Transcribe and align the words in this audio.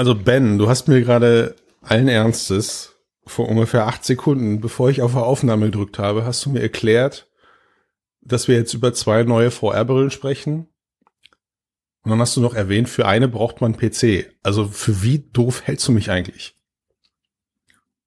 Also 0.00 0.14
Ben, 0.14 0.56
du 0.56 0.66
hast 0.66 0.88
mir 0.88 1.02
gerade 1.02 1.56
allen 1.82 2.08
Ernstes 2.08 2.94
vor 3.26 3.50
ungefähr 3.50 3.86
acht 3.86 4.02
Sekunden, 4.02 4.58
bevor 4.58 4.88
ich 4.88 5.02
auf 5.02 5.14
Aufnahme 5.14 5.66
gedrückt 5.66 5.98
habe, 5.98 6.24
hast 6.24 6.42
du 6.46 6.48
mir 6.48 6.62
erklärt, 6.62 7.28
dass 8.22 8.48
wir 8.48 8.54
jetzt 8.54 8.72
über 8.72 8.94
zwei 8.94 9.24
neue 9.24 9.50
VR-Brillen 9.50 10.10
sprechen. 10.10 10.68
Und 12.02 12.12
dann 12.12 12.18
hast 12.18 12.34
du 12.34 12.40
noch 12.40 12.54
erwähnt, 12.54 12.88
für 12.88 13.06
eine 13.06 13.28
braucht 13.28 13.60
man 13.60 13.76
PC. 13.76 14.34
Also 14.42 14.68
für 14.68 15.02
wie 15.02 15.18
doof 15.18 15.64
hältst 15.66 15.86
du 15.86 15.92
mich 15.92 16.10
eigentlich? 16.10 16.56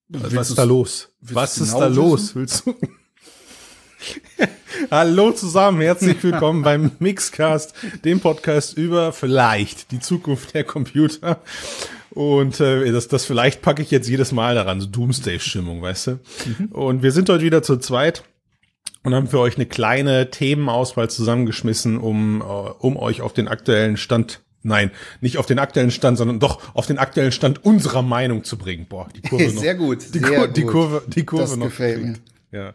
Willst 0.08 0.36
Was 0.36 0.50
ist 0.50 0.58
da 0.58 0.64
los? 0.64 1.16
Was 1.22 1.60
ist 1.60 1.74
da 1.76 1.90
genau 1.90 2.10
los? 2.10 2.36
Willst 2.36 2.66
du? 2.66 2.76
Hallo 4.92 5.32
zusammen, 5.32 5.82
herzlich 5.82 6.24
willkommen 6.24 6.62
beim 6.64 6.92
Mixcast, 7.00 7.74
dem 8.04 8.20
Podcast 8.20 8.78
über 8.78 9.14
vielleicht 9.14 9.92
die 9.92 10.00
Zukunft 10.00 10.54
der 10.54 10.64
Computer. 10.64 11.40
Und 12.12 12.60
äh, 12.60 12.92
das, 12.92 13.08
das 13.08 13.26
vielleicht 13.26 13.62
packe 13.62 13.82
ich 13.82 13.92
jetzt 13.92 14.10
jedes 14.10 14.32
Mal 14.32 14.56
daran, 14.56 14.82
so 14.82 14.88
Doomsday-Stimmung, 14.88 15.82
weißt 15.82 16.08
du? 16.08 16.20
Und 16.72 17.02
wir 17.02 17.12
sind 17.12 17.30
heute 17.30 17.44
wieder 17.44 17.64
zu 17.64 17.78
zweit 17.78 18.24
und 19.04 19.14
haben 19.16 19.28
für 19.28 19.40
euch 19.40 19.56
eine 19.56 19.66
kleine 19.66 20.30
Themenauswahl 20.30 21.10
zusammengeschmissen, 21.10 21.98
um, 21.98 22.42
äh, 22.42 22.44
um 22.44 22.98
euch 22.98 23.22
auf 23.22 23.34
den 23.34 23.48
aktuellen 23.48 23.98
Stand 23.98 24.42
Nein, 24.66 24.92
nicht 25.20 25.38
auf 25.40 25.46
den 25.46 25.60
aktuellen 25.60 25.92
Stand, 25.92 26.18
sondern 26.18 26.40
doch 26.40 26.74
auf 26.74 26.86
den 26.86 26.98
aktuellen 26.98 27.34
Stand 27.34 27.66
unserer 27.66 28.02
Meinung 28.02 28.46
zu 28.46 28.58
bringen. 28.58 28.86
Boah, 28.88 29.10
die 29.14 29.20
Kurve 29.22 29.44
noch. 29.54 29.62
Sehr 29.62 29.76
gut, 29.76 30.04
Die, 30.14 30.20
sehr 30.20 30.38
Kur 30.38 30.48
die 30.48 30.62
gut. 30.62 30.72
Kurve, 30.72 31.04
die 31.06 31.26
Kurve 31.26 31.44
Das 31.44 31.58
noch. 31.58 31.66
gefällt 31.66 31.98
gekriegt. 32.00 32.22
Ja. 32.54 32.74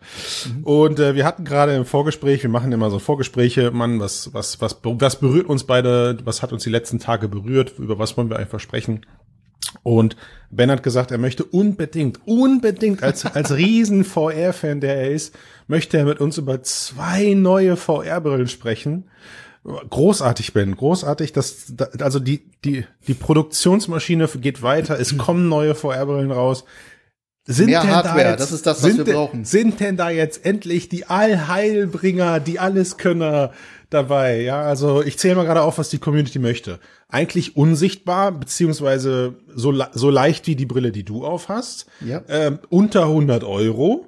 Und 0.65 0.99
äh, 0.99 1.15
wir 1.15 1.25
hatten 1.25 1.45
gerade 1.45 1.75
im 1.77 1.85
Vorgespräch, 1.85 2.43
wir 2.43 2.51
machen 2.51 2.73
immer 2.73 2.91
so 2.91 2.99
Vorgespräche, 2.99 3.71
Mann, 3.71 4.01
was, 4.01 4.35
was, 4.35 4.61
was, 4.61 4.79
was 4.83 5.21
berührt 5.21 5.47
uns 5.47 5.65
beide, 5.65 6.19
was 6.25 6.43
hat 6.43 6.53
uns 6.53 6.65
die 6.65 6.71
letzten 6.71 6.99
Tage 6.99 7.29
berührt, 7.29 7.79
über 7.79 7.99
was 7.99 8.17
wollen 8.17 8.29
wir 8.29 8.39
einfach 8.39 8.59
sprechen? 8.61 9.07
Und 9.83 10.17
Ben 10.51 10.71
hat 10.71 10.83
gesagt, 10.83 11.11
er 11.11 11.19
möchte 11.19 11.45
unbedingt, 11.45 12.21
unbedingt, 12.27 13.03
als, 13.03 13.25
als 13.35 13.55
riesen 13.55 14.05
VR-Fan, 14.05 14.81
der 14.81 14.97
er 14.97 15.11
ist, 15.11 15.35
möchte 15.69 15.97
er 15.99 16.05
mit 16.05 16.21
uns 16.21 16.39
über 16.39 16.63
zwei 16.63 17.35
neue 17.35 17.77
VR-Brillen 17.77 18.49
sprechen. 18.49 19.05
Großartig, 19.65 20.55
Ben, 20.55 20.75
großartig. 20.77 21.33
Das, 21.33 21.67
da- 21.77 21.89
also 22.01 22.19
die, 22.21 22.47
die, 22.65 22.85
die 23.07 23.15
Produktionsmaschine 23.15 24.27
geht 24.41 24.63
weiter, 24.63 24.99
es 24.99 25.17
kommen 25.19 25.49
neue 25.49 25.75
VR-Brillen 25.75 26.31
raus. 26.33 26.65
Sind 27.51 27.71
Mehr 27.71 27.81
denn 27.81 27.91
Hardware, 27.91 28.25
da 28.25 28.31
jetzt, 28.33 28.41
das 28.41 28.53
ist 28.53 28.67
das, 28.67 28.83
was 28.83 28.93
sind 28.93 29.07
wir 29.07 29.15
brauchen. 29.15 29.43
Sind 29.47 29.81
denn 29.81 29.97
da 29.97 30.11
jetzt 30.11 30.45
endlich 30.45 30.91
die 30.91 31.07
Allheilbringer, 31.07 32.41
die 32.41 32.59
Alleskönner 32.59 33.53
dabei? 33.89 34.43
Ja, 34.43 34.61
also 34.61 35.03
ich 35.03 35.19
zähle 35.19 35.37
mal 35.37 35.47
gerade 35.47 35.63
auf, 35.63 35.79
was 35.79 35.89
die 35.89 35.97
Community 35.99 36.39
möchte. 36.39 36.79
Eigentlich 37.09 37.57
unsichtbar, 37.57 38.33
beziehungsweise 38.33 39.37
so, 39.55 39.73
so 39.93 40.11
leicht 40.11 40.47
wie 40.47 40.57
die 40.57 40.67
Brille, 40.67 40.93
die 40.93 41.05
du 41.05 41.25
auf 41.25 41.49
hast. 41.49 41.87
Ja. 42.05 42.23
Ähm, 42.29 42.59
unter 42.69 43.05
100 43.05 43.45
Euro 43.45 44.07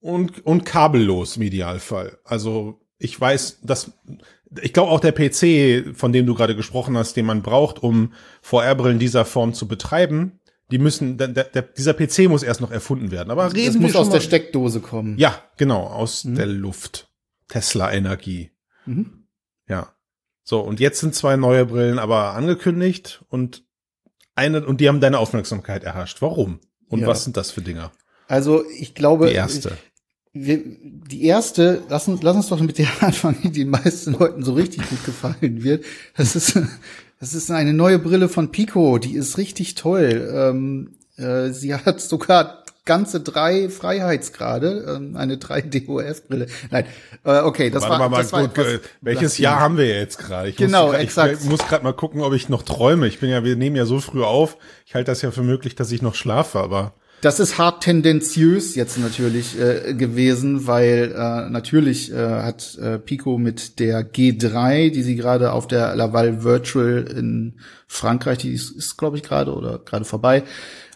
und, 0.00 0.44
und 0.44 0.64
kabellos 0.64 1.36
im 1.36 1.42
Idealfall. 1.42 2.18
Also 2.24 2.80
ich 2.98 3.20
weiß, 3.20 3.60
dass 3.62 3.92
ich 4.60 4.72
glaube 4.72 4.90
auch 4.90 5.00
der 5.00 5.12
PC, 5.12 5.96
von 5.96 6.12
dem 6.12 6.26
du 6.26 6.34
gerade 6.34 6.56
gesprochen 6.56 6.98
hast, 6.98 7.16
den 7.16 7.26
man 7.26 7.42
braucht, 7.42 7.80
um 7.80 8.12
VR-Brillen 8.42 8.98
dieser 8.98 9.24
Form 9.24 9.54
zu 9.54 9.68
betreiben, 9.68 10.40
die 10.70 10.78
müssen, 10.78 11.16
der, 11.16 11.28
der, 11.28 11.62
dieser 11.62 11.94
PC 11.94 12.28
muss 12.28 12.42
erst 12.42 12.60
noch 12.60 12.70
erfunden 12.72 13.10
werden. 13.10 13.30
Aber 13.30 13.52
reden 13.52 13.74
Das 13.74 13.82
muss 13.82 13.96
aus 13.96 14.08
mal, 14.08 14.14
der 14.14 14.20
Steckdose 14.20 14.80
kommen. 14.80 15.16
Ja, 15.18 15.42
genau, 15.56 15.86
aus 15.86 16.22
der 16.24 16.46
Luft. 16.46 17.08
Tesla-Energie. 17.48 18.50
Mhm. 18.86 19.26
Ja. 19.68 19.92
So, 20.42 20.60
und 20.60 20.80
jetzt 20.80 21.00
sind 21.00 21.14
zwei 21.14 21.36
neue 21.36 21.66
Brillen 21.66 21.98
aber 21.98 22.34
angekündigt 22.34 23.24
und 23.28 23.64
eine, 24.34 24.64
und 24.64 24.80
die 24.80 24.88
haben 24.88 25.00
deine 25.00 25.18
Aufmerksamkeit 25.18 25.82
erhascht. 25.84 26.20
Warum? 26.22 26.60
Und 26.88 27.00
Ja. 27.00 27.06
was 27.06 27.24
sind 27.24 27.36
das 27.36 27.50
für 27.50 27.62
Dinger? 27.62 27.92
Also 28.28 28.64
ich 28.68 28.94
glaube, 28.94 29.28
Die 29.28 29.34
erste. 29.34 29.76
Wir, 30.32 30.60
die 30.62 31.24
erste, 31.24 31.82
lass 31.88 32.08
uns, 32.08 32.22
lass 32.22 32.36
uns 32.36 32.48
doch 32.48 32.60
mit 32.60 32.76
der 32.78 32.88
anfangen, 33.02 33.38
die 33.42 33.52
den 33.52 33.70
meisten 33.70 34.12
Leuten 34.12 34.42
so 34.44 34.52
richtig 34.52 34.88
gut 34.88 35.04
gefallen 35.04 35.62
wird. 35.62 35.84
Das 36.16 36.36
ist, 36.36 36.58
das 37.20 37.34
ist 37.34 37.50
eine 37.50 37.72
neue 37.72 37.98
Brille 37.98 38.28
von 38.28 38.50
Pico, 38.50 38.98
die 38.98 39.14
ist 39.14 39.38
richtig 39.38 39.74
toll. 39.74 40.30
Ähm, 40.32 40.96
äh, 41.16 41.50
sie 41.50 41.74
hat 41.74 42.00
sogar 42.00 42.64
ganze 42.84 43.20
drei 43.20 43.68
Freiheitsgrade, 43.68 44.96
ähm, 44.96 45.16
eine 45.16 45.36
3DOF-Brille. 45.36 46.46
Nein, 46.70 46.86
äh, 47.24 47.40
okay, 47.40 47.68
das 47.68 47.82
Warte 47.82 47.98
war, 47.98 48.08
mal, 48.08 48.18
das 48.18 48.32
war 48.32 48.42
gut, 48.42 48.56
etwas 48.56 48.74
äh, 48.74 48.80
welches. 49.00 49.38
Jahr 49.38 49.60
haben 49.60 49.76
wir 49.76 49.88
jetzt 49.88 50.18
gerade? 50.18 50.52
Genau, 50.52 50.88
muss, 50.88 50.96
exakt. 50.96 51.38
Ich 51.42 51.48
muss 51.48 51.66
gerade 51.66 51.84
mal 51.84 51.92
gucken, 51.92 52.22
ob 52.22 52.32
ich 52.32 52.48
noch 52.48 52.62
träume. 52.62 53.06
Ich 53.08 53.18
bin 53.18 53.28
ja, 53.28 53.44
wir 53.44 53.56
nehmen 53.56 53.76
ja 53.76 53.84
so 53.84 53.98
früh 54.00 54.22
auf. 54.22 54.56
Ich 54.86 54.94
halte 54.94 55.10
das 55.10 55.20
ja 55.20 55.30
für 55.32 55.42
möglich, 55.42 55.74
dass 55.74 55.90
ich 55.90 56.00
noch 56.00 56.14
schlafe, 56.14 56.60
aber 56.60 56.94
Das 57.26 57.40
ist 57.40 57.58
hart 57.58 57.82
tendenziös 57.82 58.76
jetzt 58.76 59.00
natürlich 59.00 59.60
äh, 59.60 59.94
gewesen, 59.94 60.68
weil 60.68 61.12
äh, 61.12 61.50
natürlich 61.50 62.12
äh, 62.12 62.14
hat 62.14 62.78
äh, 62.80 63.00
Pico 63.00 63.36
mit 63.36 63.80
der 63.80 64.08
G3, 64.08 64.90
die 64.90 65.02
sie 65.02 65.16
gerade 65.16 65.50
auf 65.50 65.66
der 65.66 65.96
Laval 65.96 66.44
Virtual 66.44 67.04
in 67.18 67.54
Frankreich, 67.88 68.38
die 68.38 68.52
ist, 68.52 68.70
ist 68.70 68.96
glaube 68.96 69.16
ich 69.16 69.24
gerade 69.24 69.56
oder 69.56 69.80
gerade 69.80 70.04
vorbei, 70.04 70.44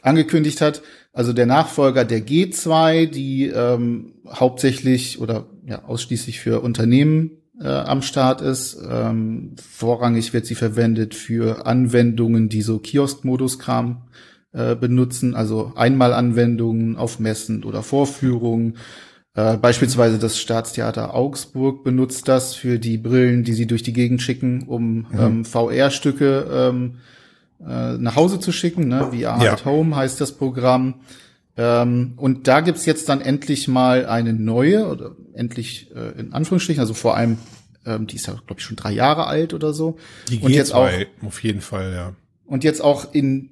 angekündigt 0.02 0.60
hat, 0.60 0.82
also 1.12 1.32
der 1.32 1.46
Nachfolger 1.46 2.04
der 2.04 2.24
G2, 2.24 3.06
die 3.06 3.48
ähm, 3.48 4.12
hauptsächlich 4.28 5.20
oder 5.20 5.46
ja 5.66 5.84
ausschließlich 5.84 6.38
für 6.38 6.60
Unternehmen 6.60 7.38
äh, 7.60 7.66
am 7.66 8.02
Start 8.02 8.40
ist. 8.40 8.78
Ähm, 8.88 9.56
vorrangig 9.60 10.32
wird 10.32 10.46
sie 10.46 10.54
verwendet 10.54 11.16
für 11.16 11.66
Anwendungen, 11.66 12.48
die 12.48 12.62
so 12.62 12.78
Kiosk-Modus-Kram 12.78 14.02
äh, 14.52 14.74
benutzen, 14.74 15.34
also 15.34 15.72
Einmalanwendungen 15.76 16.96
auf 16.96 17.18
Messen 17.20 17.64
oder 17.64 17.82
Vorführungen. 17.82 18.76
Äh, 19.34 19.56
beispielsweise 19.58 20.18
das 20.18 20.38
Staatstheater 20.38 21.14
Augsburg 21.14 21.84
benutzt 21.84 22.26
das 22.26 22.54
für 22.54 22.78
die 22.78 22.98
Brillen, 22.98 23.44
die 23.44 23.52
sie 23.52 23.66
durch 23.66 23.82
die 23.82 23.92
Gegend 23.92 24.22
schicken, 24.22 24.64
um 24.66 25.06
ähm, 25.16 25.44
VR-Stücke 25.44 26.46
ähm, 26.50 26.98
äh, 27.60 27.96
nach 27.98 28.16
Hause 28.16 28.40
zu 28.40 28.52
schicken. 28.52 28.88
Ne? 28.88 29.08
VR 29.12 29.16
Ja. 29.42 29.52
at 29.52 29.64
Home 29.64 29.94
heißt 29.94 30.20
das 30.20 30.32
Programm. 30.32 30.94
Ähm, 31.56 32.14
und 32.16 32.48
da 32.48 32.60
gibt's 32.60 32.86
jetzt 32.86 33.08
dann 33.08 33.20
endlich 33.20 33.68
mal 33.68 34.06
eine 34.06 34.32
neue, 34.32 34.88
oder 34.88 35.12
endlich 35.34 35.90
äh, 35.94 36.18
in 36.18 36.32
Anführungsstrichen, 36.32 36.80
also 36.80 36.94
vor 36.94 37.16
allem, 37.16 37.38
ähm, 37.84 38.06
die 38.06 38.16
ist 38.16 38.26
ja, 38.26 38.32
glaube 38.32 38.60
ich, 38.60 38.64
schon 38.64 38.76
drei 38.76 38.92
Jahre 38.92 39.26
alt 39.26 39.52
oder 39.52 39.72
so. 39.72 39.96
die 40.28 40.38
und 40.38 40.50
G2 40.50 40.54
jetzt 40.54 40.74
auch 40.74 40.88
auf 41.26 41.42
jeden 41.42 41.60
Fall, 41.60 41.92
ja. 41.92 42.12
und 42.46 42.64
jetzt 42.64 42.82
auch 42.82 43.12
in, 43.12 43.50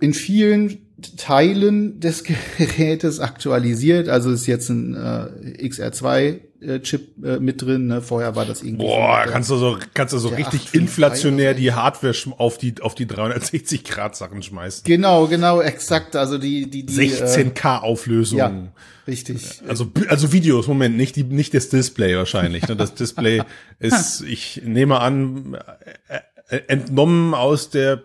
in 0.00 0.14
vielen 0.14 0.78
Teilen 1.16 2.00
des 2.00 2.22
Gerätes 2.58 3.20
aktualisiert. 3.20 4.08
Also 4.08 4.30
ist 4.30 4.46
jetzt 4.46 4.68
ein 4.70 4.94
äh, 4.94 5.66
XR2-Chip 5.66 7.24
äh, 7.24 7.40
mit 7.40 7.60
drin. 7.62 7.86
Ne? 7.88 8.00
Vorher 8.00 8.36
war 8.36 8.44
das 8.46 8.62
irgendwie. 8.62 8.86
Boah, 8.86 9.22
so, 9.26 9.32
kannst 9.32 9.50
du 9.50 9.56
so, 9.56 9.78
kannst 9.92 10.14
du 10.14 10.18
so 10.18 10.28
richtig 10.28 10.46
853 10.68 10.80
inflationär 10.80 11.50
oder 11.50 11.56
so. 11.58 11.62
die 11.62 11.72
Hardware 11.72 12.14
auf 12.38 12.58
die, 12.58 12.74
auf 12.80 12.94
die 12.94 13.06
360 13.06 13.84
Grad 13.84 14.16
Sachen 14.16 14.42
schmeißen. 14.42 14.84
Genau, 14.84 15.26
genau, 15.26 15.60
exakt. 15.60 16.16
Also 16.16 16.38
die, 16.38 16.70
die, 16.70 16.86
die. 16.86 16.94
16K 16.94 17.80
Auflösung. 17.80 18.38
Äh, 18.38 18.42
ja, 18.42 18.72
richtig. 19.08 19.60
Also, 19.68 19.86
bi- 19.86 20.06
also 20.08 20.32
Videos, 20.32 20.68
Moment, 20.68 20.96
nicht 20.96 21.16
die, 21.16 21.24
nicht 21.24 21.54
das 21.54 21.68
Display 21.68 22.16
wahrscheinlich. 22.16 22.66
Ne? 22.68 22.76
Das 22.76 22.94
Display 22.94 23.42
ist, 23.78 24.22
ich 24.22 24.62
nehme 24.64 25.00
an, 25.00 25.58
äh, 26.08 26.56
äh, 26.56 26.62
entnommen 26.68 27.34
aus 27.34 27.70
der 27.70 28.02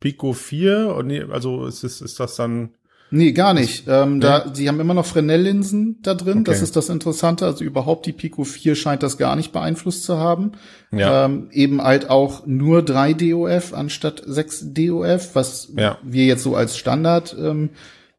Pico 0.00 0.32
4. 0.32 0.94
Und 0.96 1.06
nee, 1.08 1.22
also 1.30 1.66
ist, 1.66 1.84
ist, 1.84 2.00
ist 2.00 2.18
das 2.18 2.36
dann, 2.36 2.70
Nee, 3.12 3.32
gar 3.32 3.54
nicht. 3.54 3.86
Ähm, 3.88 4.20
da, 4.20 4.52
sie 4.54 4.68
haben 4.68 4.78
immer 4.78 4.94
noch 4.94 5.04
Fresnel-Linsen 5.04 5.98
da 6.00 6.14
drin. 6.14 6.44
Das 6.44 6.58
Okay. 6.58 6.62
ist 6.64 6.76
das 6.76 6.88
Interessante. 6.88 7.44
Also 7.44 7.64
überhaupt 7.64 8.06
die 8.06 8.12
Pico 8.12 8.44
4 8.44 8.76
scheint 8.76 9.02
das 9.02 9.18
gar 9.18 9.34
nicht 9.34 9.50
beeinflusst 9.50 10.04
zu 10.04 10.16
haben. 10.18 10.52
Ja. 10.92 11.24
Ähm, 11.24 11.48
eben 11.50 11.82
halt 11.82 12.08
auch 12.08 12.46
nur 12.46 12.82
3 12.84 13.14
DOF 13.14 13.74
anstatt 13.74 14.22
6 14.24 14.72
DOF, 14.74 15.34
was 15.34 15.72
Ja. 15.76 15.98
wir 16.04 16.24
jetzt 16.24 16.44
so 16.44 16.54
als 16.54 16.76
Standard 16.76 17.34
ähm, 17.36 17.70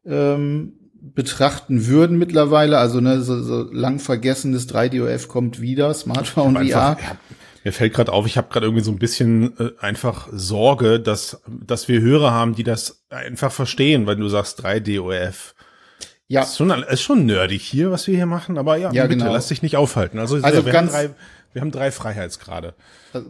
ähm, 0.04 0.74
betrachten 1.00 1.86
würden 1.86 2.18
mittlerweile. 2.18 2.76
Also 2.76 3.00
ne, 3.00 3.22
so, 3.22 3.42
so 3.42 3.62
lang 3.72 3.98
vergessenes 3.98 4.66
3 4.66 4.90
DOF 4.90 5.26
kommt 5.26 5.58
wieder, 5.62 5.94
Smartphone 5.94 6.56
einfach, 6.58 6.98
VR. 6.98 7.02
ja, 7.02 7.16
mir 7.64 7.72
fällt 7.72 7.94
gerade 7.94 8.12
auf, 8.12 8.26
ich 8.26 8.36
habe 8.36 8.48
gerade 8.50 8.66
irgendwie 8.66 8.84
so 8.84 8.90
ein 8.90 8.98
bisschen 8.98 9.58
äh, 9.58 9.70
einfach 9.80 10.28
Sorge, 10.32 10.98
dass, 11.00 11.40
dass 11.46 11.88
wir 11.88 12.00
Hörer 12.00 12.32
haben, 12.32 12.54
die 12.54 12.64
das 12.64 13.04
einfach 13.10 13.52
verstehen, 13.52 14.06
weil 14.06 14.16
du 14.16 14.28
sagst 14.28 14.64
3DOF. 14.64 15.54
Ja, 16.28 16.42
Ist 16.42 16.56
schon, 16.56 16.70
ist 16.70 17.02
schon 17.02 17.26
nerdig 17.26 17.62
hier, 17.62 17.90
was 17.90 18.06
wir 18.06 18.16
hier 18.16 18.26
machen, 18.26 18.56
aber 18.56 18.76
ja, 18.76 18.90
Ja, 18.92 19.02
bitte, 19.04 19.18
genau. 19.18 19.32
lass 19.32 19.48
dich 19.48 19.60
nicht 19.62 19.76
aufhalten. 19.76 20.18
Also, 20.18 20.36
Also 20.40 20.64
wir, 20.64 20.72
ganz- 20.72 20.92
haben 20.94 21.08
drei, 21.08 21.14
wir 21.52 21.60
haben 21.60 21.70
drei 21.70 21.90
Freiheitsgrade. 21.90 22.74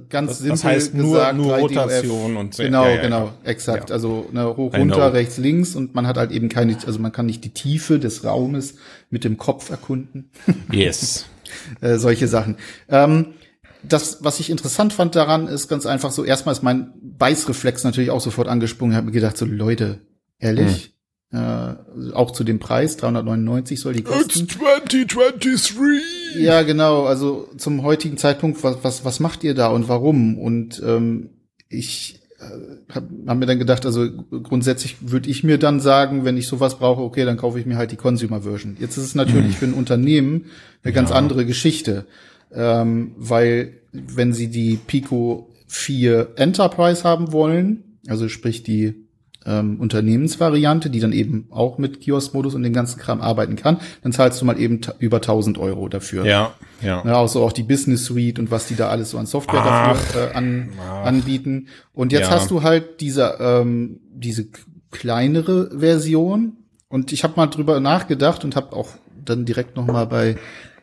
ganz 0.08 0.30
Das- 0.30 0.38
simpel 0.38 0.50
das 0.52 0.64
heißt 0.64 0.94
nur- 0.94 1.14
gesagt, 1.14 1.36
nur 1.36 1.52
3 1.54 1.60
Rotation 1.60 2.36
und 2.36 2.56
genau, 2.56 2.84
ja, 2.84 2.90
ja, 2.94 3.02
genau, 3.02 3.24
ja. 3.26 3.34
exakt. 3.50 3.90
Also 3.90 4.28
ne, 4.30 4.46
hoch, 4.56 4.72
runter, 4.72 5.12
rechts, 5.12 5.36
links 5.38 5.74
und 5.74 5.94
man 5.96 6.06
hat 6.06 6.16
halt 6.16 6.30
eben 6.30 6.48
keine, 6.48 6.76
also 6.86 7.00
man 7.00 7.10
kann 7.10 7.26
nicht 7.26 7.44
die 7.44 7.52
Tiefe 7.52 7.98
des 7.98 8.22
Raumes 8.24 8.76
mit 9.10 9.24
dem 9.24 9.36
Kopf 9.36 9.70
erkunden. 9.70 10.30
Yes. 10.70 11.26
äh, 11.80 11.96
solche 11.96 12.28
Sachen. 12.28 12.56
Ähm, 12.88 13.34
das, 13.82 14.22
was 14.22 14.40
ich 14.40 14.50
interessant 14.50 14.92
fand 14.92 15.14
daran, 15.14 15.48
ist 15.48 15.68
ganz 15.68 15.86
einfach 15.86 16.12
so, 16.12 16.24
erstmal 16.24 16.54
ist 16.54 16.62
mein 16.62 16.92
Beißreflex 17.02 17.84
natürlich 17.84 18.10
auch 18.10 18.20
sofort 18.20 18.48
angesprungen. 18.48 18.92
Ich 18.92 18.96
habe 18.96 19.06
mir 19.06 19.12
gedacht, 19.12 19.36
so 19.36 19.44
Leute, 19.44 20.00
ehrlich, 20.38 20.94
hm. 21.30 21.40
äh, 21.40 22.12
auch 22.12 22.30
zu 22.30 22.44
dem 22.44 22.58
Preis, 22.58 22.96
399 22.96 23.80
soll 23.80 23.94
die 23.94 24.02
kosten. 24.02 24.44
It's 24.44 24.58
2023! 24.58 26.02
Ja, 26.36 26.62
genau, 26.62 27.04
also 27.04 27.48
zum 27.56 27.82
heutigen 27.82 28.16
Zeitpunkt, 28.16 28.62
was, 28.62 28.78
was, 28.82 29.04
was 29.04 29.20
macht 29.20 29.44
ihr 29.44 29.54
da 29.54 29.68
und 29.68 29.88
warum? 29.88 30.38
Und 30.38 30.82
ähm, 30.84 31.30
ich 31.68 32.20
äh, 32.38 32.94
habe 32.94 33.08
hab 33.26 33.36
mir 33.36 33.46
dann 33.46 33.58
gedacht, 33.58 33.84
also 33.84 34.08
grundsätzlich 34.42 34.96
würde 35.00 35.28
ich 35.28 35.44
mir 35.44 35.58
dann 35.58 35.80
sagen, 35.80 36.24
wenn 36.24 36.36
ich 36.36 36.46
sowas 36.46 36.78
brauche, 36.78 37.02
okay, 37.02 37.24
dann 37.24 37.36
kaufe 37.36 37.58
ich 37.58 37.66
mir 37.66 37.76
halt 37.76 37.92
die 37.92 37.96
Consumer 37.96 38.42
Version. 38.42 38.76
Jetzt 38.80 38.96
ist 38.96 39.04
es 39.04 39.14
natürlich 39.14 39.54
mhm. 39.54 39.58
für 39.58 39.64
ein 39.66 39.74
Unternehmen 39.74 40.46
eine 40.82 40.92
ganz 40.92 41.10
andere 41.10 41.44
Geschichte, 41.46 42.06
ähm, 42.54 43.12
weil 43.16 43.80
wenn 43.92 44.32
sie 44.32 44.48
die 44.48 44.76
Pico 44.76 45.50
4 45.68 46.32
Enterprise 46.36 47.04
haben 47.04 47.32
wollen, 47.32 47.98
also 48.08 48.28
sprich 48.28 48.62
die 48.62 49.02
ähm, 49.44 49.80
Unternehmensvariante, 49.80 50.90
die 50.90 51.00
dann 51.00 51.12
eben 51.12 51.46
auch 51.50 51.78
mit 51.78 52.00
Kiosk-Modus 52.00 52.54
und 52.54 52.62
dem 52.62 52.72
ganzen 52.72 52.98
Kram 52.98 53.20
arbeiten 53.20 53.56
kann, 53.56 53.78
dann 54.02 54.12
zahlst 54.12 54.40
du 54.40 54.44
mal 54.44 54.58
eben 54.58 54.80
über 54.98 55.16
1000 55.16 55.58
Euro 55.58 55.88
dafür. 55.88 56.24
Ja, 56.24 56.52
ja. 56.80 57.02
ja 57.04 57.20
also 57.20 57.42
auch 57.42 57.52
die 57.52 57.62
Business 57.62 58.04
Suite 58.04 58.38
und 58.38 58.50
was 58.50 58.66
die 58.66 58.76
da 58.76 58.88
alles 58.88 59.10
so 59.10 59.18
an 59.18 59.26
Software 59.26 59.62
ach, 59.64 59.88
dafür 59.94 60.30
äh, 60.30 60.34
an, 60.34 60.70
anbieten. 61.04 61.68
Und 61.92 62.12
jetzt 62.12 62.30
ja. 62.30 62.36
hast 62.36 62.50
du 62.50 62.62
halt 62.62 63.00
diese, 63.00 63.36
ähm, 63.40 64.00
diese 64.12 64.46
kleinere 64.90 65.78
Version. 65.78 66.58
Und 66.88 67.12
ich 67.12 67.24
habe 67.24 67.34
mal 67.36 67.46
drüber 67.46 67.80
nachgedacht 67.80 68.44
und 68.44 68.54
habe 68.54 68.76
auch 68.76 68.90
dann 69.24 69.44
direkt 69.44 69.76
noch 69.76 69.86
mal 69.86 70.06
bei 70.06 70.36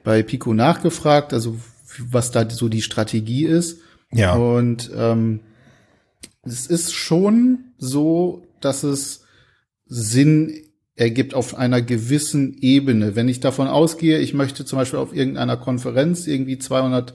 bei 0.04 0.24
Pico 0.24 0.54
nachgefragt, 0.54 1.34
also 1.34 1.58
was 2.00 2.32
da 2.32 2.50
so 2.50 2.70
die 2.70 2.82
Strategie 2.82 3.46
ist. 3.46 3.80
Ja. 4.12 4.36
Und 4.36 4.90
ähm, 4.96 5.42
es 6.44 6.68
ist 6.68 6.94
schon 6.94 7.66
so, 7.78 8.44
dass 8.62 8.84
es 8.84 9.24
Sinn 9.86 10.54
ergibt 10.96 11.34
auf 11.34 11.56
einer 11.56 11.82
gewissen 11.82 12.58
Ebene. 12.60 13.16
Wenn 13.16 13.30
ich 13.30 13.40
davon 13.40 13.68
ausgehe, 13.68 14.20
ich 14.20 14.34
möchte 14.34 14.66
zum 14.66 14.78
Beispiel 14.78 15.00
auf 15.00 15.16
irgendeiner 15.16 15.58
Konferenz 15.58 16.28
irgendwie 16.28 16.60
200 16.60 17.14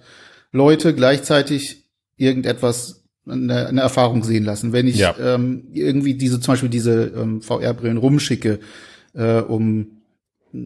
Leute 0.52 0.94
gleichzeitig 0.94 1.84
irgendetwas 2.16 3.04
eine, 3.26 3.66
eine 3.66 3.80
Erfahrung 3.80 4.22
sehen 4.24 4.44
lassen. 4.44 4.72
Wenn 4.72 4.86
ich 4.86 4.98
ja. 4.98 5.14
ähm, 5.18 5.68
irgendwie 5.72 6.14
diese 6.14 6.40
zum 6.40 6.52
Beispiel 6.52 6.68
diese 6.68 7.12
ähm, 7.16 7.42
VR-Brillen 7.42 7.96
rumschicke, 7.96 8.60
äh, 9.14 9.40
um 9.40 10.02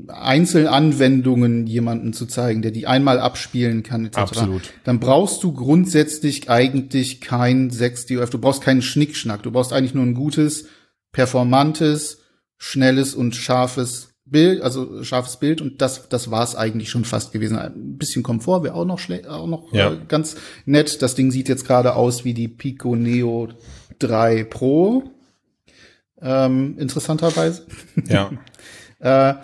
Einzelanwendungen 0.09 1.67
jemanden 1.67 2.13
zu 2.13 2.27
zeigen, 2.27 2.61
der 2.61 2.71
die 2.71 2.87
einmal 2.87 3.19
abspielen 3.19 3.83
kann, 3.83 4.05
etc. 4.05 4.19
Absolut. 4.19 4.73
Dann 4.85 5.01
brauchst 5.01 5.43
du 5.43 5.53
grundsätzlich 5.53 6.51
eigentlich 6.51 7.21
kein 7.21 7.71
6DOF, 7.71 8.31
du 8.31 8.39
brauchst 8.39 8.63
keinen 8.63 8.83
Schnickschnack, 8.83 9.43
du 9.43 9.51
brauchst 9.51 9.73
eigentlich 9.73 9.95
nur 9.95 10.05
ein 10.05 10.15
gutes, 10.15 10.67
performantes, 11.13 12.19
schnelles 12.59 13.15
und 13.15 13.35
scharfes 13.35 14.15
Bild, 14.27 14.61
also 14.61 15.03
scharfes 15.05 15.39
Bild 15.39 15.63
und 15.63 15.81
das 15.81 16.09
das 16.11 16.31
war's 16.31 16.55
eigentlich 16.55 16.91
schon 16.91 17.07
fast 17.07 17.33
gewesen. 17.33 17.57
Ein 17.57 17.97
bisschen 17.97 18.23
Komfort 18.23 18.63
wäre 18.65 18.75
auch 18.75 18.85
noch 18.85 19.01
auch 19.27 19.47
noch 19.47 19.73
ja. 19.73 19.93
äh, 19.93 19.97
ganz 20.07 20.37
nett. 20.67 21.01
Das 21.01 21.15
Ding 21.15 21.31
sieht 21.31 21.49
jetzt 21.49 21.67
gerade 21.67 21.95
aus 21.95 22.27
wie 22.27 22.35
die 22.35 22.49
Pico 22.49 22.95
Neo 22.95 23.49
3 24.01 24.45
Pro. 24.45 25.05
Ähm, 26.21 26.77
interessanterweise. 26.79 27.67
Ja. 28.07 28.31
äh, 28.99 29.35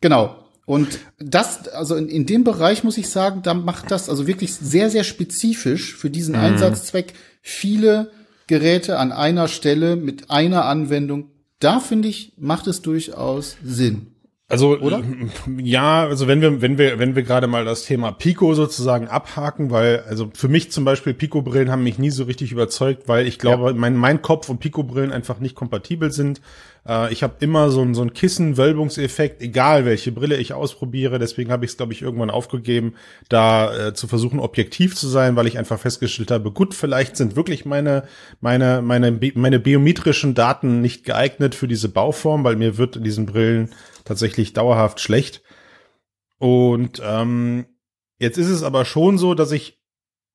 Genau. 0.00 0.36
Und 0.66 0.98
das, 1.18 1.68
also 1.68 1.94
in, 1.94 2.08
in 2.08 2.26
dem 2.26 2.42
Bereich 2.42 2.82
muss 2.82 2.98
ich 2.98 3.08
sagen, 3.08 3.42
da 3.42 3.54
macht 3.54 3.90
das 3.90 4.10
also 4.10 4.26
wirklich 4.26 4.54
sehr, 4.54 4.90
sehr 4.90 5.04
spezifisch 5.04 5.94
für 5.94 6.10
diesen 6.10 6.34
mhm. 6.34 6.40
Einsatzzweck 6.40 7.14
viele 7.40 8.10
Geräte 8.48 8.98
an 8.98 9.12
einer 9.12 9.46
Stelle 9.48 9.94
mit 9.96 10.30
einer 10.30 10.64
Anwendung. 10.64 11.30
Da 11.60 11.78
finde 11.80 12.08
ich, 12.08 12.32
macht 12.36 12.66
es 12.66 12.82
durchaus 12.82 13.56
Sinn. 13.62 14.08
Also 14.48 14.78
oder? 14.78 15.02
Ja, 15.58 16.04
also 16.04 16.28
wenn 16.28 16.40
wir 16.40 16.62
wenn 16.62 16.78
wir 16.78 17.00
wenn 17.00 17.16
wir 17.16 17.24
gerade 17.24 17.48
mal 17.48 17.64
das 17.64 17.84
Thema 17.84 18.12
Pico 18.12 18.54
sozusagen 18.54 19.08
abhaken, 19.08 19.72
weil 19.72 20.04
also 20.08 20.30
für 20.34 20.46
mich 20.46 20.70
zum 20.70 20.84
Beispiel 20.84 21.14
Pico 21.14 21.42
Brillen 21.42 21.70
haben 21.70 21.82
mich 21.82 21.98
nie 21.98 22.10
so 22.10 22.24
richtig 22.24 22.52
überzeugt, 22.52 23.08
weil 23.08 23.26
ich 23.26 23.40
glaube, 23.40 23.70
ja. 23.70 23.72
mein 23.72 23.96
mein 23.96 24.22
Kopf 24.22 24.48
und 24.48 24.60
Pico 24.60 24.84
Brillen 24.84 25.10
einfach 25.10 25.40
nicht 25.40 25.56
kompatibel 25.56 26.12
sind. 26.12 26.40
Äh, 26.86 27.12
ich 27.12 27.22
habe 27.22 27.36
immer 27.40 27.70
so 27.70 27.86
so 27.94 28.02
ein 28.02 28.12
Kissen-Wölbungseffekt, 28.12 29.42
egal 29.42 29.84
welche 29.84 30.12
Brille 30.12 30.36
ich 30.36 30.52
ausprobiere. 30.52 31.18
Deswegen 31.18 31.50
habe 31.50 31.64
ich 31.64 31.72
es 31.72 31.76
glaube 31.76 31.92
ich 31.92 32.02
irgendwann 32.02 32.30
aufgegeben, 32.30 32.94
da 33.28 33.88
äh, 33.88 33.94
zu 33.94 34.06
versuchen 34.08 34.40
objektiv 34.40 34.96
zu 34.96 35.08
sein, 35.08 35.36
weil 35.36 35.46
ich 35.46 35.58
einfach 35.58 35.78
festgestellt 35.78 36.30
habe, 36.30 36.50
gut, 36.52 36.74
vielleicht 36.74 37.16
sind 37.16 37.36
wirklich 37.36 37.64
meine 37.64 38.04
meine 38.40 38.82
meine 38.82 39.18
meine 39.34 39.58
biometrischen 39.58 40.34
Daten 40.34 40.80
nicht 40.80 41.04
geeignet 41.04 41.54
für 41.54 41.68
diese 41.68 41.88
Bauform, 41.88 42.44
weil 42.44 42.56
mir 42.56 42.78
wird 42.78 42.96
in 42.96 43.04
diesen 43.04 43.26
Brillen 43.26 43.70
tatsächlich 44.04 44.52
dauerhaft 44.52 45.00
schlecht. 45.00 45.42
Und 46.38 47.00
ähm, 47.04 47.66
jetzt 48.18 48.38
ist 48.38 48.48
es 48.48 48.62
aber 48.62 48.84
schon 48.84 49.18
so, 49.18 49.34
dass 49.34 49.52
ich 49.52 49.80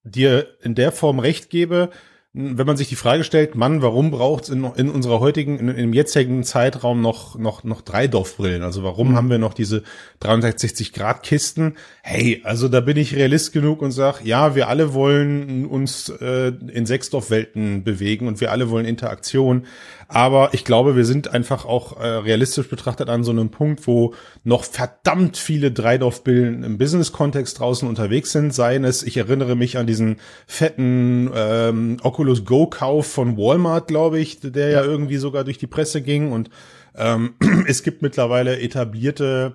dir 0.04 0.58
in 0.62 0.76
der 0.76 0.92
Form 0.92 1.20
recht 1.20 1.50
gebe, 1.50 1.92
wenn 2.34 2.66
man 2.66 2.78
sich 2.78 2.88
die 2.88 2.96
Frage 2.96 3.26
stellt, 3.26 3.56
Mann, 3.56 3.82
warum 3.82 4.10
braucht 4.10 4.46
es 4.46 4.50
in, 4.50 4.64
in 4.64 4.90
unserer 4.90 5.20
heutigen, 5.20 5.60
in, 5.60 5.68
im 5.68 5.92
jetzigen 5.92 6.46
Zeitraum 6.46 7.02
noch, 7.02 7.38
noch, 7.38 7.66
noch 7.66 7.82
drei 7.82 8.08
Dorfbrillen? 8.08 8.64
Also 8.64 8.84
warum 8.84 9.10
mhm. 9.10 9.16
haben 9.18 9.30
wir 9.30 9.38
noch 9.38 9.54
diese 9.54 9.84
360 10.22 10.94
Grad 10.94 11.24
Kisten? 11.24 11.76
Hey, 12.04 12.42
also 12.46 12.70
da 12.70 12.80
bin 12.80 12.96
ich 12.96 13.18
realist 13.18 13.52
genug 13.52 13.82
und 13.82 13.92
sag, 13.92 14.24
ja, 14.24 14.56
wir 14.56 14.70
alle 14.70 14.94
wollen 14.94 15.66
uns 15.66 16.08
äh, 16.08 16.54
in 16.72 16.86
Sechsdorf-Welten 16.86 17.84
bewegen 17.84 18.30
und 18.30 18.40
wir 18.40 18.52
alle 18.52 18.70
wollen 18.70 18.86
Interaktion. 18.86 19.66
Aber 20.14 20.54
ich 20.54 20.66
glaube, 20.66 20.98
wir 20.98 21.06
sind 21.06 21.34
einfach 21.34 21.66
auch 21.66 21.98
äh, 21.98 22.06
realistisch 22.06 22.68
betrachtet 22.68 23.08
an 23.08 23.24
so 23.24 23.32
einem 23.32 23.50
Punkt, 23.50 23.88
wo 23.88 24.14
noch 24.44 24.66
verdammt 24.66 25.38
viele 25.38 25.72
Dreidorfbillen 25.72 26.64
im 26.64 26.78
Business-Kontext 26.78 27.60
draußen 27.60 27.88
unterwegs 27.88 28.34
sind. 28.34 28.54
Seien 28.54 28.84
es, 28.84 29.04
ich 29.04 29.16
erinnere 29.16 29.56
mich 29.56 29.78
an 29.78 29.88
diesen 29.88 30.18
fetten 30.48 31.32
ähm, 31.34 31.98
Oculus 32.04 32.44
Go-Kauf 32.44 33.08
von 33.08 33.38
Walmart, 33.38 33.88
glaube 33.88 34.20
ich, 34.20 34.40
der 34.42 34.70
ja 34.70 34.84
irgendwie 34.84 35.18
sogar 35.18 35.46
durch 35.46 35.58
die 35.58 35.68
Presse 35.68 36.02
ging. 36.02 36.34
Und 36.34 36.50
ähm, 36.98 37.36
es 37.68 37.82
gibt 37.82 38.02
mittlerweile 38.02 38.60
etablierte 38.60 39.54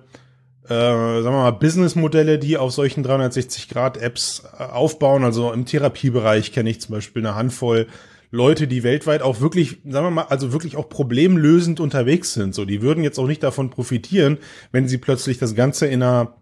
äh, 0.65 0.73
sagen 0.73 1.23
wir 1.23 1.31
mal, 1.31 1.51
Businessmodelle, 1.51 2.39
die 2.39 2.57
auf 2.57 2.73
solchen 2.73 3.05
360-Grad-Apps 3.05 4.43
äh, 4.57 4.63
aufbauen. 4.63 5.23
Also 5.23 5.53
im 5.53 5.65
Therapiebereich 5.65 6.51
kenne 6.51 6.71
ich 6.71 6.81
zum 6.81 6.95
Beispiel 6.95 7.25
eine 7.25 7.35
Handvoll 7.35 7.87
Leute, 8.29 8.67
die 8.67 8.83
weltweit 8.83 9.21
auch 9.21 9.39
wirklich, 9.39 9.79
sagen 9.85 10.05
wir 10.05 10.11
mal, 10.11 10.23
also 10.23 10.51
wirklich 10.51 10.75
auch 10.75 10.89
problemlösend 10.89 11.79
unterwegs 11.79 12.33
sind. 12.33 12.53
So, 12.53 12.65
die 12.65 12.81
würden 12.81 13.03
jetzt 13.03 13.19
auch 13.19 13.27
nicht 13.27 13.41
davon 13.41 13.69
profitieren, 13.69 14.37
wenn 14.71 14.87
sie 14.87 14.97
plötzlich 14.97 15.37
das 15.37 15.55
Ganze 15.55 15.87
in 15.87 16.03
einer 16.03 16.35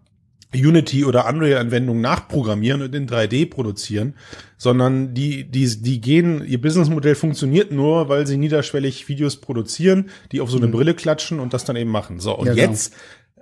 Unity 0.54 1.04
oder 1.04 1.28
Unreal-Anwendung 1.28 2.00
nachprogrammieren 2.00 2.82
und 2.82 2.94
in 2.94 3.08
3D 3.08 3.50
produzieren, 3.50 4.14
sondern 4.56 5.12
die, 5.14 5.44
die, 5.44 5.82
die 5.82 6.00
gehen, 6.00 6.44
ihr 6.46 6.60
Businessmodell 6.60 7.14
funktioniert 7.14 7.72
nur, 7.72 8.08
weil 8.08 8.26
sie 8.26 8.36
niederschwellig 8.36 9.08
Videos 9.08 9.36
produzieren, 9.36 10.10
die 10.32 10.40
auf 10.40 10.50
so 10.50 10.56
eine 10.56 10.68
mhm. 10.68 10.72
Brille 10.72 10.94
klatschen 10.94 11.40
und 11.40 11.52
das 11.52 11.64
dann 11.64 11.76
eben 11.76 11.90
machen. 11.90 12.20
So, 12.20 12.36
und 12.36 12.46
ja, 12.46 12.54
genau. 12.54 12.68
jetzt 12.68 12.94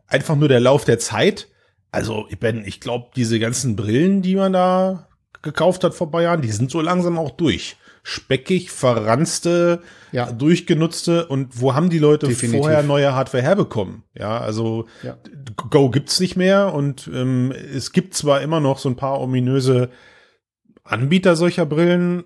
einfach 0.07 0.37
nur 0.37 0.49
der 0.49 0.61
Lauf 0.61 0.85
der 0.85 0.99
Zeit. 0.99 1.49
Also, 1.93 2.27
Ben, 2.41 2.65
ich 2.67 2.81
glaube, 2.81 3.11
diese 3.15 3.39
ganzen 3.39 3.77
Brillen, 3.77 4.21
die 4.21 4.35
man 4.35 4.53
da 4.53 5.09
gekauft 5.43 5.85
hat 5.85 5.95
vor 5.95 6.11
paar 6.11 6.23
Jahren, 6.23 6.43
die 6.43 6.51
sind 6.51 6.71
so 6.71 6.81
langsam 6.81 7.19
auch 7.19 7.31
durch 7.31 7.77
speckig, 8.07 8.71
verranzte, 8.71 9.83
ja. 10.13 10.31
durchgenutzte 10.31 11.27
und 11.27 11.61
wo 11.61 11.75
haben 11.75 11.89
die 11.89 11.99
Leute 11.99 12.29
Definitiv. 12.29 12.61
vorher 12.61 12.83
neue 12.83 13.15
Hardware 13.15 13.43
herbekommen? 13.43 14.05
Ja, 14.15 14.39
also 14.39 14.87
ja. 15.03 15.17
Go 15.71 15.89
gibt's 15.89 16.21
nicht 16.21 16.37
mehr 16.37 16.75
und 16.75 17.11
ähm, 17.13 17.51
es 17.51 17.93
gibt 17.93 18.15
zwar 18.15 18.43
immer 18.43 18.61
noch 18.61 18.79
so 18.79 18.91
ein 18.91 18.97
paar 18.97 19.21
ominöse 19.21 19.89
Anbieter 20.85 21.35
solcher 21.35 21.65
Brillen 21.65 22.25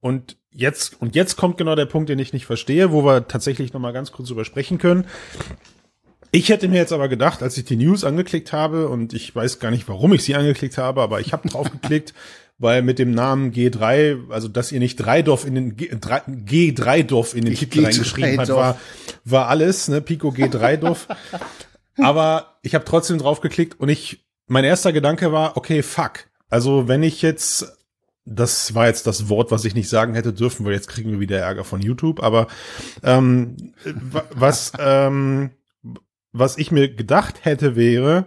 und 0.00 0.36
jetzt 0.50 1.00
und 1.00 1.14
jetzt 1.14 1.36
kommt 1.36 1.56
genau 1.56 1.74
der 1.74 1.86
Punkt, 1.86 2.10
den 2.10 2.18
ich 2.18 2.34
nicht 2.34 2.44
verstehe, 2.44 2.92
wo 2.92 3.02
wir 3.02 3.26
tatsächlich 3.26 3.72
noch 3.72 3.80
mal 3.80 3.94
ganz 3.94 4.12
kurz 4.12 4.28
drüber 4.28 4.44
sprechen 4.44 4.76
können. 4.76 5.06
Ich 6.32 6.50
hätte 6.50 6.68
mir 6.68 6.78
jetzt 6.78 6.92
aber 6.92 7.08
gedacht, 7.08 7.42
als 7.42 7.56
ich 7.56 7.64
die 7.64 7.76
News 7.76 8.04
angeklickt 8.04 8.52
habe 8.52 8.88
und 8.88 9.14
ich 9.14 9.34
weiß 9.34 9.58
gar 9.60 9.70
nicht, 9.70 9.88
warum 9.88 10.12
ich 10.12 10.24
sie 10.24 10.34
angeklickt 10.34 10.76
habe, 10.76 11.00
aber 11.00 11.20
ich 11.20 11.32
habe 11.32 11.48
drauf 11.48 11.70
geklickt, 11.70 12.12
weil 12.58 12.82
mit 12.82 12.98
dem 12.98 13.10
Namen 13.10 13.52
G3, 13.52 14.30
also 14.30 14.48
dass 14.48 14.72
ihr 14.72 14.80
nicht 14.80 14.96
Dreidorf 14.96 15.44
in 15.44 15.54
den 15.54 15.76
G, 15.76 15.92
G3-Dorf 15.92 17.34
in 17.34 17.44
den 17.44 17.54
Titel 17.54 17.84
reingeschrieben 17.84 18.38
hat, 18.38 18.48
war, 18.48 18.78
war 19.24 19.48
alles, 19.48 19.88
ne, 19.88 20.00
Pico 20.00 20.28
G3-Dorf. 20.28 21.08
Aber 21.96 22.58
ich 22.62 22.74
habe 22.74 22.84
trotzdem 22.84 23.18
drauf 23.18 23.40
geklickt 23.40 23.78
und 23.78 23.88
ich, 23.88 24.24
mein 24.46 24.64
erster 24.64 24.92
Gedanke 24.92 25.32
war, 25.32 25.56
okay, 25.56 25.82
fuck. 25.82 26.26
Also 26.48 26.88
wenn 26.88 27.02
ich 27.02 27.22
jetzt, 27.22 27.76
das 28.24 28.74
war 28.74 28.86
jetzt 28.86 29.06
das 29.06 29.28
Wort, 29.28 29.50
was 29.50 29.64
ich 29.64 29.74
nicht 29.74 29.88
sagen 29.88 30.14
hätte 30.14 30.32
dürfen, 30.32 30.64
weil 30.64 30.72
jetzt 30.72 30.88
kriegen 30.88 31.10
wir 31.10 31.20
wieder 31.20 31.38
Ärger 31.38 31.64
von 31.64 31.80
YouTube, 31.80 32.22
aber 32.22 32.48
ähm, 33.02 33.74
was, 34.30 34.72
ähm, 34.78 35.50
was 36.32 36.58
ich 36.58 36.70
mir 36.70 36.92
gedacht 36.92 37.44
hätte, 37.44 37.76
wäre, 37.76 38.26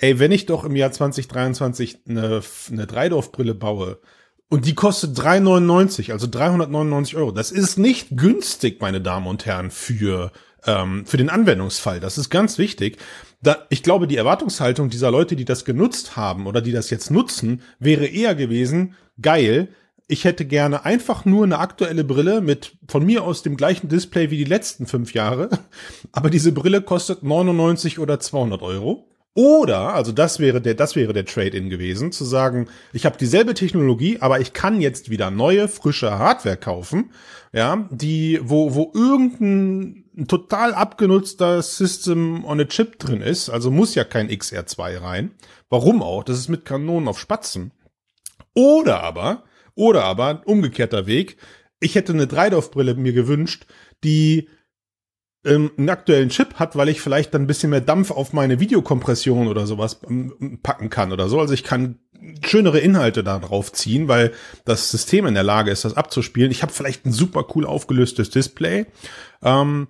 ey, 0.00 0.18
wenn 0.18 0.32
ich 0.32 0.46
doch 0.46 0.64
im 0.64 0.76
Jahr 0.76 0.92
2023 0.92 2.00
eine, 2.08 2.40
eine 2.70 2.86
Dreidorf-Brille 2.86 3.54
baue 3.54 4.00
und 4.48 4.66
die 4.66 4.74
kostet 4.74 5.16
3,99, 5.18 6.10
also 6.12 6.26
399 6.26 7.16
Euro, 7.16 7.30
das 7.30 7.52
ist 7.52 7.78
nicht 7.78 8.16
günstig, 8.16 8.80
meine 8.80 9.00
Damen 9.00 9.26
und 9.26 9.46
Herren, 9.46 9.70
für, 9.70 10.32
ähm, 10.66 11.06
für 11.06 11.18
den 11.18 11.30
Anwendungsfall. 11.30 12.00
Das 12.00 12.18
ist 12.18 12.30
ganz 12.30 12.58
wichtig. 12.58 12.98
Da, 13.42 13.66
ich 13.68 13.82
glaube, 13.82 14.08
die 14.08 14.16
Erwartungshaltung 14.16 14.90
dieser 14.90 15.10
Leute, 15.10 15.36
die 15.36 15.44
das 15.44 15.64
genutzt 15.64 16.16
haben 16.16 16.46
oder 16.46 16.60
die 16.60 16.72
das 16.72 16.90
jetzt 16.90 17.10
nutzen, 17.10 17.62
wäre 17.78 18.06
eher 18.06 18.34
gewesen, 18.34 18.94
geil, 19.20 19.68
ich 20.08 20.24
hätte 20.24 20.44
gerne 20.44 20.84
einfach 20.84 21.24
nur 21.24 21.44
eine 21.44 21.58
aktuelle 21.58 22.02
Brille 22.02 22.40
mit 22.40 22.72
von 22.88 23.06
mir 23.06 23.22
aus 23.22 23.42
dem 23.42 23.56
gleichen 23.56 23.88
Display 23.88 24.30
wie 24.30 24.38
die 24.38 24.44
letzten 24.44 24.86
fünf 24.86 25.14
Jahre, 25.14 25.50
aber 26.12 26.30
diese 26.30 26.52
Brille 26.52 26.82
kostet 26.82 27.22
99 27.22 27.98
oder 28.00 28.18
200 28.18 28.62
Euro. 28.62 29.06
Oder, 29.34 29.94
also 29.94 30.10
das 30.10 30.40
wäre 30.40 30.60
der, 30.60 30.74
das 30.74 30.96
wäre 30.96 31.12
der 31.12 31.24
Trade-in 31.24 31.70
gewesen, 31.70 32.10
zu 32.10 32.24
sagen, 32.24 32.68
ich 32.92 33.06
habe 33.06 33.16
dieselbe 33.16 33.54
Technologie, 33.54 34.18
aber 34.20 34.40
ich 34.40 34.52
kann 34.52 34.80
jetzt 34.80 35.08
wieder 35.08 35.30
neue, 35.30 35.68
frische 35.68 36.18
Hardware 36.18 36.56
kaufen, 36.56 37.12
ja, 37.52 37.88
die, 37.90 38.40
wo, 38.42 38.74
wo 38.74 38.90
irgendein 38.92 40.26
total 40.26 40.74
abgenutzter 40.74 41.62
System 41.62 42.44
on 42.44 42.60
a 42.60 42.64
Chip 42.64 42.98
drin 42.98 43.22
ist, 43.22 43.50
also 43.50 43.70
muss 43.70 43.94
ja 43.94 44.02
kein 44.02 44.28
XR2 44.28 45.00
rein. 45.00 45.30
Warum 45.68 46.02
auch? 46.02 46.24
Das 46.24 46.36
ist 46.36 46.48
mit 46.48 46.64
Kanonen 46.64 47.08
auf 47.08 47.20
Spatzen. 47.20 47.70
Oder 48.54 49.02
aber, 49.02 49.44
oder 49.76 50.04
aber, 50.04 50.42
umgekehrter 50.44 51.06
Weg, 51.06 51.36
ich 51.78 51.94
hätte 51.94 52.12
eine 52.12 52.26
Dreidorf-Brille 52.26 52.94
mir 52.94 53.12
gewünscht, 53.12 53.66
die 54.02 54.48
ähm, 55.44 55.70
einen 55.76 55.88
aktuellen 55.88 56.28
Chip 56.28 56.54
hat, 56.54 56.76
weil 56.76 56.88
ich 56.88 57.00
vielleicht 57.00 57.34
dann 57.34 57.42
ein 57.42 57.46
bisschen 57.46 57.70
mehr 57.70 57.80
Dampf 57.80 58.10
auf 58.10 58.32
meine 58.32 58.60
Videokompression 58.60 59.48
oder 59.48 59.66
sowas 59.66 60.00
ähm, 60.08 60.58
packen 60.62 60.90
kann 60.90 61.12
oder 61.12 61.28
so. 61.28 61.40
Also 61.40 61.54
ich 61.54 61.64
kann 61.64 61.98
schönere 62.44 62.80
Inhalte 62.80 63.24
da 63.24 63.38
drauf 63.38 63.72
ziehen, 63.72 64.08
weil 64.08 64.32
das 64.64 64.90
System 64.90 65.26
in 65.26 65.34
der 65.34 65.42
Lage 65.42 65.70
ist, 65.70 65.84
das 65.84 65.96
abzuspielen. 65.96 66.50
Ich 66.50 66.62
habe 66.62 66.72
vielleicht 66.72 67.06
ein 67.06 67.12
super 67.12 67.46
cool 67.54 67.64
aufgelöstes 67.64 68.30
Display. 68.30 68.86
Ähm, 69.42 69.88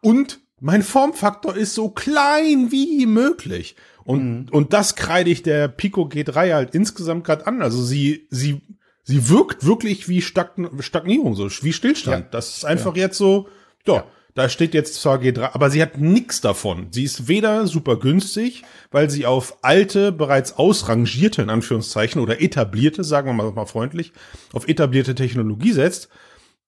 und 0.00 0.40
mein 0.60 0.82
Formfaktor 0.82 1.56
ist 1.56 1.74
so 1.74 1.90
klein 1.90 2.70
wie 2.70 3.06
möglich. 3.06 3.76
Und, 4.04 4.24
mhm. 4.24 4.48
und 4.50 4.72
das 4.72 4.94
kreide 4.94 5.30
ich 5.30 5.42
der 5.42 5.66
Pico 5.68 6.02
G3 6.02 6.54
halt 6.54 6.74
insgesamt 6.74 7.24
gerade 7.24 7.46
an. 7.46 7.60
Also 7.60 7.82
sie, 7.82 8.28
sie 8.30 8.62
sie 9.06 9.28
wirkt 9.28 9.64
wirklich 9.64 10.08
wie 10.08 10.20
Stagn 10.20 10.68
Stagnierung, 10.80 11.34
so 11.34 11.48
wie 11.62 11.72
Stillstand. 11.72 12.24
Ja. 12.24 12.30
Das 12.30 12.56
ist 12.56 12.64
einfach 12.64 12.96
ja. 12.96 13.04
jetzt 13.04 13.16
so, 13.16 13.48
ja, 13.86 13.94
ja, 13.94 14.04
da 14.36 14.50
steht 14.50 14.74
jetzt 14.74 15.00
zwar 15.00 15.16
G3, 15.16 15.54
aber 15.54 15.70
sie 15.70 15.80
hat 15.80 15.96
nichts 15.98 16.42
davon. 16.42 16.88
Sie 16.90 17.04
ist 17.04 17.26
weder 17.26 17.66
super 17.66 17.96
günstig, 17.96 18.64
weil 18.90 19.08
sie 19.08 19.24
auf 19.24 19.56
alte, 19.62 20.12
bereits 20.12 20.58
ausrangierte, 20.58 21.40
in 21.40 21.48
Anführungszeichen, 21.48 22.20
oder 22.20 22.42
etablierte, 22.42 23.02
sagen 23.02 23.28
wir 23.28 23.32
mal, 23.32 23.50
mal 23.52 23.64
freundlich, 23.64 24.12
auf 24.52 24.68
etablierte 24.68 25.14
Technologie 25.14 25.72
setzt. 25.72 26.10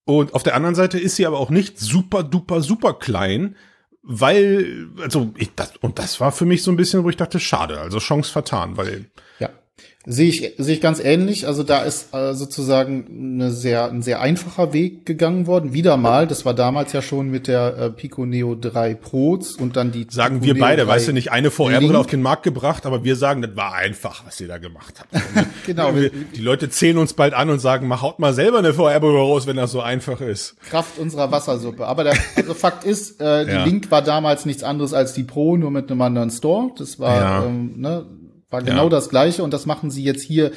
Und 0.06 0.32
auf 0.34 0.42
der 0.42 0.54
anderen 0.54 0.75
Seite 0.75 0.98
ist 0.98 1.16
sie 1.16 1.26
aber 1.26 1.38
auch 1.38 1.50
nicht 1.50 1.78
super 1.78 2.22
duper 2.22 2.62
super 2.62 2.94
klein, 2.94 3.54
weil, 4.02 4.88
also, 5.02 5.34
ich, 5.37 5.54
das, 5.54 5.76
und 5.82 5.98
das 5.98 6.20
war 6.20 6.32
für 6.32 6.46
mich 6.46 6.62
so 6.62 6.70
ein 6.70 6.78
bisschen, 6.78 7.04
wo 7.04 7.10
ich 7.10 7.18
dachte, 7.18 7.38
schade, 7.38 7.78
also 7.78 7.98
Chance 7.98 8.32
vertan, 8.32 8.78
weil. 8.78 9.10
Ja. 9.40 9.50
Sehe 10.11 10.28
ich, 10.28 10.54
sehe 10.56 10.75
ich 10.75 10.80
ganz 10.80 11.00
ähnlich. 11.00 11.47
Also 11.47 11.64
da 11.64 11.80
ist 11.80 12.14
äh, 12.14 12.32
sozusagen 12.32 13.35
eine 13.35 13.50
sehr, 13.50 13.90
ein 13.90 14.00
sehr 14.00 14.23
einfacher 14.23 14.73
Weg 14.73 15.04
gegangen 15.04 15.47
worden. 15.47 15.75
Wieder 15.75 15.99
mal, 15.99 16.26
das 16.26 16.47
war 16.47 16.54
damals 16.54 16.94
ja 16.94 17.02
schon 17.02 17.28
mit 17.28 17.47
der 17.47 17.76
äh, 17.76 17.90
Pico 17.90 18.25
Neo 18.25 18.54
3 18.54 18.94
Pros 18.94 19.56
und 19.56 19.76
dann 19.76 19.92
die. 19.92 20.06
Sagen 20.08 20.40
Pico 20.40 20.47
wir 20.47 20.54
Neo 20.54 20.62
beide, 20.62 20.87
weißt 20.87 21.08
du, 21.08 21.12
nicht 21.12 21.30
eine 21.30 21.50
VR-Brille 21.50 21.99
auf 21.99 22.06
den 22.06 22.23
Markt 22.23 22.42
gebracht, 22.42 22.87
aber 22.87 23.04
wir 23.04 23.16
sagen, 23.16 23.42
das 23.42 23.54
war 23.54 23.75
einfach, 23.75 24.25
was 24.25 24.40
ihr 24.40 24.49
da 24.49 24.56
gemacht 24.56 24.94
habt. 24.99 25.47
genau. 25.66 25.92
die 25.92 26.40
Leute 26.40 26.70
zählen 26.70 26.97
uns 26.97 27.12
bald 27.12 27.35
an 27.35 27.50
und 27.50 27.58
sagen, 27.58 27.87
mach 27.87 28.00
haut 28.00 28.18
mal 28.18 28.32
selber 28.32 28.61
eine 28.61 28.73
VR-Brille 28.73 29.18
raus, 29.18 29.47
wenn 29.47 29.56
das 29.56 29.73
so 29.73 29.82
einfach 29.82 30.23
ist. 30.23 30.56
Kraft 30.70 30.99
unserer 30.99 31.30
Wassersuppe. 31.32 31.87
Aber 31.87 32.04
der 32.04 32.14
also 32.35 32.54
Fakt 32.54 32.85
ist, 32.85 33.20
äh, 33.20 33.44
die 33.44 33.52
ja. 33.52 33.64
Link 33.64 33.90
war 33.90 34.00
damals 34.00 34.47
nichts 34.47 34.62
anderes 34.62 34.94
als 34.94 35.12
die 35.12 35.25
Pro, 35.25 35.58
nur 35.58 35.70
mit 35.70 35.90
einem 35.90 36.00
anderen 36.00 36.30
Store. 36.30 36.70
Das 36.78 36.99
war, 36.99 37.20
ja. 37.20 37.44
ähm, 37.44 37.75
ne, 37.76 38.06
war 38.50 38.62
genau 38.62 38.84
ja. 38.84 38.90
das 38.90 39.08
gleiche 39.08 39.42
und 39.42 39.52
das 39.52 39.66
machen 39.66 39.90
sie 39.90 40.04
jetzt 40.04 40.22
hier 40.22 40.52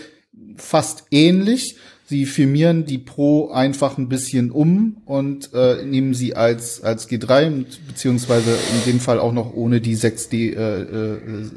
fast 0.55 1.05
ähnlich. 1.12 1.77
Sie 2.05 2.25
firmieren 2.25 2.86
die 2.86 2.98
Pro 2.98 3.51
einfach 3.51 3.98
ein 3.98 4.10
bisschen 4.10 4.51
um 4.51 5.01
und 5.05 5.53
äh, 5.53 5.86
nehmen 5.86 6.13
sie 6.13 6.36
als 6.36 6.83
als 6.83 7.10
G3 7.10 7.65
beziehungsweise 7.88 8.51
in 8.51 8.91
dem 8.91 9.00
Fall 9.00 9.19
auch 9.19 9.31
noch 9.31 9.53
ohne 9.53 9.79
die 9.79 9.95
6 9.95 10.29
D 10.29 10.50
äh, 10.50 10.81
äh, 10.81 11.50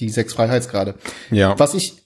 die 0.00 0.08
sechs 0.08 0.34
Freiheitsgrade. 0.34 0.94
Ja. 1.30 1.58
Was 1.58 1.74
ich 1.74 2.03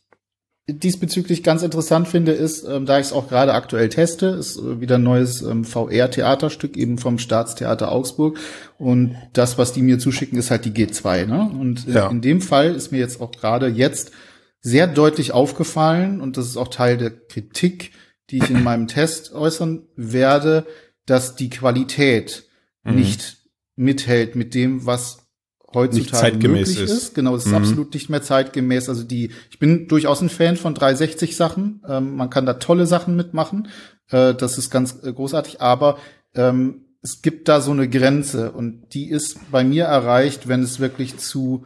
diesbezüglich 0.69 1.43
ganz 1.43 1.63
interessant 1.63 2.09
finde, 2.09 2.33
ist, 2.33 2.65
ähm, 2.65 2.85
da 2.85 2.99
ich 2.99 3.07
es 3.07 3.13
auch 3.13 3.29
gerade 3.29 3.55
aktuell 3.55 3.89
teste, 3.89 4.27
ist 4.27 4.59
äh, 4.59 4.81
wieder 4.81 4.97
ein 4.97 5.03
neues 5.03 5.41
ähm, 5.41 5.65
VR-Theaterstück 5.65 6.77
eben 6.77 6.99
vom 6.99 7.19
Staatstheater 7.19 7.91
Augsburg. 7.91 8.39
Und 8.77 9.17
das, 9.33 9.57
was 9.57 9.73
die 9.73 9.83
mir 9.83 9.99
zuschicken, 9.99 10.39
ist 10.39 10.51
halt 10.51 10.67
die 10.67 10.73
G2. 10.73 11.27
Ne? 11.27 11.51
Und 11.59 11.87
ja. 11.87 12.09
in 12.09 12.21
dem 12.21 12.43
Fall 12.43 12.75
ist 12.75 12.93
mir 12.93 12.99
jetzt 12.99 13.21
auch 13.21 13.33
gerade 13.33 13.69
jetzt 13.69 14.13
sehr 14.61 14.87
deutlich 14.87 15.33
aufgefallen, 15.33 16.21
und 16.21 16.37
das 16.37 16.47
ist 16.47 16.57
auch 16.57 16.69
Teil 16.69 16.99
der 16.99 17.11
Kritik, 17.11 17.93
die 18.31 18.39
ich 18.39 18.51
in 18.51 18.63
meinem 18.63 18.89
Test 18.89 19.33
äußern 19.33 19.87
werde, 19.97 20.67
dass 21.07 21.37
die 21.37 21.49
Qualität 21.49 22.45
mhm. 22.85 22.97
nicht 22.97 23.39
mithält 23.77 24.37
mit 24.37 24.55
dem, 24.55 24.85
was 24.85 25.28
heutzutage 25.75 26.49
möglich 26.49 26.81
ist. 26.81 26.91
ist. 26.91 27.15
Genau, 27.15 27.35
es 27.35 27.45
ist 27.45 27.51
mhm. 27.51 27.59
absolut 27.59 27.95
nicht 27.95 28.09
mehr 28.09 28.23
zeitgemäß. 28.23 28.89
Also 28.89 29.05
die, 29.05 29.31
ich 29.51 29.59
bin 29.59 29.89
durchaus 29.89 30.21
ein 30.21 30.29
Fan 30.29 30.57
von 30.57 30.75
360 30.75 31.37
Sachen. 31.37 31.83
Ähm, 31.89 32.17
man 32.17 32.31
kann 32.31 32.47
da 32.47 32.55
tolle 32.55 32.87
Sachen 32.87 33.17
mitmachen. 33.17 33.69
Äh, 34.11 34.35
das 34.35 34.59
ist 34.59 34.71
ganz 34.71 34.99
äh, 35.03 35.13
großartig. 35.13 35.61
Aber 35.61 35.99
ähm, 36.35 36.87
es 37.03 37.23
gibt 37.23 37.49
da 37.49 37.61
so 37.61 37.71
eine 37.71 37.89
Grenze 37.89 38.53
und 38.53 38.89
die 38.93 39.09
ist 39.09 39.51
bei 39.51 39.63
mir 39.65 39.85
erreicht, 39.85 40.49
wenn 40.49 40.63
es 40.63 40.81
wirklich 40.81 41.19
zu, 41.19 41.65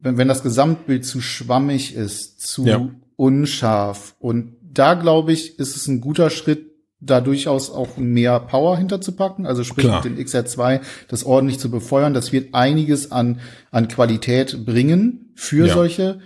wenn, 0.00 0.18
wenn 0.18 0.28
das 0.28 0.42
Gesamtbild 0.42 1.04
zu 1.04 1.20
schwammig 1.20 1.94
ist, 1.94 2.40
zu 2.40 2.66
ja. 2.66 2.88
unscharf. 3.16 4.16
Und 4.18 4.56
da 4.62 4.94
glaube 4.94 5.32
ich, 5.32 5.58
ist 5.58 5.76
es 5.76 5.86
ein 5.86 6.00
guter 6.00 6.30
Schritt, 6.30 6.72
da 7.06 7.20
durchaus 7.20 7.70
auch 7.70 7.96
mehr 7.96 8.40
Power 8.40 8.76
hinterzupacken, 8.76 9.46
also 9.46 9.64
sprich 9.64 9.86
Klar. 9.86 10.04
mit 10.04 10.18
dem 10.18 10.24
XR2 10.24 10.80
das 11.08 11.24
ordentlich 11.24 11.58
zu 11.58 11.70
befeuern. 11.70 12.14
Das 12.14 12.32
wird 12.32 12.54
einiges 12.54 13.12
an, 13.12 13.40
an 13.70 13.88
Qualität 13.88 14.66
bringen 14.66 15.32
für 15.34 15.66
ja. 15.66 15.74
solche 15.74 16.20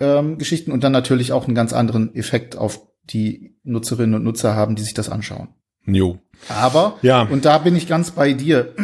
ähm, 0.00 0.38
Geschichten 0.38 0.72
und 0.72 0.84
dann 0.84 0.92
natürlich 0.92 1.32
auch 1.32 1.46
einen 1.46 1.54
ganz 1.54 1.72
anderen 1.72 2.14
Effekt 2.14 2.56
auf 2.56 2.80
die 3.04 3.56
Nutzerinnen 3.62 4.14
und 4.14 4.24
Nutzer 4.24 4.54
haben, 4.54 4.76
die 4.76 4.82
sich 4.82 4.94
das 4.94 5.08
anschauen. 5.08 5.48
Jo. 5.86 6.18
Aber, 6.48 6.98
ja. 7.02 7.22
und 7.22 7.44
da 7.44 7.58
bin 7.58 7.76
ich 7.76 7.86
ganz 7.86 8.10
bei 8.10 8.32
dir. 8.32 8.74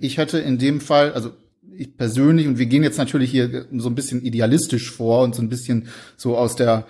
Ich 0.00 0.18
hätte 0.18 0.38
in 0.38 0.58
dem 0.58 0.80
Fall, 0.80 1.12
also 1.12 1.30
ich 1.76 1.96
persönlich, 1.96 2.46
und 2.46 2.58
wir 2.58 2.66
gehen 2.66 2.82
jetzt 2.82 2.98
natürlich 2.98 3.30
hier 3.30 3.66
so 3.72 3.88
ein 3.88 3.94
bisschen 3.94 4.22
idealistisch 4.22 4.90
vor 4.90 5.22
und 5.22 5.34
so 5.34 5.42
ein 5.42 5.48
bisschen 5.48 5.88
so 6.16 6.36
aus 6.36 6.56
der 6.56 6.86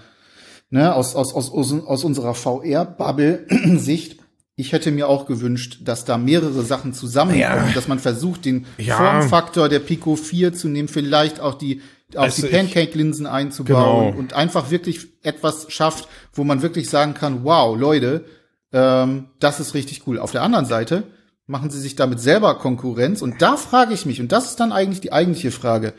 ne, 0.77 0.95
aus, 0.95 1.15
aus, 1.17 1.35
aus, 1.35 1.53
aus 1.53 2.05
unserer 2.05 2.35
VR-Bubble-Sicht, 2.35 4.19
ich 4.57 4.73
hätte 4.73 4.91
mir 4.91 5.09
auch 5.09 5.27
gewünscht, 5.27 5.81
dass 5.85 6.05
da 6.05 6.19
mehrere 6.19 6.63
Sachen 6.63 6.93
zusammenkommen, 6.93 7.69
ja. 7.69 7.75
dass 7.75 7.89
man 7.89 7.99
versucht, 7.99 8.45
den 8.45 8.67
ja. 8.79 8.97
Formfaktor 8.97 9.69
der 9.69 9.81
Pico 9.81 10.17
4 10.17 10.55
zu 10.55 10.69
nehmen, 10.69 10.89
vielleicht 10.89 11.41
auch 11.41 11.55
die 11.55 11.83
auch 12.15 12.23
also 12.23 12.43
die 12.47 12.53
Pancake-Linsen 12.53 13.27
einzubauen 13.27 14.07
genau. 14.07 14.19
und 14.19 14.33
einfach 14.33 14.71
wirklich 14.71 15.09
etwas 15.25 15.67
schafft, 15.73 16.09
wo 16.33 16.45
man 16.45 16.63
wirklich 16.63 16.89
sagen 16.89 17.15
kann, 17.15 17.43
wow, 17.43 17.77
Leute, 17.77 18.25
ähm, 18.73 19.31
das 19.41 19.59
ist 19.59 19.75
richtig 19.75 20.07
cool. 20.07 20.21
Auf 20.21 20.31
der 20.31 20.43
anderen 20.43 20.67
Seite 20.67 21.03
machen 21.47 21.71
sie 21.71 21.81
sich 21.81 21.97
damit 21.97 22.21
selber 22.21 22.59
Konkurrenz 22.59 23.23
und 23.23 23.43
da 23.43 23.57
frage 23.57 23.93
ich 23.93 24.07
mich, 24.07 24.21
und 24.21 24.31
das 24.31 24.47
ist 24.47 24.61
dann 24.61 24.71
eigentlich 24.71 25.01
die 25.01 25.13
eigentliche 25.13 25.51
Frage, 25.51 25.95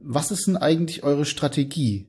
was 0.00 0.30
ist 0.30 0.46
denn 0.46 0.58
eigentlich 0.58 1.02
eure 1.02 1.24
Strategie? 1.24 2.07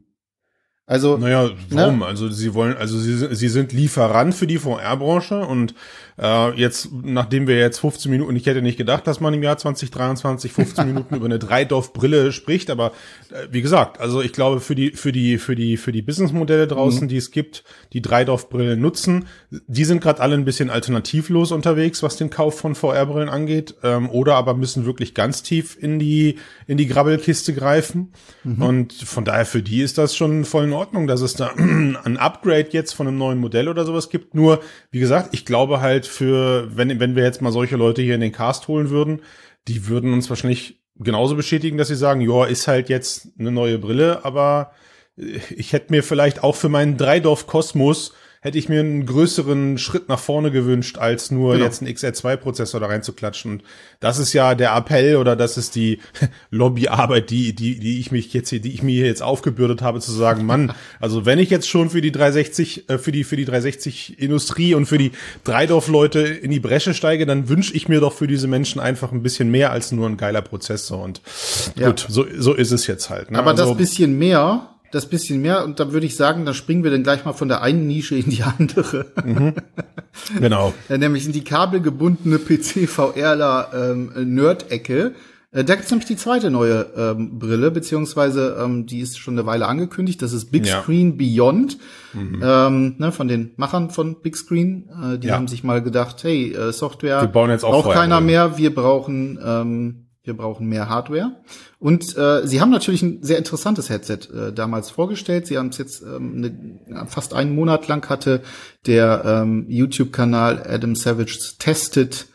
Also 0.90 1.18
naja, 1.18 1.52
warum? 1.70 2.00
Ne? 2.00 2.06
Also 2.08 2.30
sie 2.30 2.56
wollen, 2.56 2.76
also 2.76 2.98
sie, 2.98 3.36
sie 3.36 3.48
sind 3.48 3.74
Lieferant 3.74 4.34
für 4.34 4.48
die 4.48 4.58
VR-Branche 4.58 5.46
und 5.46 5.76
äh, 6.20 6.60
jetzt, 6.60 6.90
nachdem 7.04 7.46
wir 7.46 7.60
jetzt 7.60 7.78
15 7.78 8.10
Minuten, 8.10 8.36
ich 8.36 8.48
hätte 8.48 8.64
nicht 8.64 8.80
gedacht, 8.80 9.06
dass 9.06 9.20
man 9.20 9.36
im 9.36 9.44
Jahr 9.44 9.56
2023 9.56 10.52
15 10.52 10.88
Minuten 10.94 11.14
über 11.14 11.26
eine 11.26 11.38
Dreidorf-Brille 11.38 12.32
spricht, 12.32 12.72
aber 12.72 12.88
äh, 13.30 13.48
wie 13.52 13.62
gesagt, 13.62 14.00
also 14.00 14.24
ich 14.24 14.34
glaube 14.34 14.62
für 14.62 14.74
die 14.74 14.92
für 14.94 15.12
die 15.12 15.38
für 15.38 15.54
die 15.54 15.78
für 15.78 15.92
die 15.92 16.02
Businessmodelle 16.02 16.66
draußen, 16.66 17.04
mhm. 17.04 17.10
die 17.10 17.18
es 17.18 17.30
gibt, 17.30 17.64
die 17.94 18.02
Dreidorf-Brillen 18.02 18.82
nutzen, 18.82 19.28
die 19.52 19.86
sind 19.86 20.02
gerade 20.02 20.22
alle 20.22 20.34
ein 20.34 20.44
bisschen 20.44 20.72
alternativlos 20.72 21.52
unterwegs, 21.52 22.02
was 22.02 22.18
den 22.18 22.32
Kauf 22.32 22.58
von 22.58 22.74
VR-Brillen 22.74 23.30
angeht, 23.30 23.76
ähm, 23.84 24.10
oder 24.10 24.34
aber 24.38 24.56
müssen 24.56 24.86
wirklich 24.86 25.14
ganz 25.14 25.44
tief 25.44 25.78
in 25.80 26.00
die 26.00 26.40
in 26.66 26.78
die 26.78 26.88
Grabbelkiste 26.88 27.54
greifen 27.54 28.12
mhm. 28.44 28.62
und 28.64 28.94
von 28.94 29.24
daher 29.24 29.46
für 29.46 29.62
die 29.62 29.84
ist 29.84 30.00
das 30.00 30.16
schon 30.16 30.46
voll 30.46 30.64
in 30.64 30.79
Ordnung, 30.80 31.08
dass 31.08 31.22
es 31.22 31.34
da 31.34 31.52
ein 31.58 32.18
Upgrade 32.18 32.70
jetzt 32.72 32.94
von 32.94 33.08
einem 33.08 33.18
neuen 33.18 33.38
Modell 33.38 33.68
oder 33.68 33.86
sowas 33.86 34.10
gibt. 34.10 34.34
Nur 34.34 34.62
wie 34.92 35.00
gesagt, 35.00 35.30
ich 35.34 35.46
glaube 35.46 35.82
halt 35.82 36.08
für, 36.08 36.76
wenn, 36.76 37.00
wenn 37.00 37.16
wir 37.16 37.24
jetzt 37.24 37.42
mal 37.42 37.52
solche 37.52 37.76
Leute 37.76 38.02
hier 38.02 38.16
in 38.16 38.22
den 38.22 38.32
Cast 38.32 38.68
holen 38.68 38.90
würden, 38.90 39.22
die 39.68 39.88
würden 39.88 40.14
uns 40.14 40.30
wahrscheinlich 40.30 40.82
genauso 40.96 41.36
bestätigen, 41.36 41.78
dass 41.78 41.90
sie 41.90 41.96
sagen, 41.96 42.22
ja, 42.22 42.46
ist 42.46 42.68
halt 42.68 42.90
jetzt 42.90 43.30
eine 43.38 43.52
neue 43.52 43.78
Brille, 43.78 44.26
aber 44.26 44.72
ich 45.16 45.74
hätte 45.74 45.92
mir 45.92 46.04
vielleicht 46.04 46.44
auch 46.44 46.56
für 46.56 46.70
meinen 46.70 46.98
Dreidorf 46.98 47.46
Kosmos 47.46 48.14
hätte 48.42 48.58
ich 48.58 48.70
mir 48.70 48.80
einen 48.80 49.06
größeren 49.06 49.78
Schritt 49.78 50.08
nach 50.08 50.20
vorne 50.20 50.50
gewünscht, 50.50 50.98
als 50.98 51.30
nur 51.30 51.54
genau. 51.54 51.66
jetzt 51.66 51.82
einen 51.82 51.94
XR2-Prozessor 51.94 52.80
da 52.80 52.88
reinzuklatschen. 52.88 53.52
Und 53.52 53.64
das 54.00 54.18
ist 54.18 54.32
ja 54.32 54.56
der 54.56 54.76
Appell 54.76 55.18
oder 55.18 55.36
das 55.36 55.58
ist 55.58 55.76
die 55.76 56.00
Lobbyarbeit, 56.50 57.30
die, 57.30 57.54
die, 57.54 57.80
die 57.80 58.00
ich 58.00 58.12
mich 58.12 58.34
jetzt 58.34 58.50
hier, 58.50 58.62
die 58.62 58.74
ich 58.74 58.82
mir 58.82 59.06
jetzt 59.06 59.22
aufgebürdet 59.22 59.82
habe, 59.82 60.00
zu 60.00 60.12
sagen, 60.12 60.46
Mann, 60.46 60.74
also 61.02 61.26
wenn 61.26 61.38
ich 61.38 61.50
jetzt 61.50 61.68
schon 61.68 61.90
für 61.90 62.00
die 62.00 62.12
360, 62.12 62.90
äh, 62.90 62.98
für 62.98 63.12
die, 63.12 63.26
für 63.26 63.36
die 63.36 63.46
360 63.46 64.20
Industrie 64.20 64.74
und 64.74 64.86
für 64.86 64.98
die 64.98 65.12
Dreidorf-Leute 65.44 66.20
in 66.20 66.52
die 66.52 66.62
Bresche 66.62 66.94
steige, 66.94 67.26
dann 67.26 67.50
wünsche 67.50 67.74
ich 67.74 67.90
mir 67.90 68.00
doch 68.00 68.14
für 68.14 68.28
diese 68.28 68.48
Menschen 68.48 68.80
einfach 68.80 69.12
ein 69.12 69.22
bisschen 69.22 69.52
mehr 69.52 69.72
als 69.72 69.92
nur 69.92 70.08
ein 70.08 70.16
geiler 70.16 70.42
Prozessor. 70.42 71.04
Und 71.04 71.22
ja. 71.76 71.88
gut, 71.88 72.06
so, 72.08 72.26
so 72.38 72.54
ist 72.54 72.72
es 72.72 72.88
jetzt 72.88 73.10
halt. 73.10 73.32
Ne? 73.32 73.40
Aber 73.40 73.52
also, 73.52 73.66
das 73.66 73.78
bisschen 73.78 74.18
mehr 74.18 74.70
das 74.92 75.08
bisschen 75.08 75.42
mehr 75.42 75.64
und 75.64 75.80
dann 75.80 75.92
würde 75.92 76.06
ich 76.06 76.16
sagen, 76.16 76.46
dann 76.46 76.54
springen 76.54 76.84
wir 76.84 76.92
dann 76.92 77.04
gleich 77.04 77.26
mal 77.26 77.34
von 77.34 77.48
der 77.48 77.62
einen 77.62 77.88
Nische 77.88 78.16
in 78.16 78.30
die 78.30 78.44
andere. 78.44 79.06
Mhm. 79.24 79.54
Genau. 80.40 80.74
nämlich 80.90 81.26
in 81.26 81.32
die 81.32 81.44
kabelgebundene 81.44 82.40
PC-VRler 82.40 83.70
ähm, 83.74 84.12
Nerd-Ecke. 84.36 85.14
Äh, 85.52 85.64
da 85.64 85.76
gibt's 85.76 85.90
nämlich 85.90 86.08
die 86.08 86.16
zweite 86.16 86.52
neue 86.52 86.88
ähm, 86.96 87.40
Brille, 87.40 87.72
beziehungsweise 87.72 88.58
ähm, 88.64 88.86
die 88.86 89.00
ist 89.00 89.18
schon 89.18 89.36
eine 89.36 89.48
Weile 89.48 89.68
angekündigt. 89.68 90.22
Das 90.22 90.34
ist 90.34 90.52
Big 90.52 90.68
ja. 90.68 90.82
Screen 90.82 91.18
Beyond 91.18 91.78
mhm. 92.14 92.42
ähm, 92.44 92.96
ne, 93.00 93.12
von 93.12 93.28
den 93.28 93.52
Machern 93.58 93.90
von 93.90 94.22
Big 94.22 94.38
Screen. 94.38 94.90
Äh, 94.90 95.18
die 95.18 95.28
ja. 95.28 95.36
haben 95.36 95.48
sich 95.48 95.64
mal 95.64 95.82
gedacht, 95.82 96.24
hey, 96.24 96.54
äh, 96.54 96.72
Software 96.72 97.28
braucht 97.28 97.92
keiner 97.92 98.22
mehr, 98.22 98.58
wir 98.58 98.74
brauchen 98.74 99.40
ähm, 99.44 100.09
wir 100.24 100.36
brauchen 100.36 100.68
mehr 100.68 100.90
Hardware. 100.90 101.42
Und 101.80 102.16
äh, 102.18 102.46
sie 102.46 102.62
haben 102.62 102.72
natürlich 102.72 103.02
ein 103.02 103.24
sehr 103.24 103.38
interessantes 103.38 103.90
Headset 103.90 104.20
äh, 104.34 104.54
damals 104.54 104.90
vorgestellt. 104.90 105.48
Sie 105.48 105.58
haben 105.58 105.70
es 105.70 105.78
jetzt 105.78 106.02
ähm, 106.02 106.80
eine, 106.88 107.08
fast 107.08 107.34
einen 107.34 107.56
Monat 107.56 107.88
lang 107.88 108.08
hatte 108.10 108.42
der 108.86 109.24
ähm, 109.26 109.66
YouTube-Kanal 109.70 110.64
Adam 110.68 110.96
Savage 110.96 111.38
Tested 111.58 112.28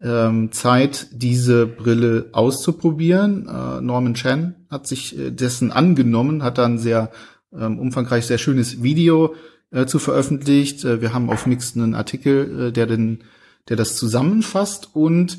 ähm, 0.00 0.50
Zeit, 0.52 1.08
diese 1.12 1.66
Brille 1.66 2.30
auszuprobieren. 2.32 3.48
Äh, 3.48 3.80
Norman 3.80 4.14
Chan 4.14 4.54
hat 4.70 4.86
sich 4.86 5.18
äh, 5.18 5.30
dessen 5.30 5.72
angenommen, 5.72 6.42
hat 6.42 6.58
dann 6.58 6.78
sehr 6.78 7.10
ähm, 7.52 7.78
umfangreich 7.78 8.26
sehr 8.26 8.38
schönes 8.38 8.82
Video 8.82 9.34
äh, 9.70 9.86
zu 9.86 9.98
veröffentlicht. 9.98 10.84
Äh, 10.84 11.00
wir 11.00 11.12
haben 11.12 11.30
auf 11.30 11.46
Mixed 11.46 11.76
einen 11.76 11.94
Artikel, 11.94 12.68
äh, 12.68 12.72
der 12.72 12.86
den, 12.86 13.24
der 13.68 13.76
das 13.76 13.96
zusammenfasst 13.96 14.90
und 14.94 15.38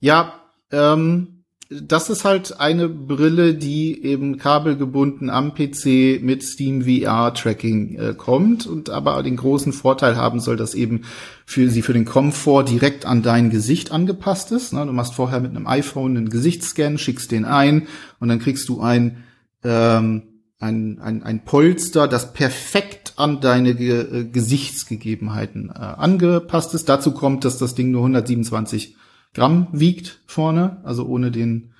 ja, 0.00 0.34
ähm, 0.70 1.33
das 1.82 2.10
ist 2.10 2.24
halt 2.24 2.60
eine 2.60 2.88
Brille, 2.88 3.54
die 3.54 4.04
eben 4.04 4.38
kabelgebunden 4.38 5.30
am 5.30 5.54
PC 5.54 6.22
mit 6.22 6.42
Steam 6.42 6.82
VR 6.82 7.34
Tracking 7.34 7.96
äh, 7.96 8.14
kommt 8.14 8.66
und 8.66 8.90
aber 8.90 9.22
den 9.22 9.36
großen 9.36 9.72
Vorteil 9.72 10.16
haben 10.16 10.40
soll, 10.40 10.56
dass 10.56 10.74
eben 10.74 11.02
für 11.46 11.68
sie 11.70 11.82
für 11.82 11.92
den 11.92 12.04
Komfort 12.04 12.64
direkt 12.64 13.06
an 13.06 13.22
dein 13.22 13.50
Gesicht 13.50 13.92
angepasst 13.92 14.52
ist. 14.52 14.72
Ne? 14.72 14.84
Du 14.86 14.92
machst 14.92 15.14
vorher 15.14 15.40
mit 15.40 15.50
einem 15.50 15.66
iPhone 15.66 16.16
einen 16.16 16.30
Gesichtsscan, 16.30 16.98
schickst 16.98 17.30
den 17.30 17.44
ein 17.44 17.88
und 18.20 18.28
dann 18.28 18.38
kriegst 18.38 18.68
du 18.68 18.80
ein 18.80 19.24
ähm, 19.62 20.22
ein, 20.60 20.98
ein, 21.00 21.22
ein 21.22 21.44
Polster, 21.44 22.08
das 22.08 22.32
perfekt 22.32 23.14
an 23.16 23.40
deine 23.40 23.74
Ge 23.74 24.20
äh, 24.20 24.24
Gesichtsgegebenheiten 24.24 25.70
äh, 25.70 25.78
angepasst 25.78 26.74
ist. 26.74 26.88
Dazu 26.88 27.12
kommt, 27.12 27.44
dass 27.44 27.58
das 27.58 27.74
Ding 27.74 27.90
nur 27.90 28.00
127 28.00 28.96
Gramm 29.34 29.68
wiegt 29.72 30.20
vorne, 30.26 30.80
also 30.84 31.04
ohne 31.06 31.30
den, 31.30 31.74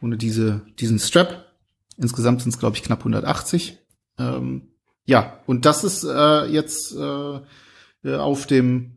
ohne 0.00 0.16
diese, 0.16 0.62
diesen 0.78 0.98
Strap. 0.98 1.46
Insgesamt 1.96 2.42
sind 2.42 2.50
es, 2.52 2.58
glaube 2.60 2.76
ich, 2.76 2.82
knapp 2.82 3.00
180. 3.00 3.78
Ähm, 4.18 4.68
ja, 5.04 5.40
und 5.46 5.64
das 5.64 5.84
ist 5.84 6.04
äh, 6.04 6.44
jetzt 6.46 6.94
äh, 6.94 8.14
auf 8.14 8.46
dem 8.46 8.94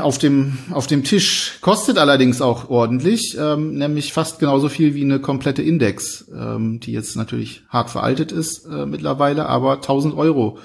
auf 0.00 0.16
dem 0.16 0.56
auf 0.70 0.86
dem 0.86 1.04
Tisch 1.04 1.58
kostet 1.60 1.98
allerdings 1.98 2.40
auch 2.40 2.70
ordentlich, 2.70 3.36
ähm, 3.38 3.74
nämlich 3.74 4.14
fast 4.14 4.38
genauso 4.38 4.70
viel 4.70 4.94
wie 4.94 5.04
eine 5.04 5.20
komplette 5.20 5.62
Index, 5.62 6.30
ähm, 6.34 6.80
die 6.80 6.92
jetzt 6.92 7.14
natürlich 7.14 7.62
hart 7.68 7.90
veraltet 7.90 8.32
ist 8.32 8.64
äh, 8.64 8.86
mittlerweile, 8.86 9.46
aber 9.46 9.74
1000 9.74 10.16
Euro 10.16 10.58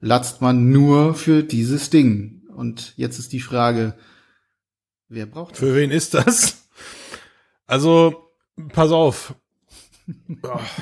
latzt 0.00 0.40
man 0.40 0.70
nur 0.70 1.14
für 1.14 1.42
dieses 1.42 1.90
Ding. 1.90 2.42
Und 2.54 2.94
jetzt 2.96 3.18
ist 3.18 3.32
die 3.32 3.40
Frage, 3.40 3.94
Wer 5.08 5.26
braucht 5.26 5.52
das? 5.52 5.58
Für 5.58 5.74
wen 5.74 5.90
ist 5.90 6.14
das? 6.14 6.68
Also, 7.66 8.30
pass 8.72 8.90
auf. 8.90 9.34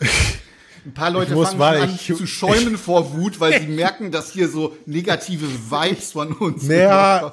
Ein 0.84 0.92
paar 0.94 1.10
Leute 1.10 1.36
fangen 1.36 1.58
mal, 1.58 1.82
an 1.82 1.94
ich, 1.94 2.06
zu 2.06 2.26
schäumen 2.26 2.74
ich, 2.74 2.80
vor 2.80 3.14
Wut, 3.14 3.38
weil 3.38 3.60
sie 3.60 3.66
merken, 3.66 4.10
dass 4.10 4.32
hier 4.32 4.48
so 4.48 4.74
negative 4.86 5.46
Vibes 5.46 6.12
von 6.12 6.32
uns. 6.32 6.66
Naja, 6.66 7.32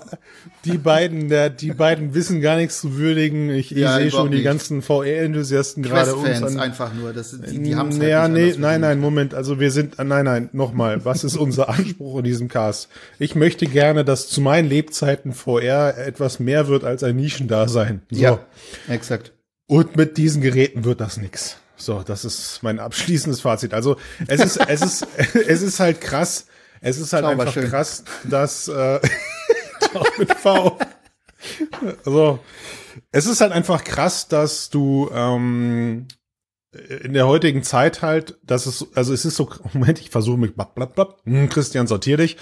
die 0.66 0.78
beiden, 0.78 1.30
der, 1.30 1.50
die 1.50 1.72
beiden 1.72 2.14
wissen 2.14 2.42
gar 2.42 2.58
nichts 2.58 2.82
zu 2.82 2.98
würdigen. 2.98 3.50
Ich, 3.50 3.72
ich 3.72 3.78
ja, 3.78 3.98
sehe 3.98 4.12
schon 4.12 4.32
die 4.32 4.44
ganzen 4.44 4.82
VR-Enthusiasten 4.82 5.82
gerade 5.82 6.16
uns 6.16 6.44
an. 6.44 6.60
einfach 6.60 6.94
nur, 6.94 7.14
das, 7.14 7.40
die, 7.40 7.62
die 7.62 7.76
haben 7.76 7.90
naja, 7.98 8.24
halt 8.24 8.34
nee, 8.34 8.54
nein, 8.58 8.82
nein, 8.82 9.00
Moment. 9.00 9.34
Also 9.34 9.60
wir 9.60 9.72
sind, 9.72 9.98
nein, 9.98 10.26
nein, 10.26 10.50
nochmal. 10.52 11.06
Was 11.06 11.24
ist 11.24 11.38
unser 11.38 11.70
Anspruch 11.78 12.20
in 12.20 12.26
diesem 12.26 12.50
Cast? 12.50 12.90
Ich 13.18 13.36
möchte 13.36 13.66
gerne, 13.66 14.04
dass 14.04 14.28
zu 14.28 14.42
meinen 14.42 14.68
Lebzeiten 14.68 15.32
VR 15.32 15.98
etwas 15.98 16.40
mehr 16.40 16.68
wird 16.68 16.84
als 16.84 17.04
ein 17.04 17.16
Nischendasein. 17.16 18.02
So. 18.12 18.22
Ja, 18.22 18.40
exakt. 18.90 19.32
Und 19.68 19.96
mit 19.96 20.18
diesen 20.18 20.42
Geräten 20.42 20.84
wird 20.84 21.02
das 21.02 21.18
nix. 21.18 21.58
So, 21.78 22.02
das 22.04 22.26
ist 22.26 22.63
mein 22.63 22.80
abschließendes 22.80 23.42
Fazit. 23.42 23.74
Also 23.74 23.98
es 24.28 24.44
ist, 24.44 24.58
es 24.68 24.82
ist, 24.82 25.08
es 25.36 25.62
ist 25.62 25.80
halt 25.80 26.02
krass. 26.02 26.48
Es 26.82 26.98
ist 26.98 27.13
halt 27.13 27.26
Schau, 27.26 27.32
einfach 27.32 27.54
krass, 27.54 28.04
dass 28.24 28.68
äh, 28.68 29.00
mit 30.18 30.34
V. 30.34 30.78
Also 32.06 32.40
es 33.12 33.26
ist 33.26 33.42
halt 33.42 33.52
einfach 33.52 33.84
krass, 33.84 34.28
dass 34.28 34.70
du 34.70 35.10
ähm, 35.13 36.08
in 36.72 37.13
der 37.13 37.28
heutigen 37.28 37.63
Zeit 37.63 38.02
halt, 38.02 38.38
dass 38.44 38.66
es, 38.66 38.86
also 38.96 39.13
es 39.13 39.26
ist 39.26 39.36
so, 39.36 39.50
Moment, 39.74 40.00
ich 40.00 40.10
versuche 40.10 40.38
mich, 40.38 40.56
blablabla, 40.56 41.16
hm, 41.24 41.50
Christian, 41.50 41.88
sortier 41.88 42.18
dich. 42.18 42.38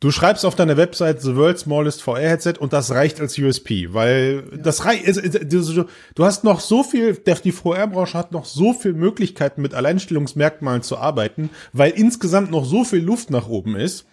Du 0.00 0.10
schreibst 0.10 0.44
auf 0.44 0.54
deiner 0.54 0.76
Website 0.76 1.22
The 1.22 1.34
World's 1.34 1.62
Smallest 1.62 2.02
VR 2.02 2.28
Headset 2.28 2.54
und 2.58 2.72
das 2.72 2.90
reicht 2.90 3.20
als 3.20 3.38
USP, 3.38 3.94
weil 3.94 4.44
ja. 4.50 4.56
das 4.58 4.84
reicht. 4.84 5.06
Du, 5.50 6.24
hast 6.24 6.44
noch 6.44 6.60
so 6.60 6.82
viel, 6.82 7.14
die 7.14 7.52
VR-Branche 7.52 8.18
hat 8.18 8.32
noch 8.32 8.44
so 8.44 8.74
viel 8.74 8.92
Möglichkeiten 8.92 9.62
mit 9.62 9.72
Alleinstellungsmerkmalen 9.72 10.82
zu 10.82 10.98
arbeiten, 10.98 11.48
weil 11.72 11.92
insgesamt 11.92 12.50
noch 12.50 12.66
so 12.66 12.84
viel 12.84 13.02
Luft 13.02 13.30
nach 13.30 13.48
oben 13.48 13.76
ist, 13.76 14.06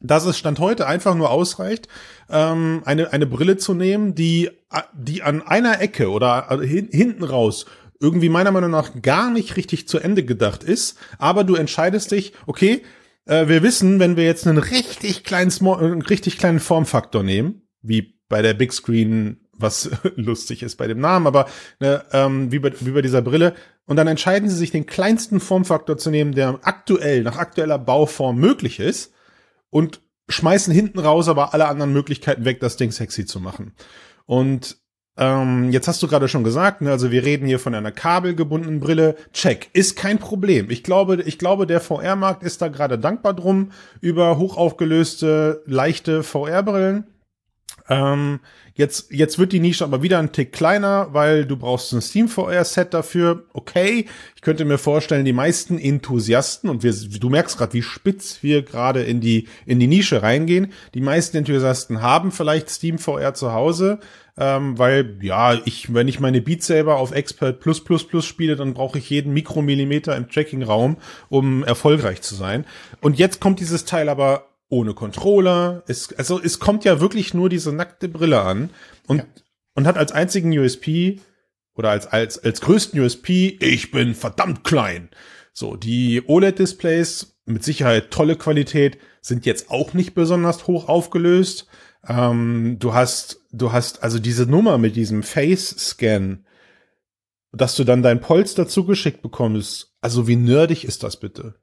dass 0.00 0.24
es 0.24 0.38
Stand 0.38 0.58
heute 0.58 0.86
einfach 0.86 1.14
nur 1.14 1.30
ausreicht, 1.30 1.88
ähm, 2.30 2.82
eine, 2.84 3.12
eine 3.12 3.26
Brille 3.26 3.56
zu 3.56 3.74
nehmen, 3.74 4.14
die, 4.14 4.50
die 4.94 5.22
an 5.22 5.42
einer 5.42 5.80
Ecke 5.80 6.10
oder 6.10 6.48
hin, 6.62 6.88
hinten 6.90 7.24
raus 7.24 7.66
irgendwie 8.00 8.28
meiner 8.28 8.52
Meinung 8.52 8.70
nach 8.70 8.90
gar 9.00 9.30
nicht 9.30 9.56
richtig 9.56 9.88
zu 9.88 9.98
Ende 9.98 10.22
gedacht 10.22 10.64
ist, 10.64 10.98
aber 11.18 11.44
du 11.44 11.54
entscheidest 11.54 12.10
dich, 12.10 12.32
okay, 12.46 12.82
äh, 13.26 13.48
wir 13.48 13.62
wissen, 13.62 14.00
wenn 14.00 14.16
wir 14.16 14.24
jetzt 14.24 14.46
einen 14.46 14.58
richtig 14.58 15.24
kleinen, 15.24 15.50
Small, 15.50 15.84
einen 15.84 16.02
richtig 16.02 16.38
kleinen 16.38 16.60
Formfaktor 16.60 17.22
nehmen, 17.22 17.62
wie 17.82 18.18
bei 18.28 18.42
der 18.42 18.54
Big 18.54 18.72
Screen, 18.72 19.46
was 19.52 19.90
lustig 20.16 20.62
ist 20.62 20.76
bei 20.76 20.86
dem 20.86 21.00
Namen, 21.00 21.26
aber 21.26 21.48
ne, 21.80 22.04
ähm, 22.12 22.50
wie, 22.50 22.58
bei, 22.58 22.72
wie 22.80 22.92
bei 22.92 23.02
dieser 23.02 23.22
Brille, 23.22 23.54
und 23.86 23.96
dann 23.96 24.08
entscheiden 24.08 24.48
sie 24.48 24.56
sich, 24.56 24.72
den 24.72 24.86
kleinsten 24.86 25.38
Formfaktor 25.38 25.96
zu 25.96 26.10
nehmen, 26.10 26.34
der 26.34 26.58
aktuell, 26.62 27.22
nach 27.22 27.36
aktueller 27.36 27.78
Bauform 27.78 28.38
möglich 28.38 28.80
ist, 28.80 29.12
und 29.70 30.00
schmeißen 30.28 30.72
hinten 30.72 30.98
raus 30.98 31.28
aber 31.28 31.54
alle 31.54 31.68
anderen 31.68 31.92
Möglichkeiten 31.92 32.44
weg, 32.44 32.60
das 32.60 32.76
Ding 32.76 32.90
sexy 32.90 33.26
zu 33.26 33.40
machen. 33.40 33.74
Und 34.24 34.78
ähm, 35.18 35.70
jetzt 35.70 35.88
hast 35.88 36.02
du 36.02 36.08
gerade 36.08 36.28
schon 36.28 36.44
gesagt, 36.44 36.82
ne, 36.82 36.90
also 36.90 37.10
wir 37.10 37.24
reden 37.24 37.46
hier 37.46 37.58
von 37.58 37.74
einer 37.74 37.92
kabelgebundenen 37.92 38.80
Brille. 38.80 39.16
Check, 39.32 39.70
ist 39.72 39.96
kein 39.96 40.18
Problem. 40.18 40.70
Ich 40.70 40.82
glaube, 40.82 41.22
ich 41.22 41.38
glaube, 41.38 41.66
der 41.66 41.80
VR-Markt 41.80 42.42
ist 42.42 42.60
da 42.60 42.68
gerade 42.68 42.98
dankbar 42.98 43.32
drum 43.32 43.70
über 44.00 44.36
hochaufgelöste, 44.38 45.62
leichte 45.66 46.22
VR-Brillen. 46.22 47.06
Ähm, 47.88 48.40
jetzt, 48.76 49.10
jetzt 49.10 49.38
wird 49.38 49.52
die 49.52 49.60
Nische 49.60 49.84
aber 49.84 50.02
wieder 50.02 50.18
ein 50.18 50.32
Tick 50.32 50.52
kleiner, 50.52 51.08
weil 51.12 51.44
du 51.44 51.56
brauchst 51.56 51.92
ein 51.92 52.00
Steam 52.00 52.28
VR 52.28 52.64
Set 52.64 52.94
dafür. 52.94 53.44
Okay, 53.52 54.06
ich 54.34 54.42
könnte 54.42 54.64
mir 54.64 54.78
vorstellen, 54.78 55.24
die 55.24 55.32
meisten 55.32 55.78
Enthusiasten 55.78 56.70
und 56.70 56.82
wir, 56.82 56.92
du 56.92 57.28
merkst 57.28 57.58
gerade, 57.58 57.72
wie 57.72 57.82
spitz 57.82 58.42
wir 58.42 58.62
gerade 58.62 59.02
in 59.02 59.20
die 59.20 59.48
in 59.64 59.80
die 59.80 59.88
Nische 59.88 60.22
reingehen. 60.22 60.72
Die 60.94 61.00
meisten 61.00 61.36
Enthusiasten 61.36 62.02
haben 62.02 62.30
vielleicht 62.30 62.70
Steam 62.70 62.98
VR 62.98 63.34
zu 63.34 63.52
Hause, 63.52 63.98
ähm, 64.38 64.78
weil 64.78 65.16
ja, 65.22 65.54
ich, 65.64 65.92
wenn 65.94 66.08
ich 66.08 66.20
meine 66.20 66.42
Beat 66.42 66.62
Saber 66.62 66.96
auf 66.96 67.12
Expert 67.12 67.60
Plus 67.60 67.82
Plus 67.82 68.06
Plus 68.06 68.26
spiele, 68.26 68.56
dann 68.56 68.74
brauche 68.74 68.98
ich 68.98 69.08
jeden 69.08 69.32
Mikromillimeter 69.32 70.14
im 70.14 70.28
Tracking-Raum, 70.28 70.98
um 71.28 71.64
erfolgreich 71.64 72.20
zu 72.20 72.34
sein. 72.34 72.66
Und 73.00 73.18
jetzt 73.18 73.40
kommt 73.40 73.60
dieses 73.60 73.86
Teil 73.86 74.08
aber 74.08 74.48
ohne 74.68 74.94
Controller. 74.94 75.82
Es, 75.86 76.12
also 76.14 76.40
es 76.42 76.58
kommt 76.58 76.84
ja 76.84 77.00
wirklich 77.00 77.34
nur 77.34 77.48
diese 77.48 77.72
nackte 77.72 78.08
Brille 78.08 78.42
an. 78.42 78.70
Und 79.06 79.18
ja. 79.18 79.24
und 79.74 79.86
hat 79.86 79.98
als 79.98 80.12
einzigen 80.12 80.56
USP 80.56 81.20
oder 81.74 81.90
als, 81.90 82.06
als, 82.06 82.38
als 82.38 82.60
größten 82.60 83.00
USP, 83.00 83.58
ich 83.60 83.90
bin 83.90 84.14
verdammt 84.14 84.64
klein. 84.64 85.10
So, 85.52 85.76
die 85.76 86.22
OLED-Displays 86.26 87.36
mit 87.46 87.62
Sicherheit 87.64 88.10
tolle 88.10 88.36
Qualität, 88.36 88.98
sind 89.22 89.46
jetzt 89.46 89.70
auch 89.70 89.94
nicht 89.94 90.14
besonders 90.14 90.66
hoch 90.66 90.88
aufgelöst. 90.88 91.66
Ähm, 92.06 92.76
du 92.78 92.92
hast, 92.92 93.40
du 93.52 93.72
hast 93.72 94.02
also 94.02 94.18
diese 94.18 94.46
Nummer 94.46 94.78
mit 94.78 94.96
diesem 94.96 95.22
Face-Scan, 95.22 96.44
dass 97.52 97.76
du 97.76 97.84
dann 97.84 98.02
dein 98.02 98.20
Polster 98.20 98.68
zugeschickt 98.68 99.22
bekommst. 99.22 99.94
Also 100.00 100.28
wie 100.28 100.36
nerdig 100.36 100.84
ist 100.84 101.02
das 101.02 101.18
bitte? 101.18 101.54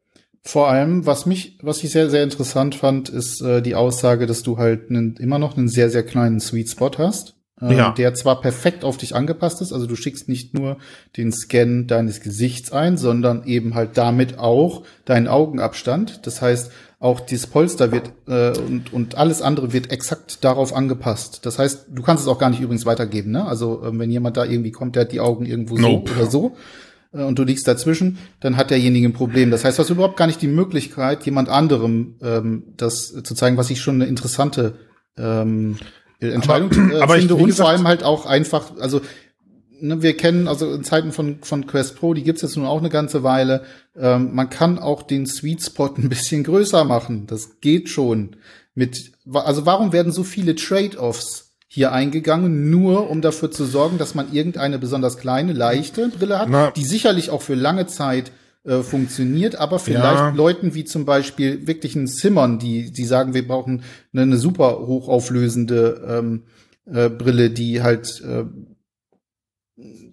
Vor 0.45 0.69
allem, 0.69 1.05
was 1.05 1.25
mich, 1.25 1.57
was 1.61 1.83
ich 1.83 1.91
sehr, 1.91 2.09
sehr 2.09 2.23
interessant 2.23 2.75
fand, 2.75 3.09
ist 3.09 3.41
äh, 3.41 3.61
die 3.61 3.75
Aussage, 3.75 4.27
dass 4.27 4.43
du 4.43 4.57
halt 4.57 4.89
einen, 4.89 5.15
immer 5.15 5.39
noch 5.39 5.57
einen 5.57 5.69
sehr, 5.69 5.89
sehr 5.89 6.03
kleinen 6.03 6.39
Sweet 6.39 6.69
Spot 6.69 6.91
hast 6.97 7.35
äh, 7.61 7.75
ja. 7.75 7.91
der 7.91 8.13
zwar 8.13 8.41
perfekt 8.41 8.83
auf 8.83 8.97
dich 8.97 9.15
angepasst 9.15 9.61
ist, 9.61 9.73
also 9.73 9.85
du 9.85 9.95
schickst 9.95 10.27
nicht 10.27 10.53
nur 10.53 10.77
den 11.17 11.31
Scan 11.31 11.85
deines 11.87 12.21
Gesichts 12.21 12.71
ein, 12.71 12.97
sondern 12.97 13.45
eben 13.45 13.75
halt 13.75 13.97
damit 13.97 14.39
auch 14.39 14.83
deinen 15.05 15.27
Augenabstand. 15.27 16.25
Das 16.25 16.41
heißt, 16.41 16.71
auch 16.99 17.19
dieses 17.19 17.47
Polster 17.47 17.91
wird 17.91 18.11
äh, 18.27 18.57
und, 18.57 18.93
und 18.93 19.15
alles 19.15 19.41
andere 19.41 19.73
wird 19.73 19.91
exakt 19.91 20.43
darauf 20.43 20.73
angepasst. 20.73 21.45
Das 21.45 21.59
heißt, 21.59 21.87
du 21.91 22.01
kannst 22.01 22.23
es 22.23 22.29
auch 22.29 22.39
gar 22.39 22.49
nicht 22.49 22.61
übrigens 22.61 22.85
weitergeben. 22.85 23.31
Ne? 23.31 23.45
Also 23.45 23.83
äh, 23.83 23.97
wenn 23.97 24.09
jemand 24.09 24.37
da 24.37 24.45
irgendwie 24.45 24.71
kommt, 24.71 24.95
der 24.95 25.01
hat 25.01 25.11
die 25.11 25.19
Augen 25.19 25.45
irgendwo 25.45 25.77
nope. 25.77 26.11
so 26.11 26.15
oder 26.15 26.31
so 26.31 26.55
und 27.13 27.37
du 27.37 27.43
liegst 27.43 27.67
dazwischen, 27.67 28.17
dann 28.39 28.57
hat 28.57 28.71
derjenige 28.71 29.07
ein 29.07 29.13
Problem. 29.13 29.51
Das 29.51 29.63
heißt, 29.63 29.77
du 29.77 29.83
hast 29.83 29.89
überhaupt 29.89 30.17
gar 30.17 30.27
nicht 30.27 30.41
die 30.41 30.47
Möglichkeit, 30.47 31.25
jemand 31.25 31.47
anderem 31.47 32.15
ähm, 32.21 32.63
das 32.75 33.13
zu 33.23 33.35
zeigen, 33.35 33.57
was 33.57 33.69
ich 33.69 33.81
schon 33.81 33.95
eine 33.95 34.05
interessante 34.05 34.75
ähm, 35.17 35.77
Entscheidung 36.19 36.71
aber, 36.71 36.93
äh, 36.93 37.01
aber 37.01 37.15
finde 37.15 37.35
ich, 37.35 37.41
und 37.41 37.53
vor 37.53 37.69
allem 37.69 37.87
halt 37.87 38.03
auch 38.03 38.25
einfach, 38.25 38.77
also 38.79 39.01
ne, 39.79 40.01
wir 40.01 40.15
kennen 40.17 40.47
also 40.47 40.73
in 40.73 40.83
Zeiten 40.83 41.11
von 41.11 41.39
von 41.41 41.67
Quest 41.67 41.97
Pro, 41.97 42.13
die 42.13 42.23
gibt's 42.23 42.41
jetzt 42.41 42.57
nun 42.57 42.65
auch 42.65 42.79
eine 42.79 42.89
ganze 42.89 43.23
Weile. 43.23 43.63
Ähm, 43.95 44.33
man 44.33 44.49
kann 44.49 44.79
auch 44.79 45.03
den 45.03 45.25
Sweet 45.25 45.61
Spot 45.61 45.93
ein 45.97 46.09
bisschen 46.09 46.43
größer 46.43 46.83
machen. 46.85 47.27
Das 47.27 47.59
geht 47.59 47.89
schon. 47.89 48.37
Mit 48.75 49.11
also 49.31 49.65
warum 49.65 49.93
werden 49.93 50.11
so 50.11 50.23
viele 50.23 50.55
Trade-offs 50.55 51.42
hier 51.73 51.91
eingegangen, 51.91 52.69
nur 52.69 53.09
um 53.09 53.21
dafür 53.21 53.49
zu 53.49 53.65
sorgen, 53.65 53.97
dass 53.97 54.13
man 54.13 54.31
irgendeine 54.31 54.77
besonders 54.77 55.17
kleine, 55.17 55.53
leichte 55.53 56.09
Brille 56.09 56.37
hat, 56.37 56.47
Na, 56.47 56.69
die 56.69 56.85
sicherlich 56.85 57.31
auch 57.31 57.41
für 57.41 57.55
lange 57.55 57.87
Zeit 57.87 58.31
äh, 58.63 58.83
funktioniert, 58.83 59.55
aber 59.55 59.79
vielleicht 59.79 60.19
ja. 60.19 60.29
Leuten 60.29 60.75
wie 60.75 60.85
zum 60.85 61.05
Beispiel 61.05 61.65
wirklich 61.65 61.95
ein 61.95 62.07
Zimmern, 62.07 62.59
die, 62.59 62.91
die 62.91 63.05
sagen, 63.05 63.33
wir 63.33 63.47
brauchen 63.47 63.81
eine, 64.13 64.21
eine 64.21 64.37
super 64.37 64.85
hochauflösende 64.85 66.05
ähm, 66.07 66.43
äh, 66.85 67.09
Brille, 67.09 67.49
die 67.49 67.81
halt 67.81 68.21
äh, 68.21 68.43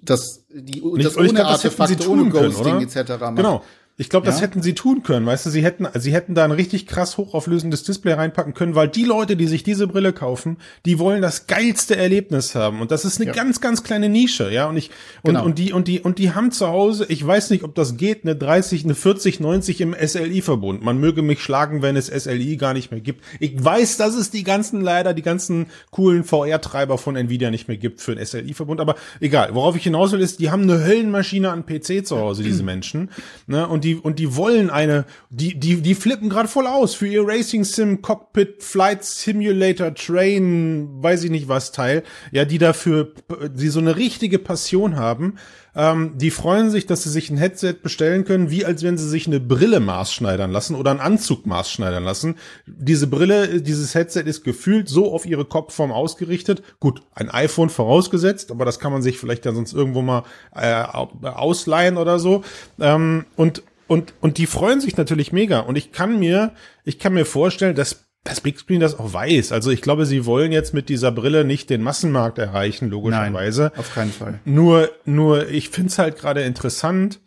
das, 0.02 0.46
die, 0.48 0.82
das 0.96 1.18
ohne 1.18 1.28
glaub, 1.28 1.46
Artefakte, 1.46 2.08
ohne 2.08 2.30
Ghosting 2.30 2.80
etc. 2.80 3.20
macht. 3.20 3.36
Genau. 3.36 3.62
Ich 4.00 4.08
glaube, 4.08 4.24
das 4.24 4.36
ja? 4.36 4.46
hätten 4.46 4.62
sie 4.62 4.72
tun 4.72 5.02
können, 5.02 5.26
weißt 5.26 5.44
du, 5.44 5.50
sie 5.50 5.62
hätten, 5.62 5.86
sie 5.96 6.14
hätten 6.14 6.34
da 6.34 6.44
ein 6.44 6.52
richtig 6.52 6.86
krass 6.86 7.18
hochauflösendes 7.18 7.82
Display 7.82 8.14
reinpacken 8.14 8.54
können, 8.54 8.74
weil 8.74 8.88
die 8.88 9.04
Leute, 9.04 9.36
die 9.36 9.46
sich 9.46 9.62
diese 9.62 9.86
Brille 9.86 10.14
kaufen, 10.14 10.56
die 10.86 10.98
wollen 10.98 11.20
das 11.20 11.46
geilste 11.46 11.98
Erlebnis 11.98 12.54
haben. 12.54 12.80
Und 12.80 12.92
das 12.92 13.04
ist 13.04 13.20
eine 13.20 13.26
ja. 13.26 13.34
ganz, 13.34 13.60
ganz 13.60 13.82
kleine 13.82 14.08
Nische, 14.08 14.50
ja. 14.50 14.70
Und 14.70 14.78
ich, 14.78 14.88
und, 15.20 15.34
genau. 15.34 15.44
und 15.44 15.58
die, 15.58 15.74
und 15.74 15.86
die, 15.86 16.00
und 16.00 16.18
die 16.18 16.32
haben 16.32 16.50
zu 16.50 16.68
Hause, 16.68 17.04
ich 17.10 17.26
weiß 17.26 17.50
nicht, 17.50 17.62
ob 17.62 17.74
das 17.74 17.98
geht, 17.98 18.24
eine 18.24 18.34
30, 18.34 18.84
eine 18.84 18.94
40, 18.94 19.38
90 19.38 19.82
im 19.82 19.94
SLI-Verbund. 19.94 20.82
Man 20.82 20.96
möge 20.96 21.20
mich 21.20 21.42
schlagen, 21.42 21.82
wenn 21.82 21.94
es 21.94 22.06
SLI 22.06 22.56
gar 22.56 22.72
nicht 22.72 22.90
mehr 22.90 23.00
gibt. 23.00 23.22
Ich 23.38 23.62
weiß, 23.62 23.98
dass 23.98 24.14
es 24.14 24.30
die 24.30 24.44
ganzen 24.44 24.80
leider, 24.80 25.12
die 25.12 25.20
ganzen 25.20 25.66
coolen 25.90 26.24
VR-Treiber 26.24 26.96
von 26.96 27.16
Nvidia 27.16 27.50
nicht 27.50 27.68
mehr 27.68 27.76
gibt 27.76 28.00
für 28.00 28.12
ein 28.12 28.24
SLI-Verbund. 28.24 28.80
Aber 28.80 28.94
egal, 29.20 29.50
worauf 29.52 29.76
ich 29.76 29.82
hinaus 29.82 30.12
will, 30.12 30.20
ist, 30.20 30.40
die 30.40 30.50
haben 30.50 30.62
eine 30.62 30.86
Höllenmaschine 30.86 31.50
an 31.50 31.66
PC 31.66 32.06
zu 32.06 32.16
Hause, 32.18 32.42
diese 32.42 32.62
Menschen. 32.70 33.10
Ne? 33.46 33.68
Und 33.68 33.84
die 33.84 33.89
die, 33.90 33.96
und 33.96 34.18
die 34.18 34.36
wollen 34.36 34.70
eine, 34.70 35.04
die, 35.30 35.58
die, 35.58 35.80
die 35.80 35.94
flippen 35.94 36.28
gerade 36.28 36.48
voll 36.48 36.66
aus 36.66 36.94
für 36.94 37.06
ihr 37.06 37.26
Racing 37.26 37.64
Sim, 37.64 38.02
Cockpit, 38.02 38.62
Flight 38.62 39.04
Simulator, 39.04 39.94
Train, 39.94 41.02
weiß 41.02 41.24
ich 41.24 41.30
nicht 41.30 41.48
was 41.48 41.72
Teil, 41.72 42.04
ja, 42.30 42.44
die 42.44 42.58
dafür, 42.58 43.12
die 43.52 43.68
so 43.68 43.80
eine 43.80 43.96
richtige 43.96 44.38
Passion 44.38 44.96
haben, 44.96 45.34
ähm, 45.74 46.14
die 46.16 46.30
freuen 46.30 46.70
sich, 46.70 46.86
dass 46.86 47.02
sie 47.02 47.10
sich 47.10 47.30
ein 47.30 47.36
Headset 47.36 47.74
bestellen 47.82 48.24
können, 48.24 48.50
wie 48.50 48.64
als 48.64 48.82
wenn 48.82 48.98
sie 48.98 49.08
sich 49.08 49.26
eine 49.26 49.40
Brille 49.40 49.80
maßschneidern 49.80 50.50
lassen 50.50 50.74
oder 50.74 50.90
einen 50.90 51.00
Anzug 51.00 51.46
maßschneidern 51.46 52.02
lassen. 52.02 52.36
Diese 52.66 53.06
Brille, 53.06 53.60
dieses 53.60 53.94
Headset 53.94 54.22
ist 54.22 54.42
gefühlt 54.42 54.88
so 54.88 55.12
auf 55.12 55.26
ihre 55.26 55.44
Kopfform 55.44 55.92
ausgerichtet. 55.92 56.62
Gut, 56.80 57.02
ein 57.14 57.30
iPhone 57.30 57.70
vorausgesetzt, 57.70 58.50
aber 58.50 58.64
das 58.64 58.78
kann 58.80 58.92
man 58.92 59.02
sich 59.02 59.18
vielleicht 59.18 59.46
ja 59.46 59.52
sonst 59.52 59.72
irgendwo 59.72 60.02
mal 60.02 60.24
äh, 60.54 60.82
ausleihen 60.82 61.96
oder 61.96 62.18
so. 62.18 62.42
Ähm, 62.80 63.26
und 63.36 63.62
und, 63.90 64.14
und 64.20 64.38
die 64.38 64.46
freuen 64.46 64.80
sich 64.80 64.96
natürlich 64.96 65.32
mega. 65.32 65.58
Und 65.58 65.74
ich 65.74 65.90
kann 65.90 66.20
mir, 66.20 66.52
ich 66.84 67.00
kann 67.00 67.12
mir 67.12 67.26
vorstellen, 67.26 67.74
dass 67.74 68.04
das 68.22 68.40
Big 68.40 68.56
Screen 68.56 68.78
das 68.78 68.96
auch 68.96 69.12
weiß. 69.12 69.50
Also 69.50 69.72
ich 69.72 69.82
glaube, 69.82 70.06
sie 70.06 70.26
wollen 70.26 70.52
jetzt 70.52 70.72
mit 70.72 70.88
dieser 70.88 71.10
Brille 71.10 71.44
nicht 71.44 71.70
den 71.70 71.82
Massenmarkt 71.82 72.38
erreichen, 72.38 72.88
logischerweise. 72.88 73.62
Nein, 73.62 73.78
auf 73.80 73.92
keinen 73.92 74.12
Fall. 74.12 74.38
Nur, 74.44 74.90
nur 75.06 75.48
ich 75.48 75.70
finde 75.70 75.90
es 75.90 75.98
halt 75.98 76.18
gerade 76.18 76.42
interessant, 76.42 77.18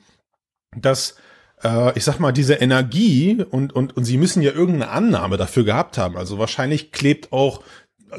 dass 0.73 1.17
äh, 1.65 1.97
ich 1.97 2.06
sag 2.06 2.19
mal, 2.19 2.32
diese 2.32 2.54
Energie 2.54 3.43
und, 3.43 3.73
und, 3.73 3.97
und 3.97 4.06
sie 4.06 4.17
müssen 4.17 4.41
ja 4.41 4.54
irgendeine 4.54 4.89
Annahme 4.89 5.36
dafür 5.36 5.65
gehabt 5.65 5.97
haben. 5.97 6.15
Also 6.15 6.39
wahrscheinlich 6.39 6.93
klebt 6.93 7.34
auch 7.34 7.62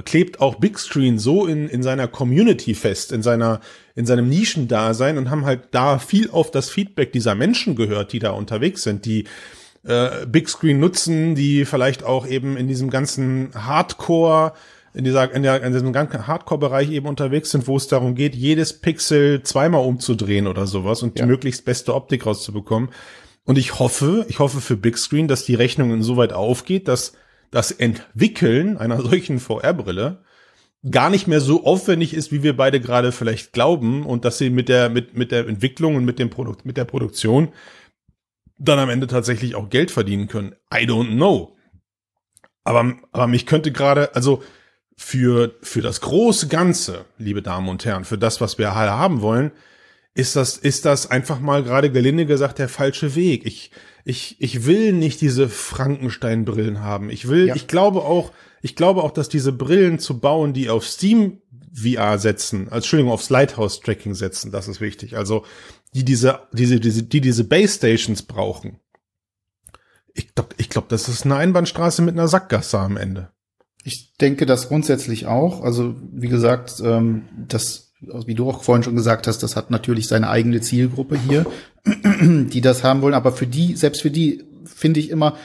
klebt 0.04 0.40
auch 0.40 0.56
Big 0.56 0.78
Screen 0.78 1.18
so 1.18 1.46
in, 1.46 1.68
in 1.68 1.82
seiner 1.82 2.08
Community 2.08 2.74
fest, 2.74 3.12
in 3.12 3.22
seiner, 3.22 3.60
in 3.94 4.06
seinem 4.06 4.28
Nischendasein 4.28 5.18
und 5.18 5.30
haben 5.30 5.44
halt 5.44 5.68
da 5.72 5.98
viel 5.98 6.30
auf 6.30 6.50
das 6.50 6.70
Feedback 6.70 7.12
dieser 7.12 7.34
Menschen 7.34 7.76
gehört, 7.76 8.12
die 8.12 8.18
da 8.18 8.30
unterwegs 8.30 8.82
sind, 8.82 9.04
die 9.04 9.24
äh, 9.84 10.26
Big 10.26 10.48
Screen 10.48 10.80
nutzen, 10.80 11.34
die 11.34 11.64
vielleicht 11.64 12.04
auch 12.04 12.26
eben 12.26 12.56
in 12.56 12.68
diesem 12.68 12.90
ganzen 12.90 13.50
Hardcore, 13.54 14.52
in 14.94 15.04
dieser, 15.04 15.32
in, 15.32 15.42
der, 15.42 15.62
in 15.62 15.72
diesem 15.72 15.92
ganzen 15.92 16.26
Hardcore-Bereich 16.26 16.90
eben 16.90 17.06
unterwegs 17.06 17.50
sind, 17.50 17.66
wo 17.66 17.76
es 17.76 17.88
darum 17.88 18.14
geht, 18.14 18.34
jedes 18.34 18.80
Pixel 18.80 19.42
zweimal 19.42 19.84
umzudrehen 19.84 20.46
oder 20.46 20.66
sowas 20.66 21.02
und 21.02 21.18
ja. 21.18 21.24
die 21.24 21.30
möglichst 21.30 21.64
beste 21.64 21.94
Optik 21.94 22.26
rauszubekommen. 22.26 22.90
Und 23.44 23.58
ich 23.58 23.78
hoffe, 23.78 24.24
ich 24.28 24.38
hoffe 24.38 24.60
für 24.60 24.76
Big 24.76 24.96
Screen, 24.96 25.28
dass 25.28 25.44
die 25.44 25.54
Rechnung 25.54 25.92
insoweit 25.92 26.32
aufgeht, 26.32 26.88
dass 26.88 27.12
das 27.54 27.70
Entwickeln 27.70 28.76
einer 28.76 29.00
solchen 29.00 29.38
VR-Brille 29.38 30.24
gar 30.90 31.08
nicht 31.08 31.28
mehr 31.28 31.40
so 31.40 31.64
aufwendig 31.64 32.12
ist, 32.12 32.32
wie 32.32 32.42
wir 32.42 32.56
beide 32.56 32.80
gerade 32.80 33.12
vielleicht 33.12 33.52
glauben 33.52 34.04
und 34.04 34.24
dass 34.24 34.38
sie 34.38 34.50
mit 34.50 34.68
der 34.68 34.90
mit 34.90 35.16
mit 35.16 35.30
der 35.30 35.46
Entwicklung 35.46 35.94
und 35.94 36.04
mit 36.04 36.18
dem 36.18 36.30
Produkt 36.30 36.66
mit 36.66 36.76
der 36.76 36.84
Produktion 36.84 37.52
dann 38.58 38.80
am 38.80 38.90
Ende 38.90 39.06
tatsächlich 39.06 39.54
auch 39.54 39.70
Geld 39.70 39.90
verdienen 39.90 40.26
können. 40.26 40.56
I 40.72 40.84
don't 40.84 41.14
know. 41.14 41.56
Aber 42.64 42.96
aber 43.12 43.26
mich 43.28 43.46
könnte 43.46 43.70
gerade 43.70 44.14
also 44.16 44.42
für 44.96 45.54
für 45.62 45.80
das 45.80 46.00
große 46.00 46.48
Ganze, 46.48 47.04
liebe 47.18 47.40
Damen 47.40 47.68
und 47.68 47.84
Herren, 47.84 48.04
für 48.04 48.18
das, 48.18 48.40
was 48.40 48.58
wir 48.58 48.72
alle 48.72 48.90
haben 48.90 49.22
wollen, 49.22 49.52
ist 50.14 50.36
das 50.36 50.56
ist 50.56 50.84
das 50.84 51.10
einfach 51.10 51.40
mal 51.40 51.62
gerade 51.62 51.90
gelinde 51.90 52.26
gesagt 52.26 52.58
der 52.58 52.68
falsche 52.68 53.14
Weg. 53.14 53.44
Ich 53.44 53.70
ich, 54.04 54.36
ich 54.38 54.66
will 54.66 54.92
nicht 54.92 55.20
diese 55.22 55.48
Frankenstein-Brillen 55.48 56.80
haben. 56.80 57.08
Ich 57.08 57.28
will, 57.28 57.48
ja. 57.48 57.56
ich 57.56 57.66
glaube 57.66 58.02
auch, 58.02 58.32
ich 58.60 58.76
glaube 58.76 59.02
auch, 59.02 59.10
dass 59.10 59.30
diese 59.30 59.52
Brillen 59.52 59.98
zu 59.98 60.20
bauen, 60.20 60.52
die 60.52 60.68
auf 60.68 60.86
Steam 60.86 61.40
VR 61.74 62.18
setzen, 62.18 62.68
als 62.68 62.84
Entschuldigung, 62.84 63.12
aufs 63.12 63.30
Lighthouse-Tracking 63.30 64.14
setzen, 64.14 64.52
das 64.52 64.68
ist 64.68 64.80
wichtig. 64.80 65.16
Also, 65.16 65.44
die 65.94 66.04
diese, 66.04 66.40
diese, 66.52 66.80
diese, 66.80 67.02
die 67.02 67.20
diese 67.20 67.44
Base 67.44 67.74
Stations 67.74 68.22
brauchen. 68.22 68.78
Ich 70.12 70.34
glaube, 70.34 70.54
ich 70.58 70.68
glaube, 70.68 70.86
das 70.90 71.08
ist 71.08 71.24
eine 71.24 71.36
Einbahnstraße 71.36 72.02
mit 72.02 72.14
einer 72.14 72.28
Sackgasse 72.28 72.78
am 72.78 72.96
Ende. 72.96 73.30
Ich 73.82 74.14
denke 74.20 74.46
das 74.46 74.68
grundsätzlich 74.68 75.26
auch. 75.26 75.62
Also, 75.62 75.96
wie 76.12 76.28
gesagt, 76.28 76.80
ähm, 76.84 77.24
das 77.48 77.83
wie 78.26 78.34
du 78.34 78.48
auch 78.48 78.62
vorhin 78.62 78.82
schon 78.82 78.96
gesagt 78.96 79.26
hast, 79.26 79.42
das 79.42 79.56
hat 79.56 79.70
natürlich 79.70 80.06
seine 80.06 80.28
eigene 80.28 80.60
Zielgruppe 80.60 81.18
hier, 81.18 81.46
die 82.20 82.60
das 82.60 82.84
haben 82.84 83.02
wollen. 83.02 83.14
Aber 83.14 83.32
für 83.32 83.46
die, 83.46 83.76
selbst 83.76 84.02
für 84.02 84.10
die, 84.10 84.44
finde 84.64 85.00
ich 85.00 85.10
immer, 85.10 85.36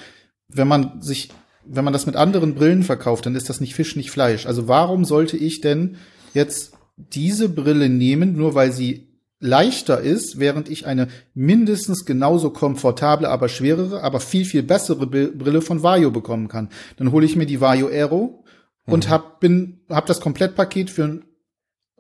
wenn 0.48 0.68
man 0.68 1.02
sich, 1.02 1.30
wenn 1.66 1.84
man 1.84 1.94
das 1.94 2.06
mit 2.06 2.16
anderen 2.16 2.56
Brillen 2.56 2.84
verkauft, 2.84 3.26
dann 3.26 3.36
ist 3.36 3.50
das 3.50 3.62
nicht 3.62 3.76
Fisch, 3.76 3.96
nicht 3.96 4.12
Fleisch. 4.12 4.46
Also 4.46 4.68
warum 4.68 5.06
sollte 5.06 5.38
ich 5.38 5.62
denn 5.62 5.98
jetzt 6.34 6.74
diese 6.98 7.50
Brille 7.50 7.90
nehmen, 7.90 8.36
nur 8.36 8.56
weil 8.56 8.72
sie 8.72 9.10
leichter 9.40 10.02
ist, 10.02 10.40
während 10.40 10.70
ich 10.70 10.86
eine 10.86 11.08
mindestens 11.34 12.06
genauso 12.06 12.50
komfortable, 12.50 13.30
aber 13.30 13.48
schwerere, 13.48 14.04
aber 14.04 14.20
viel, 14.20 14.44
viel 14.44 14.64
bessere 14.64 15.08
Brille 15.08 15.62
von 15.62 15.82
Vario 15.82 16.12
bekommen 16.12 16.50
kann. 16.50 16.70
Dann 16.98 17.12
hole 17.12 17.26
ich 17.26 17.36
mir 17.36 17.46
die 17.46 17.62
Vario 17.62 17.88
Aero 17.88 18.44
und 18.86 19.08
mhm. 19.08 19.10
hab, 19.10 19.40
bin, 19.40 19.80
hab 19.90 20.06
das 20.08 20.20
Komplettpaket 20.20 20.90
für 20.90 21.22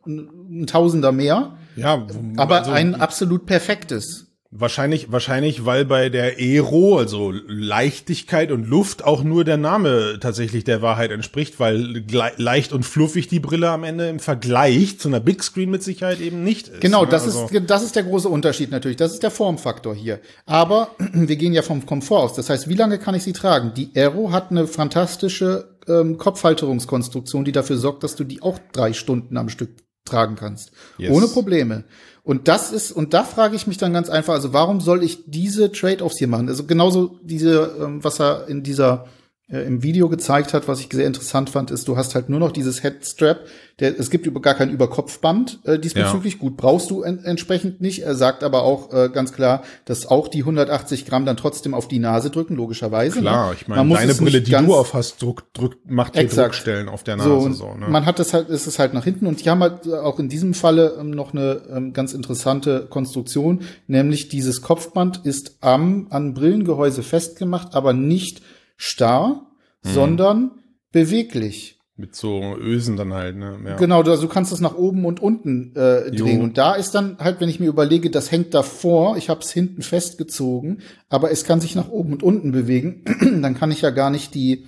ein 0.09 0.67
Tausender 0.67 1.11
mehr. 1.11 1.57
Ja, 1.75 2.05
aber 2.37 2.57
also, 2.57 2.71
ein 2.71 2.95
absolut 2.95 3.45
perfektes. 3.45 4.29
Wahrscheinlich, 4.51 5.11
wahrscheinlich, 5.11 5.65
weil 5.67 5.85
bei 5.85 6.09
der 6.09 6.37
Aero, 6.39 6.97
also 6.97 7.31
Leichtigkeit 7.31 8.51
und 8.51 8.67
Luft, 8.67 9.03
auch 9.03 9.23
nur 9.23 9.43
der 9.43 9.57
Name 9.57 10.17
tatsächlich 10.19 10.63
der 10.63 10.81
Wahrheit 10.81 11.11
entspricht, 11.11 11.59
weil 11.59 12.03
leicht 12.37 12.73
und 12.73 12.81
fluffig 12.81 13.27
die 13.27 13.39
Brille 13.39 13.69
am 13.69 13.83
Ende 13.83 14.09
im 14.09 14.17
Vergleich 14.19 14.99
zu 14.99 15.07
einer 15.07 15.19
Big 15.19 15.43
Screen 15.43 15.69
mit 15.69 15.83
Sicherheit 15.83 16.19
eben 16.19 16.43
nicht 16.43 16.67
ist. 16.67 16.81
Genau, 16.81 17.03
ne? 17.03 17.11
das 17.11 17.25
also 17.25 17.47
ist, 17.47 17.69
das 17.69 17.83
ist 17.83 17.95
der 17.95 18.01
große 18.01 18.27
Unterschied 18.27 18.71
natürlich. 18.71 18.97
Das 18.97 19.13
ist 19.13 19.21
der 19.21 19.29
Formfaktor 19.29 19.93
hier. 19.93 20.19
Aber 20.47 20.95
wir 21.13 21.35
gehen 21.35 21.53
ja 21.53 21.61
vom 21.61 21.85
Komfort 21.85 22.23
aus. 22.23 22.33
Das 22.33 22.49
heißt, 22.49 22.67
wie 22.67 22.73
lange 22.73 22.97
kann 22.97 23.13
ich 23.13 23.21
sie 23.21 23.33
tragen? 23.33 23.73
Die 23.75 23.91
Aero 23.93 24.31
hat 24.31 24.49
eine 24.49 24.65
fantastische 24.65 25.77
ähm, 25.87 26.17
Kopfhalterungskonstruktion, 26.17 27.45
die 27.45 27.51
dafür 27.51 27.77
sorgt, 27.77 28.03
dass 28.03 28.15
du 28.15 28.23
die 28.23 28.41
auch 28.41 28.57
drei 28.71 28.93
Stunden 28.93 29.37
am 29.37 29.49
Stück 29.49 29.69
tragen 30.09 30.35
kannst. 30.35 30.71
Yes. 30.97 31.11
Ohne 31.11 31.27
Probleme. 31.27 31.83
Und 32.23 32.47
das 32.47 32.71
ist, 32.71 32.91
und 32.91 33.13
da 33.13 33.23
frage 33.23 33.55
ich 33.55 33.65
mich 33.65 33.77
dann 33.77 33.93
ganz 33.93 34.09
einfach, 34.09 34.33
also 34.33 34.53
warum 34.53 34.81
soll 34.81 35.03
ich 35.03 35.23
diese 35.25 35.71
Trade-offs 35.71 36.17
hier 36.17 36.27
machen? 36.27 36.47
Also 36.47 36.65
genauso 36.65 37.17
diese, 37.23 37.75
ähm, 37.81 38.03
was 38.03 38.19
er 38.19 38.47
in 38.47 38.61
dieser 38.61 39.05
äh, 39.51 39.61
im 39.61 39.81
Video 39.81 40.09
gezeigt 40.09 40.53
hat, 40.53 40.67
was 40.67 40.79
ich 40.79 40.89
sehr 40.91 41.07
interessant 41.07 41.49
fand, 41.49 41.71
ist, 41.71 41.87
du 41.87 41.97
hast 41.97 42.13
halt 42.13 42.29
nur 42.29 42.39
noch 42.39 42.51
dieses 42.51 42.83
Headstrap. 42.83 43.39
Der, 43.79 43.97
es 43.97 44.09
gibt 44.09 44.25
über 44.25 44.41
gar 44.41 44.53
kein 44.53 44.69
Überkopfband 44.69 45.59
äh, 45.63 45.79
diesbezüglich. 45.79 46.33
Ja. 46.33 46.39
Gut, 46.39 46.57
brauchst 46.57 46.91
du 46.91 47.01
en 47.01 47.23
entsprechend 47.23 47.81
nicht. 47.81 48.03
Er 48.03 48.13
sagt 48.13 48.43
aber 48.43 48.63
auch 48.63 48.93
äh, 48.93 49.09
ganz 49.09 49.33
klar, 49.33 49.63
dass 49.85 50.05
auch 50.05 50.27
die 50.27 50.39
180 50.39 51.05
Gramm 51.05 51.25
dann 51.25 51.37
trotzdem 51.37 51.73
auf 51.73 51.87
die 51.87 51.97
Nase 51.97 52.29
drücken, 52.29 52.55
logischerweise. 52.55 53.15
Ne? 53.15 53.21
Klar, 53.21 53.49
ne? 53.49 53.55
ich 53.59 53.67
meine, 53.67 53.93
deine 53.93 54.13
Brille, 54.13 54.41
die 54.41 54.51
du 54.51 54.75
auf 54.75 54.93
hast, 54.93 55.21
drückt, 55.21 55.57
drückt, 55.57 55.89
macht 55.89 56.13
hier 56.13 56.23
exakt. 56.23 56.49
Druckstellen 56.49 56.89
auf 56.89 57.03
der 57.03 57.17
Nase. 57.17 57.29
So, 57.29 57.51
so 57.51 57.73
ne? 57.73 57.87
Man 57.87 58.05
hat 58.05 58.19
das 58.19 58.33
halt, 58.33 58.49
ist 58.49 58.67
es 58.67 58.77
halt 58.77 58.93
nach 58.93 59.03
hinten 59.03 59.25
und 59.25 59.43
die 59.43 59.49
haben 59.49 59.61
halt 59.61 59.91
auch 59.91 60.19
in 60.19 60.29
diesem 60.29 60.53
Falle 60.53 60.97
ähm, 60.99 61.09
noch 61.09 61.33
eine 61.33 61.61
ähm, 61.71 61.93
ganz 61.93 62.13
interessante 62.13 62.85
Konstruktion, 62.89 63.61
nämlich 63.87 64.29
dieses 64.29 64.61
Kopfband 64.61 65.21
ist 65.23 65.57
am 65.61 66.07
an 66.11 66.33
Brillengehäuse 66.33 67.01
festgemacht, 67.01 67.73
aber 67.73 67.93
nicht 67.93 68.41
starr, 68.79 69.51
hm. 69.83 69.93
sondern 69.93 70.51
beweglich. 70.91 71.79
Mit 71.97 72.15
so 72.15 72.55
Ösen 72.57 72.95
dann 72.95 73.13
halt, 73.13 73.35
ne? 73.35 73.59
Ja. 73.65 73.75
Genau, 73.75 74.01
also 74.01 74.21
du 74.21 74.29
kannst 74.29 74.53
das 74.53 74.61
nach 74.61 74.75
oben 74.75 75.03
und 75.03 75.19
unten 75.19 75.75
äh, 75.75 76.09
drehen. 76.11 76.37
Jo. 76.37 76.43
Und 76.43 76.57
da 76.57 76.75
ist 76.75 76.91
dann 76.91 77.17
halt, 77.19 77.41
wenn 77.41 77.49
ich 77.49 77.59
mir 77.59 77.67
überlege, 77.67 78.09
das 78.09 78.31
hängt 78.31 78.53
davor, 78.53 79.17
ich 79.17 79.29
habe 79.29 79.41
es 79.41 79.51
hinten 79.51 79.81
festgezogen, 79.81 80.81
aber 81.09 81.29
es 81.29 81.43
kann 81.43 81.59
sich 81.59 81.75
nach 81.75 81.89
oben 81.89 82.13
und 82.13 82.23
unten 82.23 82.53
bewegen, 82.53 83.03
dann 83.41 83.53
kann 83.53 83.71
ich 83.71 83.81
ja 83.81 83.89
gar 83.89 84.11
nicht 84.11 84.33
die, 84.33 84.67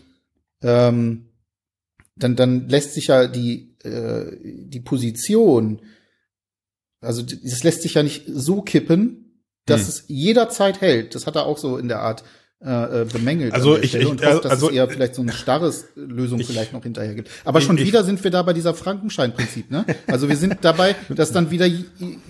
ähm, 0.62 1.30
dann, 2.18 2.36
dann 2.36 2.68
lässt 2.68 2.96
sich 2.96 3.08
ja 3.08 3.28
die, 3.28 3.78
äh, 3.86 4.38
die 4.44 4.82
Position, 4.82 5.82
also 7.00 7.24
es 7.24 7.64
lässt 7.64 7.82
sich 7.82 7.94
ja 7.94 8.04
nicht 8.04 8.26
so 8.28 8.62
kippen, 8.62 9.42
dass 9.66 9.84
hm. 9.84 9.88
es 9.88 10.04
jederzeit 10.08 10.82
hält. 10.82 11.16
Das 11.16 11.28
hat 11.28 11.38
er 11.38 11.46
auch 11.46 11.58
so 11.58 11.78
in 11.78 11.88
der 11.88 12.02
Art 12.02 12.26
äh, 12.64 13.02
äh, 13.02 13.06
bemängelt. 13.06 13.54
Also 13.54 13.76
ich, 13.76 13.96
ich 13.96 14.06
und 14.06 14.24
hofft, 14.24 14.46
dass 14.46 14.52
also, 14.52 14.70
es 14.70 14.76
eher 14.76 14.88
vielleicht 14.88 15.16
so 15.16 15.24
eine 15.24 15.32
starres 15.32 15.88
Lösung 15.96 16.40
ich, 16.40 16.46
vielleicht 16.46 16.74
noch 16.74 16.84
hinterher 16.84 17.16
gibt. 17.16 17.32
Aber 17.44 17.60
schon 17.60 17.76
ich, 17.80 17.88
wieder 17.88 18.04
sind 18.04 18.24
wir 18.24 18.30
da 18.30 18.44
bei 18.44 18.54
dieser 18.54 18.76
Frankenschein-Prinzip, 18.76 19.72
ne? 19.72 19.84
Also 20.06 20.30
wir 20.30 20.36
sind 20.38 20.58
dabei, 20.62 20.96
dass 21.10 21.32
dann 21.32 21.50
wieder 21.50 21.68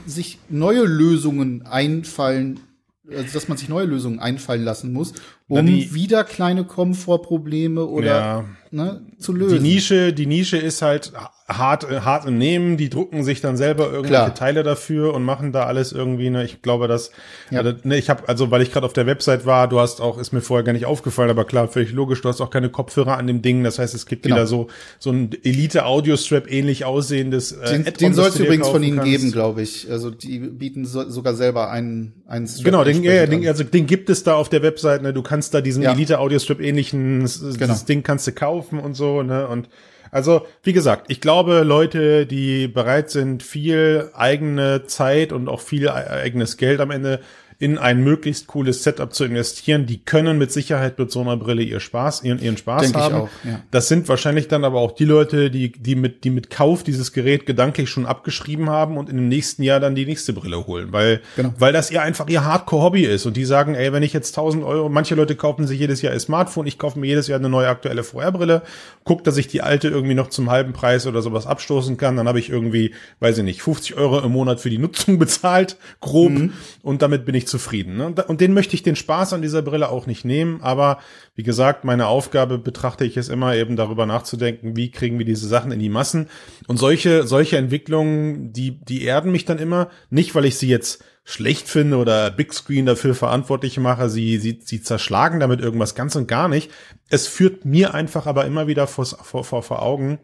sich 0.05 0.39
neue 0.47 0.83
Lösungen 0.83 1.65
einfallen, 1.65 2.61
also 3.09 3.33
dass 3.33 3.49
man 3.49 3.57
sich 3.57 3.67
neue 3.67 3.85
Lösungen 3.85 4.21
einfallen 4.21 4.63
lassen 4.63 4.93
muss, 4.93 5.13
um 5.59 5.65
die, 5.65 5.93
wieder 5.93 6.23
kleine 6.23 6.63
Komfortprobleme 6.63 7.85
oder 7.85 8.05
ja, 8.05 8.45
ne, 8.71 9.01
zu 9.19 9.33
lösen. 9.33 9.61
Die 9.61 9.69
Nische, 9.69 10.13
die 10.13 10.25
Nische 10.25 10.57
ist 10.57 10.81
halt 10.81 11.11
hart, 11.47 11.87
hart 11.89 12.25
im 12.25 12.37
Nehmen. 12.37 12.77
Die 12.77 12.89
drucken 12.89 13.23
sich 13.23 13.41
dann 13.41 13.57
selber 13.57 13.85
irgendwelche 13.85 14.23
Klar. 14.23 14.35
Teile 14.35 14.63
dafür 14.63 15.13
und 15.13 15.23
machen 15.23 15.51
da 15.51 15.65
alles 15.65 15.91
irgendwie. 15.91 16.29
Ne, 16.29 16.43
ich 16.43 16.61
glaube, 16.61 16.87
dass 16.87 17.11
ja. 17.49 17.61
äh, 17.61 17.75
ne, 17.83 17.97
ich 17.97 18.09
habe 18.09 18.27
also, 18.27 18.51
weil 18.51 18.61
ich 18.61 18.71
gerade 18.71 18.85
auf 18.85 18.93
der 18.93 19.05
Website 19.05 19.45
war, 19.45 19.67
du 19.67 19.79
hast 19.79 20.01
auch, 20.01 20.17
ist 20.17 20.31
mir 20.31 20.41
vorher 20.41 20.63
gar 20.63 20.73
nicht 20.73 20.85
aufgefallen, 20.85 21.29
aber 21.29 21.45
klar, 21.45 21.67
völlig 21.67 21.91
logisch. 21.91 22.21
Du 22.21 22.29
hast 22.29 22.41
auch 22.41 22.49
keine 22.49 22.69
Kopfhörer 22.69 23.17
an 23.17 23.27
dem 23.27 23.41
Ding. 23.41 23.63
Das 23.63 23.79
heißt, 23.79 23.93
es 23.93 24.05
gibt 24.05 24.23
genau. 24.23 24.37
wieder 24.37 24.47
so 24.47 24.67
so 24.99 25.11
ein 25.11 25.31
Elite 25.43 25.85
Audio 25.85 26.15
Strap 26.17 26.49
ähnlich 26.49 26.85
aussehendes. 26.85 27.51
Äh, 27.51 27.83
den 27.83 27.93
den 27.93 28.13
soll 28.13 28.29
es 28.29 28.39
übrigens 28.39 28.69
von 28.69 28.83
ihnen 28.83 28.97
kannst. 28.97 29.11
geben, 29.11 29.31
glaube 29.31 29.61
ich. 29.61 29.91
Also 29.91 30.11
die 30.11 30.39
bieten 30.39 30.85
so, 30.85 31.09
sogar 31.09 31.35
selber 31.35 31.69
einen 31.69 32.13
einen 32.25 32.47
Strap. 32.47 32.65
Genau, 32.65 32.83
den, 32.83 33.03
ja, 33.03 33.25
den, 33.25 33.45
also 33.47 33.63
den 33.63 33.85
gibt 33.85 34.09
es 34.09 34.23
da 34.23 34.35
auf 34.35 34.49
der 34.49 34.63
Website. 34.63 35.01
Ne, 35.01 35.13
du 35.13 35.21
kannst 35.21 35.40
kannst 35.41 35.55
da 35.55 35.61
diesen 35.61 35.81
ja. 35.81 35.93
Elite 35.93 36.19
Audio 36.19 36.37
Strip 36.37 36.61
ähnlichen 36.61 37.27
genau. 37.57 37.75
Ding 37.89 38.03
kannst 38.03 38.27
du 38.27 38.31
kaufen 38.31 38.79
und 38.79 38.93
so, 38.93 39.23
ne? 39.23 39.47
Und 39.47 39.69
also, 40.11 40.45
wie 40.61 40.73
gesagt, 40.73 41.05
ich 41.09 41.19
glaube, 41.19 41.63
Leute, 41.63 42.27
die 42.27 42.67
bereit 42.67 43.09
sind, 43.09 43.41
viel 43.41 44.11
eigene 44.13 44.83
Zeit 44.85 45.31
und 45.31 45.49
auch 45.49 45.61
viel 45.61 45.89
eigenes 45.89 46.57
Geld 46.57 46.79
am 46.79 46.91
Ende 46.91 47.21
in 47.61 47.77
ein 47.77 48.03
möglichst 48.03 48.47
cooles 48.47 48.81
Setup 48.81 49.13
zu 49.13 49.23
investieren. 49.23 49.85
Die 49.85 49.99
können 49.99 50.39
mit 50.39 50.51
Sicherheit 50.51 50.97
mit 50.97 51.11
so 51.11 51.21
einer 51.21 51.37
Brille 51.37 51.61
ihr 51.61 51.79
Spaß, 51.79 52.23
ihren, 52.23 52.41
ihren 52.41 52.57
Spaß 52.57 52.81
Denk 52.81 52.95
haben. 52.95 53.15
Auch, 53.15 53.29
ja. 53.43 53.61
Das 53.69 53.87
sind 53.87 54.09
wahrscheinlich 54.09 54.47
dann 54.47 54.63
aber 54.63 54.79
auch 54.79 54.93
die 54.93 55.05
Leute, 55.05 55.51
die, 55.51 55.71
die 55.71 55.93
mit, 55.93 56.23
die 56.23 56.31
mit 56.31 56.49
Kauf 56.49 56.81
dieses 56.81 57.13
Gerät 57.13 57.45
gedanklich 57.45 57.87
schon 57.87 58.07
abgeschrieben 58.07 58.71
haben 58.71 58.97
und 58.97 59.09
in 59.09 59.17
dem 59.17 59.27
nächsten 59.27 59.61
Jahr 59.61 59.79
dann 59.79 59.93
die 59.93 60.07
nächste 60.07 60.33
Brille 60.33 60.65
holen, 60.65 60.91
weil, 60.91 61.21
genau. 61.35 61.53
weil 61.59 61.71
das 61.71 61.91
ihr 61.91 62.01
einfach 62.01 62.27
ihr 62.29 62.43
Hardcore-Hobby 62.43 63.03
ist 63.03 63.27
und 63.27 63.37
die 63.37 63.45
sagen, 63.45 63.75
ey, 63.75 63.93
wenn 63.93 64.01
ich 64.01 64.13
jetzt 64.13 64.35
1000 64.35 64.63
Euro, 64.63 64.89
manche 64.89 65.13
Leute 65.13 65.35
kaufen 65.35 65.67
sich 65.67 65.79
jedes 65.79 66.01
Jahr 66.01 66.13
ein 66.13 66.19
Smartphone, 66.19 66.65
ich 66.65 66.79
kaufe 66.79 66.97
mir 66.97 67.05
jedes 67.05 67.27
Jahr 67.27 67.37
eine 67.37 67.49
neue 67.49 67.67
aktuelle 67.67 68.03
VR-Brille, 68.03 68.63
guck, 69.03 69.23
dass 69.23 69.37
ich 69.37 69.47
die 69.47 69.61
alte 69.61 69.87
irgendwie 69.87 70.15
noch 70.15 70.29
zum 70.29 70.49
halben 70.49 70.73
Preis 70.73 71.05
oder 71.05 71.21
sowas 71.21 71.45
abstoßen 71.45 71.97
kann, 71.97 72.17
dann 72.17 72.27
habe 72.27 72.39
ich 72.39 72.49
irgendwie, 72.49 72.95
weiß 73.19 73.37
ich 73.37 73.43
nicht, 73.43 73.61
50 73.61 73.97
Euro 73.97 74.19
im 74.19 74.31
Monat 74.31 74.59
für 74.59 74.71
die 74.71 74.79
Nutzung 74.79 75.19
bezahlt, 75.19 75.77
grob, 75.99 76.31
mhm. 76.31 76.53
und 76.81 77.03
damit 77.03 77.23
bin 77.23 77.35
ich 77.35 77.50
zufrieden. 77.51 77.97
Ne? 77.97 78.15
Und 78.27 78.41
den 78.41 78.53
möchte 78.53 78.73
ich 78.73 78.81
den 78.81 78.95
Spaß 78.95 79.33
an 79.33 79.43
dieser 79.43 79.61
Brille 79.61 79.89
auch 79.89 80.07
nicht 80.07 80.25
nehmen. 80.25 80.61
Aber 80.61 80.97
wie 81.35 81.43
gesagt, 81.43 81.83
meine 81.83 82.07
Aufgabe 82.07 82.57
betrachte 82.57 83.05
ich 83.05 83.17
es 83.17 83.29
immer 83.29 83.55
eben 83.55 83.75
darüber 83.75 84.07
nachzudenken, 84.07 84.75
wie 84.75 84.89
kriegen 84.89 85.19
wir 85.19 85.25
diese 85.25 85.47
Sachen 85.47 85.71
in 85.71 85.79
die 85.79 85.89
Massen. 85.89 86.29
Und 86.67 86.77
solche, 86.77 87.27
solche 87.27 87.57
Entwicklungen, 87.57 88.51
die, 88.53 88.83
die 88.83 89.03
erden 89.03 89.31
mich 89.31 89.45
dann 89.45 89.59
immer. 89.59 89.89
Nicht, 90.09 90.33
weil 90.33 90.45
ich 90.45 90.57
sie 90.57 90.69
jetzt 90.69 91.03
schlecht 91.23 91.67
finde 91.67 91.97
oder 91.97 92.31
Big 92.31 92.53
Screen 92.53 92.87
dafür 92.87 93.13
verantwortlich 93.13 93.77
mache. 93.77 94.09
Sie, 94.09 94.39
sie, 94.39 94.59
sie 94.63 94.81
zerschlagen 94.81 95.39
damit 95.39 95.61
irgendwas 95.61 95.93
ganz 95.93 96.15
und 96.15 96.27
gar 96.27 96.47
nicht. 96.47 96.71
Es 97.09 97.27
führt 97.27 97.65
mir 97.65 97.93
einfach 97.93 98.25
aber 98.25 98.45
immer 98.45 98.65
wieder 98.65 98.87
vor, 98.87 99.05
vor, 99.05 99.43
vor, 99.43 99.81
Augen, 99.83 100.19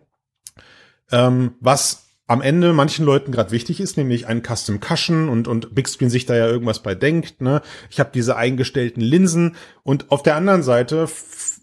ähm, 1.12 1.56
was 1.60 2.07
am 2.28 2.42
Ende 2.42 2.74
manchen 2.74 3.06
Leuten 3.06 3.32
gerade 3.32 3.52
wichtig 3.52 3.80
ist, 3.80 3.96
nämlich 3.96 4.28
ein 4.28 4.44
Custom 4.44 4.82
Cushion 4.82 5.30
und, 5.30 5.48
und 5.48 5.74
Big 5.74 5.88
Screen 5.88 6.10
sich 6.10 6.26
da 6.26 6.36
ja 6.36 6.46
irgendwas 6.46 6.84
bei 6.84 6.94
denkt. 6.94 7.42
Ne? 7.42 7.62
Ich 7.90 8.02
habe 8.02 8.10
diese 8.14 8.36
eingestellten 8.36 9.02
Linsen 9.02 9.56
und 9.84 10.12
auf 10.12 10.24
der 10.24 10.36
anderen 10.36 10.62
Seite 10.62 11.08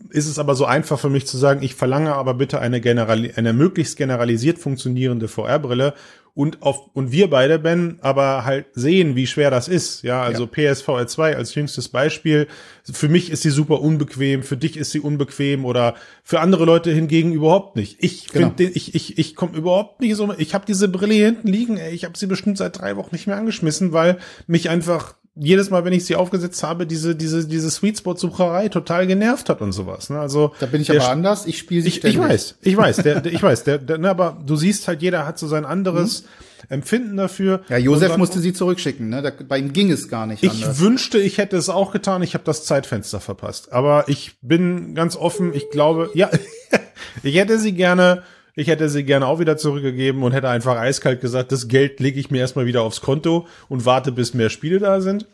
ist 0.09 0.27
es 0.27 0.39
aber 0.39 0.55
so 0.55 0.65
einfach 0.65 0.99
für 0.99 1.11
mich 1.11 1.27
zu 1.27 1.37
sagen, 1.37 1.63
ich 1.63 1.75
verlange 1.75 2.15
aber 2.15 2.33
bitte 2.33 2.61
eine, 2.61 2.81
generali 2.81 3.33
eine 3.37 3.53
möglichst 3.53 3.99
generalisiert 3.99 4.59
funktionierende 4.59 5.29
VR-Brille 5.29 5.93
und 6.35 6.63
auf 6.63 6.91
und 6.95 7.13
wir 7.13 7.31
beide 7.31 7.61
Ben 7.61 7.99
aber 8.01 8.45
halt 8.45 8.67
sehen, 8.75 9.15
wie 9.15 9.27
schwer 9.27 9.51
das 9.51 9.69
ist. 9.69 10.03
Ja, 10.03 10.23
also 10.23 10.49
ja. 10.53 10.73
PSVR 10.73 11.07
2 11.07 11.37
als 11.37 11.55
jüngstes 11.55 11.89
Beispiel. 11.89 12.49
Für 12.83 13.09
mich 13.09 13.31
ist 13.31 13.43
sie 13.43 13.51
super 13.51 13.81
unbequem, 13.81 14.43
für 14.43 14.57
dich 14.57 14.77
ist 14.77 14.91
sie 14.91 14.99
unbequem 14.99 15.65
oder 15.65 15.95
für 16.25 16.41
andere 16.41 16.65
Leute 16.65 16.91
hingegen 16.91 17.33
überhaupt 17.33 17.77
nicht. 17.77 17.99
Ich 18.01 18.29
genau. 18.29 18.49
finde, 18.49 18.65
ich 18.65 18.97
ich 18.97 19.17
ich 19.17 19.37
komme 19.37 19.57
überhaupt 19.57 20.01
nicht 20.01 20.17
so. 20.17 20.35
Ich 20.37 20.55
habe 20.55 20.67
diese 20.67 20.89
Brille 20.89 21.15
hier 21.15 21.27
hinten 21.27 21.49
liegen. 21.49 21.77
Ey, 21.77 21.95
ich 21.95 22.05
habe 22.05 22.19
sie 22.19 22.27
bestimmt 22.27 22.59
seit 22.59 22.81
drei 22.81 22.97
Wochen 22.97 23.15
nicht 23.15 23.29
mehr 23.29 23.37
angeschmissen, 23.37 23.93
weil 23.93 24.19
mich 24.49 24.69
einfach 24.71 25.15
jedes 25.37 25.71
Mal, 25.71 25.85
wenn 25.85 25.93
ich 25.93 26.05
sie 26.05 26.15
aufgesetzt 26.15 26.63
habe, 26.63 26.87
diese, 26.87 27.17
diese, 27.17 27.47
diese 27.47 27.71
Sweet 27.71 27.99
Spot 27.99 28.17
Sucherei 28.17 28.69
total 28.69 29.07
genervt 29.07 29.49
hat 29.49 29.61
und 29.63 29.73
sowas. 29.73 30.09
Ne? 30.09 30.19
Also 30.21 30.55
da 30.61 30.67
bin 30.67 30.81
ich 30.81 30.91
aber 30.91 31.09
anders. 31.09 31.47
Ich 31.47 31.59
spiele 31.59 31.83
sie 31.83 31.89
ich, 31.89 31.97
ständig. 31.97 32.21
Ich 32.21 32.25
weiß, 32.25 32.55
ich 32.61 32.77
weiß, 32.77 32.97
der, 32.99 33.21
der, 33.21 33.33
ich 33.33 33.43
weiß, 33.43 33.65
der, 33.65 33.79
der, 33.79 33.99
ne, 33.99 34.11
aber 34.11 34.41
du 34.45 34.55
siehst 34.55 34.87
halt, 34.87 35.03
jeder 35.03 35.27
hat 35.27 35.39
so 35.39 35.49
sein 35.49 35.65
anderes 35.65 36.23
mhm. 36.23 36.27
Empfinden 36.69 37.17
dafür. 37.17 37.63
Ja, 37.69 37.79
Josef 37.79 38.11
dann, 38.11 38.21
musste 38.21 38.39
sie 38.39 38.53
zurückschicken. 38.53 39.09
Ne? 39.09 39.23
Da, 39.23 39.33
bei 39.47 39.59
ihm 39.59 39.73
ging 39.73 39.91
es 39.91 40.09
gar 40.09 40.27
nicht. 40.27 40.45
Ich 40.45 40.63
anders. 40.63 40.79
wünschte, 40.79 41.19
ich 41.19 41.39
hätte 41.39 41.57
es 41.57 41.69
auch 41.69 41.93
getan. 41.93 42.23
Ich 42.23 42.35
habe 42.35 42.45
das 42.45 42.65
Zeitfenster 42.65 43.19
verpasst. 43.19 43.73
Aber 43.73 44.05
ich 44.07 44.37
bin 44.41 44.95
ganz 44.95 45.17
offen. 45.17 45.53
Ich 45.53 45.71
glaube, 45.71 46.11
ja, 46.15 46.31
ich 47.25 47.35
hätte 47.35 47.59
sie 47.59 47.73
gerne 47.73 48.23
ich 48.57 48.69
hätte 48.69 48.89
sie 48.89 49.05
gerne 49.05 49.27
auch 49.27 49.39
wieder 49.39 49.57
zurückgegeben 49.57 50.23
und 50.23 50.33
hätte 50.33 50.49
einfach 50.49 50.77
eiskalt 50.77 51.21
gesagt, 51.21 51.53
das 51.53 51.69
Geld 51.69 52.01
lege 52.01 52.21
ich 52.21 52.31
mir 52.31 52.39
erstmal 52.39 52.67
wieder 52.67 52.83
aufs 52.83 53.01
Konto 53.01 53.47
und 53.69 53.85
warte, 53.85 54.13
bis 54.13 54.35
mehr 54.35 54.51
Spiele 54.51 54.79
da 54.79 55.01
sind. 55.01 55.27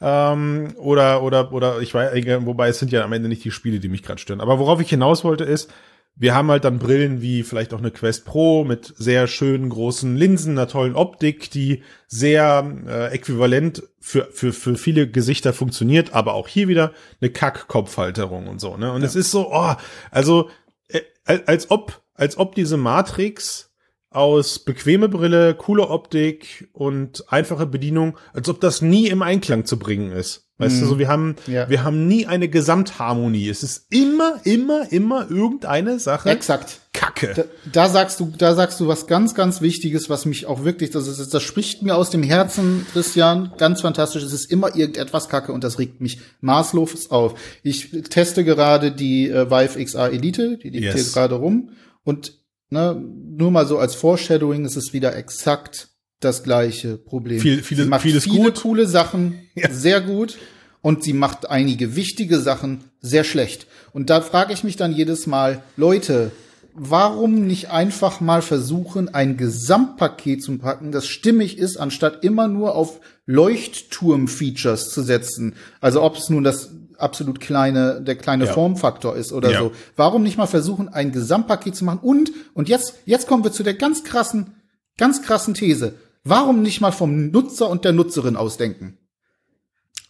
Ähm, 0.00 0.74
oder, 0.76 1.22
oder, 1.22 1.52
oder 1.52 1.80
ich 1.80 1.94
weiß, 1.94 2.12
wobei 2.44 2.68
es 2.68 2.78
sind 2.78 2.92
ja 2.92 3.04
am 3.04 3.12
Ende 3.12 3.28
nicht 3.28 3.44
die 3.44 3.50
Spiele, 3.50 3.80
die 3.80 3.88
mich 3.88 4.02
gerade 4.02 4.20
stören. 4.20 4.40
Aber 4.40 4.58
worauf 4.58 4.80
ich 4.80 4.90
hinaus 4.90 5.24
wollte, 5.24 5.44
ist, 5.44 5.70
wir 6.18 6.34
haben 6.34 6.50
halt 6.50 6.64
dann 6.64 6.78
Brillen 6.78 7.20
wie 7.20 7.42
vielleicht 7.42 7.74
auch 7.74 7.78
eine 7.78 7.90
Quest 7.90 8.24
Pro 8.24 8.64
mit 8.64 8.92
sehr 8.96 9.26
schönen 9.26 9.68
großen 9.68 10.16
Linsen, 10.16 10.52
einer 10.58 10.66
tollen 10.66 10.96
Optik, 10.96 11.50
die 11.50 11.82
sehr 12.08 12.66
äh, 12.86 13.14
äquivalent 13.14 13.82
für, 14.00 14.28
für, 14.32 14.52
für 14.52 14.76
viele 14.76 15.08
Gesichter 15.08 15.52
funktioniert, 15.52 16.14
aber 16.14 16.34
auch 16.34 16.48
hier 16.48 16.68
wieder 16.68 16.92
eine 17.20 17.30
Kack-Kopfhalterung 17.30 18.48
und 18.48 18.60
so, 18.60 18.78
ne? 18.78 18.92
Und 18.92 19.02
ja. 19.02 19.06
es 19.06 19.14
ist 19.14 19.30
so, 19.30 19.52
oh, 19.52 19.74
also 20.10 20.48
äh, 20.88 21.00
als 21.44 21.70
ob 21.70 22.00
als 22.16 22.38
ob 22.38 22.54
diese 22.54 22.76
Matrix 22.76 23.70
aus 24.10 24.60
bequeme 24.60 25.08
Brille, 25.08 25.54
coole 25.54 25.88
Optik 25.88 26.68
und 26.72 27.24
einfache 27.30 27.66
Bedienung, 27.66 28.16
als 28.32 28.48
ob 28.48 28.60
das 28.60 28.80
nie 28.80 29.08
im 29.08 29.20
Einklang 29.22 29.66
zu 29.66 29.78
bringen 29.78 30.10
ist. 30.10 30.48
Weißt 30.58 30.76
mm. 30.76 30.80
du, 30.80 30.86
so 30.86 30.98
wir 30.98 31.08
haben 31.08 31.36
ja. 31.46 31.68
wir 31.68 31.84
haben 31.84 32.08
nie 32.08 32.26
eine 32.26 32.48
Gesamtharmonie. 32.48 33.50
Es 33.50 33.62
ist 33.62 33.86
immer 33.90 34.40
immer 34.44 34.90
immer 34.90 35.30
irgendeine 35.30 35.98
Sache. 35.98 36.30
Exakt. 36.30 36.80
Kacke. 36.94 37.34
Da, 37.34 37.44
da, 37.70 37.88
sagst 37.90 38.20
du, 38.20 38.32
da 38.38 38.54
sagst 38.54 38.80
du 38.80 38.88
was 38.88 39.06
ganz, 39.06 39.34
ganz 39.34 39.60
Wichtiges, 39.60 40.08
was 40.08 40.24
mich 40.24 40.46
auch 40.46 40.64
wirklich, 40.64 40.90
das 40.90 41.06
ist, 41.06 41.34
das 41.34 41.42
spricht 41.42 41.82
mir 41.82 41.94
aus 41.94 42.08
dem 42.08 42.22
Herzen, 42.22 42.86
Christian, 42.90 43.52
ganz 43.58 43.82
fantastisch. 43.82 44.22
Es 44.22 44.32
ist 44.32 44.50
immer 44.50 44.74
irgendetwas 44.74 45.28
Kacke 45.28 45.52
und 45.52 45.62
das 45.62 45.78
regt 45.78 46.00
mich 46.00 46.20
maßlos 46.40 47.10
auf. 47.10 47.38
Ich 47.62 47.90
teste 48.08 48.44
gerade 48.44 48.92
die 48.92 49.28
äh, 49.28 49.50
Vive 49.50 49.84
XR 49.84 50.10
Elite, 50.10 50.56
die 50.56 50.70
liegt 50.70 50.84
yes. 50.84 50.94
hier 50.94 51.12
gerade 51.12 51.34
rum 51.34 51.70
und 52.06 52.38
ne, 52.70 52.94
nur 52.94 53.50
mal 53.50 53.66
so 53.66 53.78
als 53.78 53.96
Foreshadowing, 53.96 54.64
es 54.64 54.76
ist 54.76 54.92
wieder 54.92 55.16
exakt 55.16 55.88
das 56.20 56.44
gleiche 56.44 56.96
Problem. 56.96 57.40
Viel, 57.40 57.62
viele, 57.62 57.82
sie 57.82 57.88
macht 57.88 58.02
vieles 58.02 58.24
viele 58.24 58.44
gut. 58.44 58.62
coole 58.62 58.86
Sachen 58.86 59.40
ja. 59.54 59.70
sehr 59.70 60.00
gut 60.00 60.38
und 60.82 61.02
sie 61.02 61.12
macht 61.12 61.50
einige 61.50 61.96
wichtige 61.96 62.38
Sachen 62.38 62.84
sehr 63.00 63.24
schlecht. 63.24 63.66
Und 63.92 64.08
da 64.08 64.20
frage 64.20 64.52
ich 64.52 64.62
mich 64.62 64.76
dann 64.76 64.92
jedes 64.92 65.26
Mal, 65.26 65.64
Leute, 65.76 66.30
warum 66.74 67.44
nicht 67.46 67.70
einfach 67.70 68.20
mal 68.20 68.40
versuchen, 68.40 69.12
ein 69.12 69.36
Gesamtpaket 69.36 70.44
zu 70.44 70.58
packen, 70.58 70.92
das 70.92 71.08
stimmig 71.08 71.58
ist, 71.58 71.76
anstatt 71.76 72.22
immer 72.22 72.46
nur 72.46 72.76
auf 72.76 73.00
Leuchtturm-Features 73.26 74.90
zu 74.90 75.02
setzen? 75.02 75.56
Also 75.80 76.02
ob 76.02 76.16
es 76.16 76.30
nun 76.30 76.44
das 76.44 76.70
absolut 76.98 77.40
kleine, 77.40 78.00
der 78.02 78.16
kleine 78.16 78.46
ja. 78.46 78.52
Formfaktor 78.52 79.16
ist 79.16 79.32
oder 79.32 79.50
ja. 79.50 79.60
so. 79.60 79.72
Warum 79.96 80.22
nicht 80.22 80.38
mal 80.38 80.46
versuchen, 80.46 80.88
ein 80.88 81.12
Gesamtpaket 81.12 81.76
zu 81.76 81.84
machen? 81.84 82.00
Und, 82.02 82.30
und 82.54 82.68
jetzt, 82.68 82.94
jetzt 83.04 83.26
kommen 83.26 83.44
wir 83.44 83.52
zu 83.52 83.62
der 83.62 83.74
ganz 83.74 84.04
krassen, 84.04 84.54
ganz 84.96 85.22
krassen 85.22 85.54
These. 85.54 85.94
Warum 86.24 86.62
nicht 86.62 86.80
mal 86.80 86.92
vom 86.92 87.30
Nutzer 87.30 87.68
und 87.70 87.84
der 87.84 87.92
Nutzerin 87.92 88.36
ausdenken? 88.36 88.98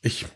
Ich, 0.02 0.26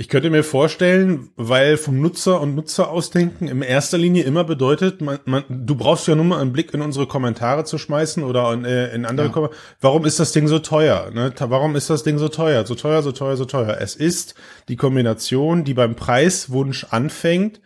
ich 0.00 0.08
könnte 0.08 0.30
mir 0.30 0.42
vorstellen, 0.42 1.28
weil 1.36 1.76
vom 1.76 2.00
Nutzer 2.00 2.40
und 2.40 2.54
Nutzer 2.54 2.88
ausdenken 2.88 3.48
in 3.48 3.60
erster 3.60 3.98
Linie 3.98 4.22
immer 4.22 4.44
bedeutet, 4.44 5.02
man, 5.02 5.18
man, 5.26 5.44
du 5.46 5.74
brauchst 5.74 6.08
ja 6.08 6.14
nur 6.14 6.24
mal 6.24 6.40
einen 6.40 6.54
Blick 6.54 6.72
in 6.72 6.80
unsere 6.80 7.06
Kommentare 7.06 7.64
zu 7.64 7.76
schmeißen 7.76 8.24
oder 8.24 8.50
in, 8.54 8.64
äh, 8.64 8.94
in 8.94 9.04
andere 9.04 9.26
ja. 9.26 9.32
Kommentare. 9.34 9.60
Warum 9.82 10.06
ist 10.06 10.18
das 10.18 10.32
Ding 10.32 10.48
so 10.48 10.58
teuer? 10.58 11.10
Ne? 11.10 11.34
Warum 11.38 11.76
ist 11.76 11.90
das 11.90 12.02
Ding 12.02 12.16
so 12.16 12.28
teuer? 12.28 12.64
So 12.64 12.76
teuer, 12.76 13.02
so 13.02 13.12
teuer, 13.12 13.36
so 13.36 13.44
teuer. 13.44 13.76
Es 13.78 13.94
ist 13.94 14.34
die 14.70 14.76
Kombination, 14.76 15.64
die 15.64 15.74
beim 15.74 15.96
Preiswunsch 15.96 16.86
anfängt, 16.88 17.60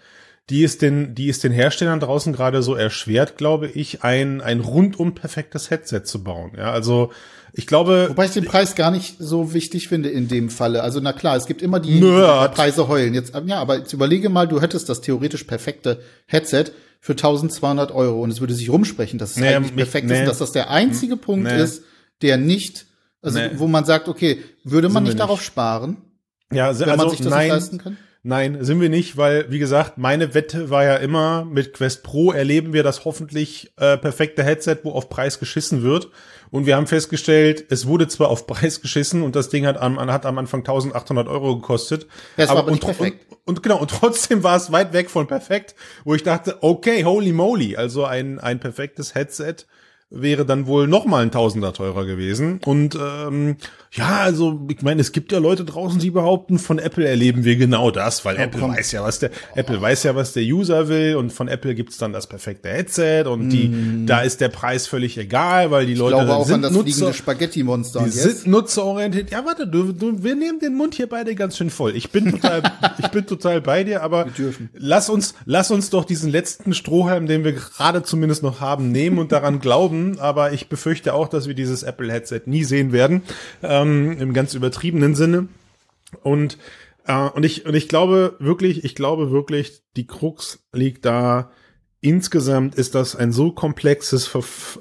die 0.51 0.65
ist 0.65 0.83
den, 0.83 1.15
die 1.15 1.29
ist 1.29 1.45
den 1.45 1.53
Herstellern 1.53 2.01
draußen 2.01 2.33
gerade 2.33 2.65
so 2.65 2.75
erschwert, 2.75 3.39
glaube 3.39 3.69
ich, 3.69 4.03
ein, 4.03 4.41
ein 4.41 4.59
rundum 4.59 5.15
perfektes 5.15 5.71
Headset 5.71 6.03
zu 6.03 6.25
bauen. 6.25 6.51
Ja, 6.57 6.73
also 6.73 7.13
ich 7.57 7.67
glaube. 7.67 8.07
Wobei 8.11 8.27
ich 8.27 8.33
den 8.33 8.45
Preis 8.45 8.75
gar 8.75 8.91
nicht 8.91 9.17
so 9.19 9.55
wichtig 9.55 9.89
finde 9.89 10.09
in 10.11 10.29
dem 10.29 10.51
Falle. 10.51 10.83
Also 10.83 11.01
na 11.01 11.13
klar, 11.13 11.37
es 11.37 11.47
gibt 11.47 11.63
immer 11.63 11.81
die, 11.81 12.01
die 12.01 12.49
Preise 12.55 12.89
heulen. 12.89 13.15
Jetzt, 13.15 13.33
ja, 13.47 13.61
aber 13.61 13.79
jetzt 13.79 13.93
überlege 13.93 14.29
mal, 14.29 14.49
du 14.49 14.61
hättest 14.61 14.89
das 14.89 15.01
theoretisch 15.01 15.45
perfekte 15.45 16.01
Headset 16.27 16.67
für 17.01 17.13
1200 17.13 17.93
Euro 17.93 18.23
und 18.23 18.31
es 18.31 18.41
würde 18.41 18.55
sich 18.55 18.71
rumsprechen, 18.71 19.19
dass 19.19 19.33
es 19.33 19.37
nee, 19.37 19.55
eigentlich 19.55 19.77
perfekt 19.77 20.09
nee. 20.09 20.21
ist, 20.21 20.29
dass 20.29 20.39
das 20.39 20.53
der 20.53 20.71
einzige 20.71 21.17
Punkt 21.17 21.47
nee. 21.47 21.63
ist, 21.63 21.85
der 22.23 22.39
nicht, 22.39 22.87
also 23.23 23.39
wo 23.57 23.67
man 23.67 23.85
sagt, 23.85 24.09
okay, 24.09 24.43
würde 24.65 24.89
man 24.89 25.05
nicht 25.05 25.21
darauf 25.21 25.43
sparen? 25.43 25.99
Ja, 26.51 26.69
also, 26.69 26.87
wenn 26.87 26.97
man 26.97 27.11
sich 27.11 27.21
das 27.21 27.29
nein, 27.29 27.49
leisten 27.51 27.79
kann? 27.79 27.97
Nein, 28.27 28.65
sind 28.65 28.81
wir 28.81 28.89
nicht, 28.89 29.19
weil, 29.19 29.51
wie 29.51 29.59
gesagt, 29.59 29.99
meine 29.99 30.33
Wette 30.33 30.71
war 30.71 30.83
ja 30.83 30.97
immer, 30.97 31.45
mit 31.45 31.75
Quest 31.75 32.03
Pro 32.03 32.33
erleben 32.33 32.73
wir 32.73 32.83
das 32.83 33.05
hoffentlich 33.05 33.71
äh, 33.77 33.99
perfekte 33.99 34.43
Headset, 34.43 34.79
wo 34.83 34.93
auf 34.93 35.11
Preis 35.11 35.39
geschissen 35.39 35.83
wird. 35.83 36.09
Und 36.51 36.65
wir 36.65 36.77
haben 36.77 36.87
festgestellt, 36.87 37.67
es 37.69 37.87
wurde 37.87 38.09
zwar 38.09 38.31
auf 38.31 38.47
Preis 38.49 38.81
geschissen 38.81 39.23
und 39.23 39.37
das 39.37 39.51
Ding 39.51 39.67
hat 39.67 39.77
am, 39.77 40.01
hat 40.01 40.25
am 40.25 40.39
Anfang 40.39 40.61
1800 40.61 41.29
Euro 41.29 41.57
gekostet. 41.57 42.07
Das 42.39 42.49
aber, 42.49 42.61
aber 42.61 42.73
und. 42.73 42.83
Und, 42.83 43.13
und, 43.45 43.63
genau, 43.63 43.77
und 43.77 43.91
trotzdem 44.01 44.43
war 44.43 44.57
es 44.57 44.73
weit 44.73 44.95
weg 44.95 45.11
von 45.11 45.27
perfekt, 45.27 45.75
wo 46.05 46.15
ich 46.15 46.23
dachte, 46.23 46.63
okay, 46.63 47.05
holy 47.05 47.33
moly, 47.33 47.77
also 47.77 48.07
ein, 48.07 48.41
ein 48.41 48.59
perfektes 48.59 49.15
Headset 49.15 49.67
wäre 50.15 50.47
dann 50.47 50.67
wohl 50.67 50.87
noch 50.87 51.05
mal 51.05 51.23
ein 51.23 51.31
Tausender 51.31 51.73
teurer 51.73 52.07
gewesen. 52.07 52.61
Und 52.65 52.95
ähm, 52.95 53.57
ja, 53.97 54.23
also 54.23 54.61
ich 54.69 54.83
meine, 54.83 55.01
es 55.01 55.13
gibt 55.13 55.31
ja 55.31 55.39
Leute 55.39 55.65
draußen, 55.65 56.01
die 56.01 56.11
behaupten, 56.11 56.59
von 56.59 56.81
Apple 56.81 57.07
erleben 57.07 57.45
wir 57.45 57.55
genau 57.55 57.93
das, 57.93 58.25
weil 58.25 58.37
oh, 58.37 58.41
Apple 58.41 58.61
komm. 58.61 58.77
weiß 58.77 58.91
ja, 58.91 59.05
was 59.05 59.21
der 59.21 59.31
oh. 59.31 59.59
Apple 59.59 59.81
weiß 59.81 60.03
ja, 60.03 60.17
was 60.17 60.33
der 60.33 60.43
User 60.43 60.89
will 60.89 61.15
und 61.15 61.33
von 61.33 61.47
Apple 61.47 61.77
gibt's 61.77 61.97
dann 61.97 62.13
das 62.13 62.27
perfekte 62.27 62.71
Headset 62.71 63.27
und 63.27 63.51
die 63.51 63.69
mm. 63.69 64.07
da 64.07 64.23
ist 64.23 64.41
der 64.41 64.49
Preis 64.49 64.89
völlig 64.89 65.17
egal, 65.17 65.71
weil 65.71 65.87
die 65.87 65.93
ich 65.93 65.99
Leute 65.99 66.17
glaube 66.17 66.35
auch 66.35 66.45
sind 66.45 66.57
an 66.57 66.63
das 66.63 66.73
Nutzer, 66.73 66.85
fliegende 66.85 67.15
Spaghetti-Monster. 67.15 68.03
Die 68.05 68.11
sind 68.11 68.49
nutzerorientiert. 68.49 69.31
Ja, 69.31 69.45
warte, 69.47 69.69
du, 69.69 69.93
du, 69.93 70.25
wir 70.25 70.35
nehmen 70.35 70.59
den 70.59 70.75
Mund 70.75 70.97
hier 70.97 71.09
beide 71.09 71.37
ganz 71.37 71.57
schön 71.57 71.71
voll. 71.71 71.95
Ich 71.95 72.11
bin 72.11 72.33
total, 72.33 72.63
ich 72.99 73.09
bin 73.09 73.27
total 73.27 73.61
bei 73.61 73.85
dir, 73.85 74.03
aber 74.03 74.27
lass 74.73 75.09
uns, 75.09 75.35
lass 75.45 75.71
uns 75.71 75.91
doch 75.91 76.05
diesen 76.05 76.33
letzten 76.33 76.75
Strohhalm, 76.75 77.29
den 77.29 77.45
wir 77.45 77.53
gerade 77.53 78.03
zumindest 78.03 78.43
noch 78.43 78.61
haben, 78.61 78.91
nehmen 78.91 79.19
und 79.19 79.31
daran 79.31 79.61
glauben. 79.61 80.19
Aber 80.19 80.53
ich 80.53 80.69
befürchte 80.69 81.15
auch, 81.15 81.29
dass 81.29 81.47
wir 81.47 81.55
dieses 81.55 81.85
Apple-Headset 81.85 82.43
nie 82.47 82.65
sehen 82.65 82.91
werden. 82.91 83.23
Ähm, 83.63 83.84
ähm, 83.89 84.19
im 84.19 84.33
ganz 84.33 84.55
übertriebenen 84.55 85.15
Sinne. 85.15 85.49
Und, 86.23 86.59
äh, 87.07 87.29
und 87.29 87.45
ich, 87.45 87.67
und 87.67 87.75
ich 87.75 87.89
glaube 87.89 88.37
wirklich, 88.39 88.85
ich 88.85 88.95
glaube 88.95 89.31
wirklich, 89.31 89.83
die 89.97 90.07
Krux 90.07 90.65
liegt 90.73 91.05
da, 91.05 91.51
insgesamt 92.05 92.75
ist 92.75 92.95
das 92.95 93.17
ein 93.17 93.33
so 93.33 93.51
komplexes, 93.51 94.31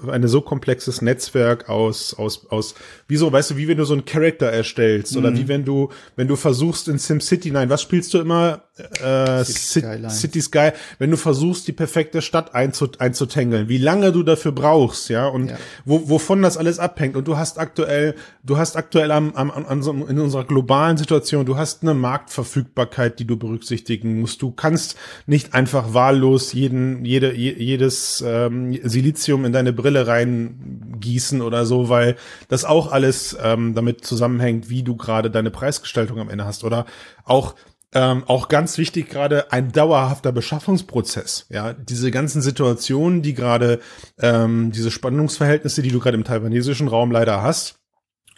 eine 0.08 0.28
so 0.28 0.42
komplexes 0.42 1.02
Netzwerk 1.02 1.70
aus, 1.70 2.14
aus, 2.14 2.48
aus, 2.48 2.76
wieso, 3.08 3.32
weißt 3.32 3.52
du, 3.52 3.58
wie 3.58 3.70
wenn 3.70 3.78
du 3.78 3.86
so 3.86 3.94
einen 3.94 4.04
Charakter 4.04 4.48
erstellst 4.48 5.14
mhm. 5.14 5.20
oder 5.20 5.34
wie 5.38 5.48
wenn 5.48 5.64
du, 5.64 5.90
wenn 6.18 6.28
du 6.28 6.36
versuchst 6.36 6.90
in 6.90 7.00
SimCity, 7.00 7.52
nein, 7.52 7.70
was 7.70 7.82
spielst 7.82 8.14
du 8.14 8.20
immer? 8.20 8.64
Äh, 8.76 9.44
City, 9.46 10.10
City 10.10 10.42
Sky, 10.42 10.72
wenn 10.98 11.12
du 11.12 11.18
versuchst, 11.18 11.68
die 11.68 11.74
perfekte 11.74 12.24
Stadt 12.24 12.56
einzut 12.56 13.00
einzutängeln, 13.02 13.70
wie 13.70 13.78
lange 13.78 14.12
du 14.12 14.24
dafür 14.24 14.52
brauchst, 14.52 15.10
ja, 15.10 15.28
und 15.28 15.52
ja. 15.52 15.58
Wo, 15.86 16.10
wovon 16.10 16.42
das 16.42 16.58
alles 16.58 16.80
abhängt. 16.80 17.16
Und 17.16 17.28
du 17.28 17.38
hast 17.38 17.60
aktuell, 17.60 18.16
du 18.42 18.58
hast 18.58 18.76
aktuell 18.76 19.12
am, 19.12 19.36
am, 19.36 19.52
an 19.52 19.84
so, 19.84 19.92
in 19.92 20.20
unserer 20.20 20.46
globalen 20.46 20.98
Situation, 20.98 21.46
du 21.46 21.56
hast 21.56 21.84
eine 21.84 21.94
Marktverfügbarkeit, 21.94 23.20
die 23.20 23.26
du 23.26 23.38
berücksichtigen 23.38 24.22
musst. 24.22 24.42
Du 24.42 24.50
kannst 24.50 24.98
nicht 25.28 25.54
einfach 25.54 25.94
wahllos 25.94 26.54
jeden, 26.54 27.06
jede, 27.06 27.36
jedes 27.36 28.24
ähm, 28.26 28.76
Silizium 28.82 29.46
in 29.46 29.54
deine 29.54 29.74
Brille 29.74 30.08
reingießen 30.08 31.44
oder 31.44 31.68
so, 31.68 31.90
weil 31.90 32.16
das 32.48 32.66
auch 32.66 32.92
alles 32.92 33.38
ähm, 33.40 33.76
damit 33.76 34.04
zusammenhängt, 34.04 34.72
wie 34.72 34.82
du 34.82 34.96
gerade 34.96 35.30
deine 35.30 35.52
Preisgestaltung 35.52 36.20
am 36.20 36.30
Ende 36.32 36.46
hast. 36.46 36.64
Oder 36.64 36.88
auch 37.24 37.54
ähm, 37.94 38.24
auch 38.28 38.48
ganz 38.48 38.78
wichtig 38.78 39.10
gerade 39.10 39.52
ein 39.52 39.72
dauerhafter 39.72 40.32
Beschaffungsprozess. 40.32 41.46
Ja, 41.50 41.74
diese 41.74 42.12
ganzen 42.12 42.42
Situationen, 42.42 43.22
die 43.22 43.34
gerade 43.34 43.80
ähm, 44.20 44.72
diese 44.72 44.92
Spannungsverhältnisse, 44.92 45.82
die 45.82 45.92
du 45.92 46.00
gerade 46.00 46.18
im 46.18 46.24
taiwanesischen 46.24 46.88
Raum 46.88 47.12
leider 47.12 47.42
hast. 47.42 47.80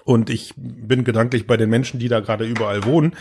Und 0.04 0.30
ich 0.30 0.54
bin 0.56 1.04
gedanklich 1.04 1.48
bei 1.48 1.58
den 1.58 1.70
Menschen, 1.70 2.00
die 2.00 2.10
da 2.10 2.20
gerade 2.20 2.46
überall 2.46 2.86
wohnen 2.86 3.16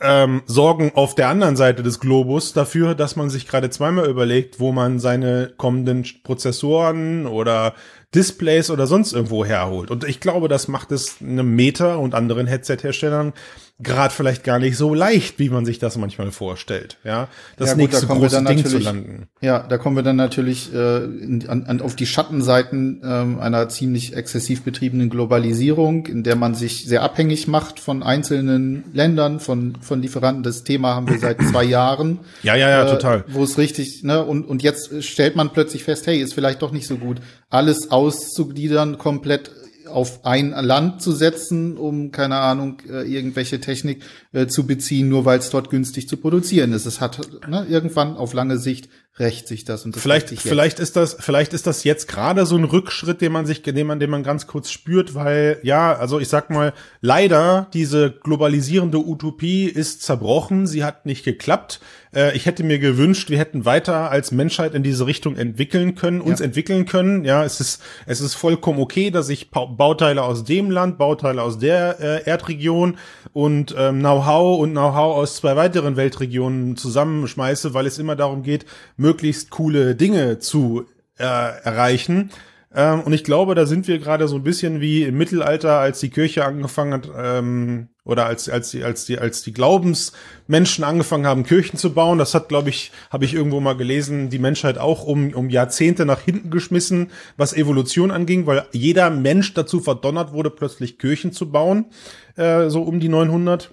ähm, 0.00 0.42
sorgen 0.46 0.92
auf 0.94 1.14
der 1.14 1.28
anderen 1.28 1.56
Seite 1.56 1.82
des 1.82 2.00
Globus 2.00 2.52
dafür, 2.52 2.94
dass 2.94 3.16
man 3.16 3.30
sich 3.30 3.48
gerade 3.48 3.70
zweimal 3.70 4.08
überlegt, 4.08 4.60
wo 4.60 4.72
man 4.72 4.98
seine 4.98 5.52
kommenden 5.56 6.04
Prozessoren 6.22 7.26
oder 7.26 7.74
Displays 8.16 8.70
oder 8.70 8.86
sonst 8.86 9.12
irgendwo 9.12 9.44
herholt. 9.44 9.90
Und 9.90 10.04
ich 10.04 10.20
glaube, 10.20 10.48
das 10.48 10.66
macht 10.66 10.90
es 10.90 11.16
einem 11.20 11.54
Meta 11.54 11.96
und 11.96 12.14
anderen 12.14 12.46
Headset-Herstellern 12.46 13.32
gerade 13.78 14.14
vielleicht 14.14 14.42
gar 14.42 14.58
nicht 14.58 14.78
so 14.78 14.94
leicht, 14.94 15.38
wie 15.38 15.50
man 15.50 15.66
sich 15.66 15.78
das 15.78 15.98
manchmal 15.98 16.30
vorstellt. 16.30 16.96
Ja, 17.04 17.28
das 17.58 17.70
ja, 17.70 17.74
gut, 17.74 17.82
nächste 17.82 18.06
da 18.06 18.14
große 18.14 18.44
Ding 18.44 18.64
zu 18.64 18.78
landen. 18.78 19.28
Ja, 19.42 19.66
da 19.68 19.76
kommen 19.76 19.96
wir 19.96 20.02
dann 20.02 20.16
natürlich 20.16 20.72
äh, 20.72 21.04
in, 21.04 21.46
an, 21.46 21.64
an, 21.64 21.82
auf 21.82 21.94
die 21.94 22.06
Schattenseiten 22.06 23.02
ähm, 23.04 23.38
einer 23.38 23.68
ziemlich 23.68 24.16
exzessiv 24.16 24.62
betriebenen 24.62 25.10
Globalisierung, 25.10 26.06
in 26.06 26.22
der 26.22 26.36
man 26.36 26.54
sich 26.54 26.86
sehr 26.86 27.02
abhängig 27.02 27.48
macht 27.48 27.78
von 27.78 28.02
einzelnen 28.02 28.84
Ländern, 28.94 29.40
von 29.40 29.76
von 29.82 30.00
Lieferanten. 30.00 30.42
Das 30.42 30.64
Thema 30.64 30.94
haben 30.94 31.08
wir 31.10 31.18
seit 31.18 31.42
zwei 31.42 31.64
Jahren. 31.64 32.20
Ja, 32.42 32.54
ja, 32.54 32.70
ja, 32.70 32.86
äh, 32.86 32.90
total. 32.90 33.24
Wo 33.28 33.44
es 33.44 33.58
richtig, 33.58 34.02
ne, 34.04 34.24
und 34.24 34.44
und 34.44 34.62
jetzt 34.62 35.04
stellt 35.04 35.36
man 35.36 35.50
plötzlich 35.50 35.84
fest, 35.84 36.06
hey, 36.06 36.18
ist 36.18 36.32
vielleicht 36.32 36.62
doch 36.62 36.72
nicht 36.72 36.86
so 36.86 36.96
gut, 36.96 37.20
alles 37.50 37.90
auszugliedern, 38.06 38.98
komplett 38.98 39.50
auf 39.88 40.24
ein 40.24 40.50
Land 40.50 41.00
zu 41.00 41.12
setzen, 41.12 41.76
um, 41.76 42.10
keine 42.10 42.36
Ahnung, 42.36 42.78
äh, 42.88 43.02
irgendwelche 43.02 43.60
Technik 43.60 44.02
äh, 44.32 44.46
zu 44.46 44.66
beziehen, 44.66 45.08
nur 45.08 45.24
weil 45.24 45.38
es 45.38 45.50
dort 45.50 45.70
günstig 45.70 46.08
zu 46.08 46.16
produzieren 46.16 46.72
ist. 46.72 46.86
Es 46.86 47.00
hat 47.00 47.20
ne, 47.48 47.66
irgendwann 47.68 48.16
auf 48.16 48.32
lange 48.32 48.58
Sicht 48.58 48.88
rächt 49.18 49.48
sich 49.48 49.64
das 49.64 49.84
und 49.86 49.96
das 49.96 50.02
vielleicht, 50.02 50.28
vielleicht 50.40 50.78
ist 50.78 50.94
das, 50.94 51.16
vielleicht 51.18 51.54
ist 51.54 51.66
das 51.66 51.84
jetzt 51.84 52.06
gerade 52.06 52.44
so 52.44 52.56
ein 52.56 52.64
Rückschritt, 52.64 53.22
den 53.22 53.32
man 53.32 53.46
sich, 53.46 53.62
den 53.62 53.86
man, 53.86 53.98
den 53.98 54.10
man 54.10 54.22
ganz 54.22 54.46
kurz 54.46 54.70
spürt, 54.70 55.14
weil, 55.14 55.58
ja, 55.62 55.94
also 55.94 56.20
ich 56.20 56.28
sag 56.28 56.50
mal, 56.50 56.74
leider 57.00 57.68
diese 57.72 58.10
globalisierende 58.10 58.98
Utopie 58.98 59.64
ist 59.64 60.02
zerbrochen, 60.02 60.66
sie 60.66 60.84
hat 60.84 61.06
nicht 61.06 61.24
geklappt. 61.24 61.80
Äh, 62.14 62.36
ich 62.36 62.44
hätte 62.44 62.62
mir 62.62 62.78
gewünscht, 62.78 63.30
wir 63.30 63.38
hätten 63.38 63.64
weiter 63.64 64.10
als 64.10 64.32
Menschheit 64.32 64.74
in 64.74 64.82
diese 64.82 65.06
Richtung 65.06 65.36
entwickeln 65.36 65.94
können, 65.94 66.20
uns 66.20 66.40
Ja. 66.40 66.44
entwickeln 66.46 66.84
können. 66.84 67.24
Ja, 67.24 67.42
es 67.42 67.58
ist, 67.60 67.80
es 68.04 68.20
ist 68.20 68.34
vollkommen 68.34 68.78
okay, 68.80 69.10
dass 69.10 69.30
ich 69.30 69.50
Bau- 69.50 69.66
Bauteile 69.68 70.22
aus 70.24 70.44
dem 70.44 70.70
Land, 70.70 70.98
Bauteile 70.98 71.42
aus 71.42 71.58
der 71.58 72.00
äh, 72.00 72.28
Erdregion 72.28 72.98
und 73.32 73.74
ähm, 73.78 74.00
Know-how 74.00 74.60
und 74.60 74.72
Know-how 74.72 75.16
aus 75.16 75.36
zwei 75.36 75.56
weiteren 75.56 75.96
Weltregionen 75.96 76.76
zusammenschmeiße, 76.76 77.72
weil 77.72 77.86
es 77.86 77.98
immer 77.98 78.14
darum 78.16 78.42
geht, 78.42 78.66
möglichst 79.06 79.50
coole 79.50 79.94
Dinge 79.94 80.40
zu 80.40 80.84
äh, 81.16 81.22
erreichen. 81.22 82.30
Ähm, 82.74 83.02
und 83.02 83.12
ich 83.12 83.22
glaube, 83.22 83.54
da 83.54 83.64
sind 83.64 83.86
wir 83.86 84.00
gerade 84.00 84.26
so 84.26 84.34
ein 84.34 84.42
bisschen 84.42 84.80
wie 84.80 85.04
im 85.04 85.16
Mittelalter, 85.16 85.78
als 85.78 86.00
die 86.00 86.10
Kirche 86.10 86.44
angefangen 86.44 86.92
hat, 86.92 87.08
ähm, 87.16 87.88
oder 88.04 88.26
als, 88.26 88.48
als 88.48 88.70
die, 88.72 88.82
als 88.82 89.04
die, 89.06 89.18
als 89.18 89.42
die 89.42 89.52
Glaubensmenschen 89.52 90.82
angefangen 90.82 91.24
haben, 91.24 91.44
Kirchen 91.44 91.78
zu 91.78 91.94
bauen. 91.94 92.18
Das 92.18 92.34
hat, 92.34 92.48
glaube 92.48 92.68
ich, 92.68 92.90
habe 93.10 93.24
ich 93.24 93.32
irgendwo 93.32 93.60
mal 93.60 93.76
gelesen, 93.76 94.28
die 94.28 94.40
Menschheit 94.40 94.76
auch 94.76 95.04
um, 95.04 95.32
um 95.34 95.50
Jahrzehnte 95.50 96.04
nach 96.04 96.20
hinten 96.20 96.50
geschmissen, 96.50 97.12
was 97.36 97.52
Evolution 97.52 98.10
anging, 98.10 98.46
weil 98.46 98.66
jeder 98.72 99.10
Mensch 99.10 99.54
dazu 99.54 99.80
verdonnert 99.80 100.32
wurde, 100.32 100.50
plötzlich 100.50 100.98
Kirchen 100.98 101.30
zu 101.30 101.52
bauen, 101.52 101.86
äh, 102.34 102.68
so 102.70 102.82
um 102.82 102.98
die 102.98 103.08
900 103.08 103.72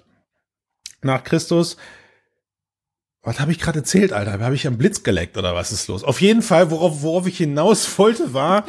nach 1.02 1.24
Christus. 1.24 1.76
Was 3.24 3.40
habe 3.40 3.52
ich 3.52 3.58
gerade 3.58 3.78
erzählt, 3.78 4.12
Alter? 4.12 4.38
Habe 4.38 4.54
ich 4.54 4.66
am 4.66 4.76
Blitz 4.76 5.02
geleckt 5.02 5.38
oder 5.38 5.54
was 5.54 5.72
ist 5.72 5.88
los? 5.88 6.04
Auf 6.04 6.20
jeden 6.20 6.42
Fall, 6.42 6.70
worauf, 6.70 7.02
worauf 7.02 7.26
ich 7.26 7.38
hinaus 7.38 7.98
wollte, 7.98 8.34
war, 8.34 8.66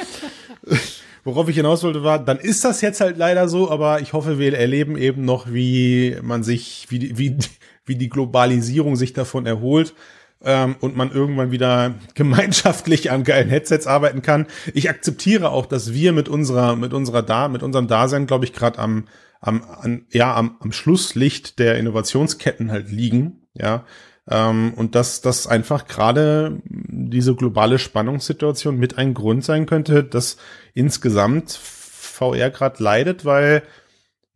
worauf 1.25 1.49
ich 1.49 1.57
hinaus 1.57 1.83
wollte, 1.83 2.03
war, 2.03 2.23
dann 2.23 2.39
ist 2.39 2.63
das 2.63 2.81
jetzt 2.81 3.01
halt 3.01 3.17
leider 3.17 3.49
so, 3.49 3.69
aber 3.69 3.99
ich 3.99 4.13
hoffe, 4.13 4.39
wir 4.39 4.57
erleben 4.57 4.97
eben 4.97 5.25
noch, 5.25 5.51
wie 5.51 6.17
man 6.21 6.43
sich, 6.43 6.87
wie, 6.89 7.17
wie, 7.17 7.37
wie 7.85 7.95
die 7.97 8.09
Globalisierung 8.09 8.95
sich 8.95 9.11
davon 9.11 9.45
erholt 9.45 9.93
ähm, 10.41 10.77
und 10.79 10.95
man 10.95 11.11
irgendwann 11.11 11.51
wieder 11.51 11.95
gemeinschaftlich 12.13 13.11
an 13.11 13.25
geilen 13.25 13.49
Headsets 13.49 13.87
arbeiten 13.87 14.21
kann. 14.21 14.47
Ich 14.73 14.89
akzeptiere 14.89 15.49
auch, 15.49 15.65
dass 15.65 15.93
wir 15.93 16.13
mit 16.13 16.29
unserer, 16.29 16.77
mit 16.77 16.93
unserer 16.93 17.23
da, 17.23 17.49
mit 17.49 17.61
unserem 17.61 17.89
Dasein, 17.89 18.25
glaube 18.25 18.45
ich, 18.45 18.53
gerade 18.53 18.79
am, 18.79 19.09
am, 19.41 19.63
an, 19.63 20.05
ja, 20.11 20.33
am, 20.33 20.55
am 20.61 20.71
Schlusslicht 20.71 21.59
der 21.59 21.77
Innovationsketten 21.77 22.71
halt 22.71 22.89
liegen, 22.89 23.41
ja. 23.53 23.83
Ähm, 24.27 24.73
und 24.75 24.95
dass 24.95 25.21
das 25.21 25.47
einfach 25.47 25.87
gerade 25.87 26.61
diese 26.65 27.35
globale 27.35 27.77
Spannungssituation 27.79 28.77
mit 28.77 28.97
ein 28.97 29.13
Grund 29.13 29.43
sein 29.43 29.65
könnte, 29.65 30.03
dass 30.03 30.37
insgesamt 30.73 31.51
VR 31.51 32.49
gerade 32.49 32.81
leidet, 32.81 33.25
weil 33.25 33.63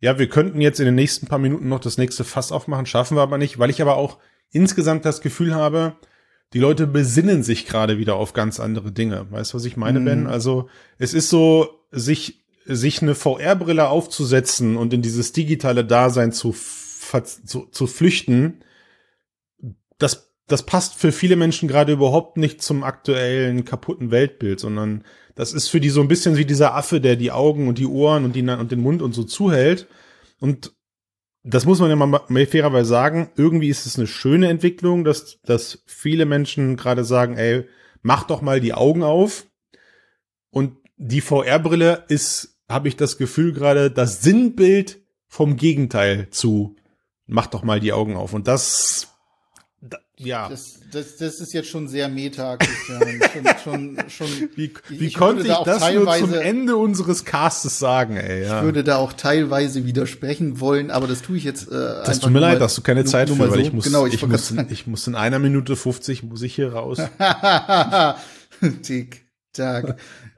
ja, 0.00 0.18
wir 0.18 0.28
könnten 0.28 0.60
jetzt 0.60 0.80
in 0.80 0.86
den 0.86 0.94
nächsten 0.94 1.26
paar 1.26 1.38
Minuten 1.38 1.68
noch 1.68 1.80
das 1.80 1.98
nächste 1.98 2.24
Fass 2.24 2.52
aufmachen, 2.52 2.86
schaffen 2.86 3.16
wir 3.16 3.22
aber 3.22 3.38
nicht, 3.38 3.58
weil 3.58 3.70
ich 3.70 3.82
aber 3.82 3.96
auch 3.96 4.18
insgesamt 4.50 5.04
das 5.04 5.20
Gefühl 5.20 5.54
habe, 5.54 5.94
die 6.52 6.58
Leute 6.58 6.86
besinnen 6.86 7.42
sich 7.42 7.66
gerade 7.66 7.98
wieder 7.98 8.16
auf 8.16 8.32
ganz 8.32 8.58
andere 8.58 8.92
Dinge. 8.92 9.26
Weißt 9.30 9.52
du, 9.52 9.56
was 9.56 9.64
ich 9.64 9.76
meine, 9.76 10.00
Mhm. 10.00 10.04
Ben? 10.04 10.26
Also 10.26 10.68
es 10.98 11.14
ist 11.14 11.28
so, 11.30 11.80
sich, 11.92 12.42
sich 12.64 13.02
eine 13.02 13.14
VR-Brille 13.14 13.88
aufzusetzen 13.88 14.76
und 14.76 14.92
in 14.92 15.02
dieses 15.02 15.32
digitale 15.32 15.84
Dasein 15.84 16.32
zu, 16.32 16.54
zu, 17.44 17.66
zu 17.70 17.86
flüchten, 17.86 18.60
das, 20.02 20.34
das 20.46 20.64
passt 20.64 20.94
für 20.94 21.12
viele 21.12 21.36
Menschen 21.36 21.68
gerade 21.68 21.92
überhaupt 21.92 22.36
nicht 22.36 22.62
zum 22.62 22.82
aktuellen 22.82 23.64
kaputten 23.64 24.10
Weltbild, 24.10 24.60
sondern 24.60 25.04
das 25.34 25.52
ist 25.52 25.68
für 25.68 25.80
die 25.80 25.90
so 25.90 26.00
ein 26.00 26.08
bisschen 26.08 26.36
wie 26.36 26.44
dieser 26.44 26.74
Affe, 26.74 27.00
der 27.00 27.16
die 27.16 27.30
Augen 27.30 27.68
und 27.68 27.78
die 27.78 27.86
Ohren 27.86 28.24
und, 28.24 28.34
die, 28.34 28.42
und 28.42 28.72
den 28.72 28.80
Mund 28.80 29.00
und 29.02 29.14
so 29.14 29.24
zuhält. 29.24 29.86
Und 30.40 30.74
das 31.42 31.64
muss 31.64 31.78
man 31.78 31.88
ja 31.88 31.96
mal 31.96 32.46
fairerweise 32.46 32.88
sagen. 32.88 33.30
Irgendwie 33.36 33.68
ist 33.68 33.86
es 33.86 33.96
eine 33.96 34.06
schöne 34.06 34.48
Entwicklung, 34.48 35.04
dass, 35.04 35.40
dass 35.42 35.82
viele 35.86 36.26
Menschen 36.26 36.76
gerade 36.76 37.04
sagen, 37.04 37.36
ey, 37.36 37.66
mach 38.02 38.24
doch 38.24 38.42
mal 38.42 38.60
die 38.60 38.74
Augen 38.74 39.02
auf. 39.02 39.46
Und 40.50 40.76
die 40.96 41.22
VR-Brille 41.22 42.04
ist, 42.08 42.58
habe 42.68 42.88
ich 42.88 42.96
das 42.96 43.16
Gefühl 43.16 43.52
gerade, 43.52 43.90
das 43.90 44.20
Sinnbild 44.20 45.00
vom 45.28 45.56
Gegenteil 45.56 46.28
zu 46.30 46.76
mach 47.30 47.46
doch 47.46 47.62
mal 47.62 47.80
die 47.80 47.92
Augen 47.92 48.16
auf. 48.16 48.34
Und 48.34 48.48
das, 48.48 49.08
da, 49.82 49.96
ja. 50.18 50.48
Das, 50.50 50.80
das, 50.92 51.16
das 51.16 51.40
ist 51.40 51.54
jetzt 51.54 51.68
schon 51.70 51.88
sehr 51.88 52.08
meta, 52.10 52.58
Christian. 52.58 53.20
schon, 53.64 53.96
schon, 53.96 54.10
schon, 54.10 54.48
Wie, 54.54 54.72
wie 54.90 55.06
ich 55.06 55.14
konnte 55.14 55.42
ich 55.42 55.48
da 55.48 55.64
das 55.64 55.80
nur 55.80 55.88
zum 56.02 56.06
teilweise- 56.06 56.42
Ende 56.42 56.76
unseres 56.76 57.24
Castes 57.24 57.78
sagen, 57.78 58.16
ey? 58.18 58.42
Ja. 58.44 58.58
Ich 58.58 58.64
würde 58.64 58.84
da 58.84 58.96
auch 58.96 59.14
teilweise 59.14 59.86
widersprechen 59.86 60.60
wollen, 60.60 60.90
aber 60.90 61.06
das 61.06 61.22
tue 61.22 61.38
ich 61.38 61.44
jetzt. 61.44 61.68
Äh, 61.68 62.02
das 62.04 62.20
tut 62.20 62.30
mir 62.30 62.40
leid, 62.40 62.54
mal- 62.54 62.58
dass 62.58 62.74
du 62.74 62.82
keine 62.82 63.06
Zeit 63.06 63.30
für, 63.30 63.38
weil 63.38 63.50
so. 63.50 63.56
ich 63.56 63.72
muss, 63.72 63.84
genau, 63.84 64.04
ich, 64.04 64.14
ich, 64.14 64.26
muss, 64.26 64.52
ich 64.68 64.86
muss 64.86 65.06
in 65.06 65.14
einer 65.14 65.38
Minute 65.38 65.74
50 65.76 66.24
muss 66.24 66.42
ich 66.42 66.54
hier 66.54 66.74
raus. 66.74 66.98
Tick, 68.82 69.24
tack. 69.54 69.96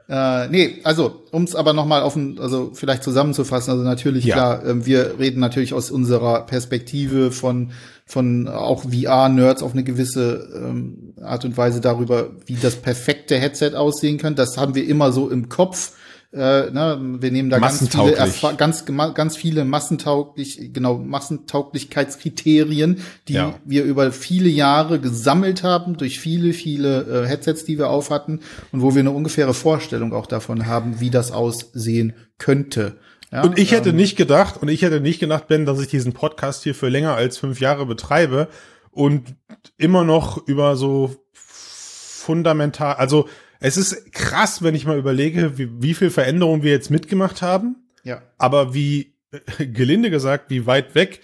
äh, 0.08 0.48
nee, 0.48 0.80
also, 0.84 1.24
um 1.32 1.42
es 1.44 1.54
aber 1.56 1.72
nochmal 1.72 2.02
auf 2.02 2.14
ein, 2.14 2.38
also 2.38 2.70
vielleicht 2.74 3.02
zusammenzufassen, 3.02 3.72
also 3.72 3.82
natürlich, 3.82 4.24
Ja. 4.24 4.34
klar, 4.34 4.66
ähm, 4.66 4.86
wir 4.86 5.18
reden 5.18 5.40
natürlich 5.40 5.74
aus 5.74 5.90
unserer 5.90 6.46
Perspektive 6.46 7.32
von, 7.32 7.72
von 8.06 8.48
auch 8.48 8.84
VR-Nerds 8.84 9.62
auf 9.62 9.72
eine 9.72 9.84
gewisse 9.84 10.48
ähm, 10.56 11.14
Art 11.22 11.44
und 11.44 11.56
Weise 11.56 11.80
darüber, 11.80 12.30
wie 12.46 12.54
das 12.56 12.76
perfekte 12.76 13.38
Headset 13.38 13.74
aussehen 13.74 14.18
kann. 14.18 14.34
Das 14.34 14.56
haben 14.58 14.74
wir 14.74 14.86
immer 14.86 15.12
so 15.12 15.30
im 15.30 15.48
Kopf. 15.48 15.92
Äh, 16.34 16.70
ne, 16.70 16.98
wir 17.20 17.30
nehmen 17.30 17.50
da 17.50 17.58
ganz 17.58 17.86
viele. 17.88 18.18
Erfa- 18.18 18.56
ganz, 18.56 18.84
ganz 18.86 19.36
viele 19.36 19.66
massentauglich, 19.66 20.70
genau, 20.72 20.96
Massentauglichkeitskriterien, 21.82 22.98
die 23.28 23.34
Ja. 23.34 23.54
wir 23.64 23.84
über 23.84 24.12
viele 24.12 24.48
Jahre 24.48 24.98
gesammelt 25.00 25.62
haben, 25.62 25.96
durch 25.96 26.20
viele, 26.20 26.52
viele 26.52 27.24
äh, 27.24 27.26
Headsets, 27.28 27.64
die 27.64 27.78
wir 27.78 27.90
auf 27.90 28.10
hatten 28.10 28.40
und 28.72 28.80
wo 28.82 28.94
wir 28.94 29.00
eine 29.00 29.10
ungefähre 29.10 29.54
Vorstellung 29.54 30.12
auch 30.12 30.26
davon 30.26 30.66
haben, 30.66 31.00
wie 31.00 31.10
das 31.10 31.32
aussehen 31.32 32.14
könnte. 32.38 32.96
Ja, 33.32 33.42
Und 33.42 33.58
ich 33.58 33.72
hätte 33.72 33.90
ähm, 33.90 33.96
nicht 33.96 34.16
gedacht, 34.16 34.60
und 34.60 34.68
ich 34.68 34.82
hätte 34.82 35.00
nicht 35.00 35.18
gedacht, 35.18 35.48
Ben, 35.48 35.64
dass 35.64 35.80
ich 35.80 35.88
diesen 35.88 36.12
Podcast 36.12 36.62
hier 36.62 36.74
für 36.74 36.88
länger 36.88 37.14
als 37.14 37.38
fünf 37.38 37.60
Jahre 37.60 37.86
betreibe 37.86 38.48
und 38.90 39.34
immer 39.78 40.04
noch 40.04 40.46
über 40.46 40.76
so 40.76 41.16
fundamental, 41.32 42.94
also 42.96 43.28
es 43.58 43.76
ist 43.76 44.12
krass, 44.12 44.62
wenn 44.62 44.74
ich 44.74 44.84
mal 44.84 44.98
überlege, 44.98 45.56
wie, 45.56 45.70
wie 45.80 45.94
viel 45.94 46.10
Veränderungen 46.10 46.62
wir 46.62 46.72
jetzt 46.72 46.90
mitgemacht 46.90 47.40
haben, 47.40 47.76
Ja, 48.04 48.22
aber 48.36 48.74
wie, 48.74 49.14
gelinde 49.58 50.10
gesagt, 50.10 50.50
wie 50.50 50.66
weit 50.66 50.94
weg 50.94 51.20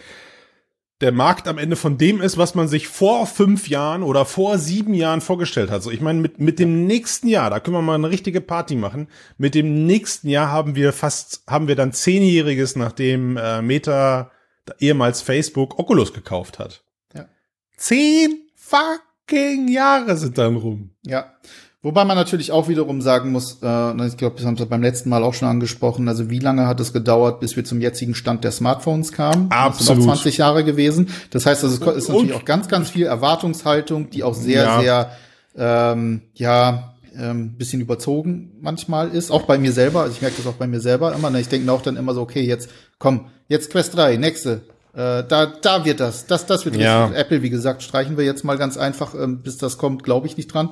der 1.01 1.13
Markt 1.13 1.47
am 1.47 1.59
Ende 1.59 1.77
von 1.77 1.97
dem 1.97 2.21
ist, 2.21 2.39
was 2.39 2.55
man 2.55 2.67
sich 2.67 2.89
vor 2.89 3.27
fünf 3.27 3.69
Jahren 3.69 4.03
oder 4.03 4.25
vor 4.25 4.59
sieben 4.59 4.95
Jahren 4.95 5.21
vorgestellt 5.21 5.71
hat. 5.71 5.83
So, 5.83 5.91
ich 5.91 6.01
meine, 6.01 6.21
mit, 6.21 6.41
mit 6.41 6.59
dem 6.59 6.87
nächsten 6.87 7.29
Jahr, 7.29 7.51
da 7.51 7.61
können 7.61 7.77
wir 7.77 7.83
mal 7.83 7.95
eine 7.95 8.11
richtige 8.11 8.41
Party 8.41 8.75
machen. 8.75 9.09
Mit 9.37 9.55
dem 9.55 9.87
nächsten 9.87 10.29
Jahr 10.29 10.51
haben 10.51 10.75
wir 10.75 10.93
fast, 10.93 11.43
haben 11.47 11.69
wir 11.69 11.77
dann 11.77 11.93
zehnjähriges, 11.93 12.75
nachdem 12.75 13.37
äh, 13.37 13.63
Meta, 13.63 14.33
ehemals 14.81 15.23
Facebook, 15.23 15.79
Oculus 15.79 16.13
gekauft 16.13 16.59
hat. 16.59 16.83
Ja. 17.15 17.29
Zehn 17.77 18.49
fucking 18.57 19.69
Jahre 19.69 20.17
sind 20.17 20.37
dann 20.37 20.57
rum. 20.57 20.91
ja. 21.05 21.33
Wobei 21.81 22.05
man 22.05 22.17
natürlich 22.17 22.51
auch 22.51 22.67
wiederum 22.69 23.01
sagen 23.01 23.31
muss, 23.31 23.59
äh, 23.63 24.07
ich 24.07 24.17
glaube, 24.17 24.35
das 24.37 24.45
haben 24.45 24.59
wir 24.59 24.67
beim 24.67 24.83
letzten 24.83 25.11
Mal 25.11 25.23
auch 25.23 25.35
schon 25.35 25.47
angesprochen, 25.47 26.09
also 26.09 26.29
wie 26.29 26.41
lange 26.41 26.67
hat 26.67 26.81
es 26.81 26.93
gedauert, 26.93 27.39
bis 27.39 27.55
wir 27.55 27.65
zum 27.65 27.81
jetzigen 27.81 28.17
Stand 28.17 28.43
der 28.43 28.51
Smartphones 28.51 29.13
kamen? 29.13 29.49
Das 29.49 29.79
sind 29.79 29.91
Absolut. 29.91 30.03
auch 30.03 30.07
20 30.07 30.39
Jahre 30.39 30.65
gewesen. 30.65 31.09
Das 31.31 31.47
heißt, 31.47 31.63
also, 31.63 31.77
es 31.77 31.97
ist 31.97 32.09
natürlich 32.09 32.33
Und- 32.33 32.37
auch 32.41 32.45
ganz, 32.45 32.67
ganz 32.67 32.91
viel 32.91 33.07
Erwartungshaltung, 33.07 34.11
die 34.11 34.25
auch 34.25 34.35
sehr, 34.35 34.63
Ja. 34.65 34.81
sehr, 34.81 35.11
ähm, 35.57 36.23
ja, 36.35 36.95
ähm, 37.17 37.55
bisschen 37.57 37.81
überzogen 37.81 38.53
manchmal 38.61 39.09
ist. 39.11 39.31
Auch 39.31 39.43
bei 39.43 39.57
mir 39.59 39.73
selber. 39.73 40.03
Also 40.03 40.15
ich 40.15 40.21
merke 40.23 40.37
das 40.37 40.47
auch 40.47 40.55
bei 40.57 40.67
mir 40.67 40.81
selber 40.81 41.15
immer. 41.15 41.31
Ne? 41.31 41.41
Ich 41.41 41.49
denke 41.49 41.71
auch 41.73 41.83
dann 41.83 41.97
immer 41.97 42.13
so, 42.15 42.21
okay, 42.23 42.43
jetzt 42.43 42.71
komm, 42.99 43.27
jetzt 43.49 43.71
Quest 43.71 43.97
3, 43.97 44.17
nächste. 44.17 44.63
Äh, 44.95 45.25
da, 45.29 45.47
da 45.47 45.85
wird 45.85 46.01
das, 46.01 46.27
das, 46.27 46.47
das 46.47 46.65
wird 46.65 46.77
Ja. 46.77 47.05
richtig. 47.07 47.21
Apple, 47.21 47.43
wie 47.43 47.51
gesagt, 47.51 47.83
streichen 47.85 48.17
wir 48.17 48.25
jetzt 48.25 48.45
mal 48.45 48.57
ganz 48.59 48.77
einfach, 48.77 49.15
ähm, 49.15 49.43
bis 49.43 49.59
das 49.59 49.79
kommt, 49.79 50.03
glaube 50.05 50.27
ich 50.27 50.37
nicht 50.37 50.53
dran. 50.53 50.71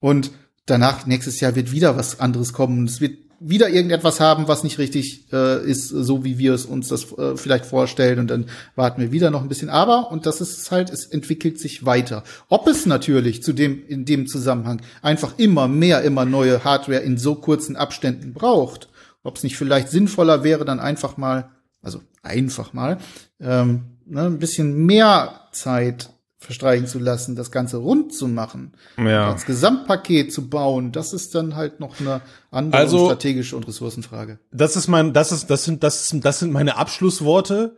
Und 0.00 0.32
danach, 0.66 1.06
nächstes 1.06 1.40
Jahr 1.40 1.54
wird 1.54 1.72
wieder 1.72 1.96
was 1.96 2.20
anderes 2.20 2.52
kommen. 2.52 2.86
Es 2.86 3.00
wird 3.00 3.18
wieder 3.40 3.70
irgendetwas 3.70 4.20
haben, 4.20 4.48
was 4.48 4.64
nicht 4.64 4.78
richtig 4.78 5.32
äh, 5.32 5.64
ist, 5.64 5.88
so 5.88 6.24
wie 6.24 6.36
wir 6.36 6.52
es 6.52 6.66
uns 6.66 6.88
das 6.88 7.10
äh, 7.16 7.36
vielleicht 7.36 7.64
vorstellen. 7.64 8.18
Und 8.18 8.28
dann 8.28 8.46
warten 8.76 9.00
wir 9.00 9.12
wieder 9.12 9.30
noch 9.30 9.40
ein 9.40 9.48
bisschen. 9.48 9.70
Aber, 9.70 10.10
und 10.12 10.26
das 10.26 10.42
ist 10.42 10.70
halt, 10.70 10.90
es 10.90 11.06
entwickelt 11.06 11.58
sich 11.58 11.86
weiter. 11.86 12.22
Ob 12.50 12.66
es 12.68 12.84
natürlich 12.84 13.42
zu 13.42 13.54
dem, 13.54 13.86
in 13.86 14.04
dem 14.04 14.26
Zusammenhang 14.26 14.82
einfach 15.00 15.38
immer 15.38 15.68
mehr, 15.68 16.02
immer 16.02 16.26
neue 16.26 16.64
Hardware 16.64 17.00
in 17.00 17.16
so 17.16 17.34
kurzen 17.34 17.76
Abständen 17.76 18.34
braucht, 18.34 18.90
ob 19.22 19.36
es 19.36 19.42
nicht 19.42 19.56
vielleicht 19.56 19.88
sinnvoller 19.88 20.44
wäre, 20.44 20.66
dann 20.66 20.78
einfach 20.78 21.16
mal, 21.16 21.50
also 21.82 22.02
einfach 22.22 22.74
mal, 22.74 22.98
ähm, 23.40 23.96
ne, 24.04 24.24
ein 24.24 24.38
bisschen 24.38 24.84
mehr 24.84 25.48
Zeit 25.52 26.10
verstreichen 26.40 26.86
zu 26.86 26.98
lassen, 26.98 27.36
das 27.36 27.50
Ganze 27.50 27.76
rund 27.76 28.14
zu 28.14 28.26
machen, 28.26 28.72
Ja. 28.96 29.32
das 29.32 29.44
Gesamtpaket 29.44 30.32
zu 30.32 30.48
bauen, 30.48 30.90
das 30.90 31.12
ist 31.12 31.34
dann 31.34 31.54
halt 31.54 31.80
noch 31.80 32.00
eine 32.00 32.22
andere 32.50 32.80
Also- 32.80 33.06
strategische 33.06 33.56
und 33.56 33.68
Ressourcenfrage. 33.68 34.38
Das 34.50 34.74
ist 34.74 34.88
mein, 34.88 35.12
das 35.12 35.32
ist, 35.32 35.50
das 35.50 35.64
sind, 35.64 35.82
das 35.82 36.08
das 36.12 36.38
sind 36.38 36.50
meine 36.52 36.76
Abschlussworte. 36.76 37.76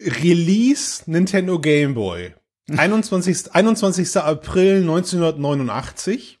Release 0.00 1.02
Nintendo 1.06 1.60
Game 1.60 1.94
Boy. 1.94 2.34
21. 2.68 3.52
21. 3.54 4.16
April 4.16 4.80
1989. 4.80 6.38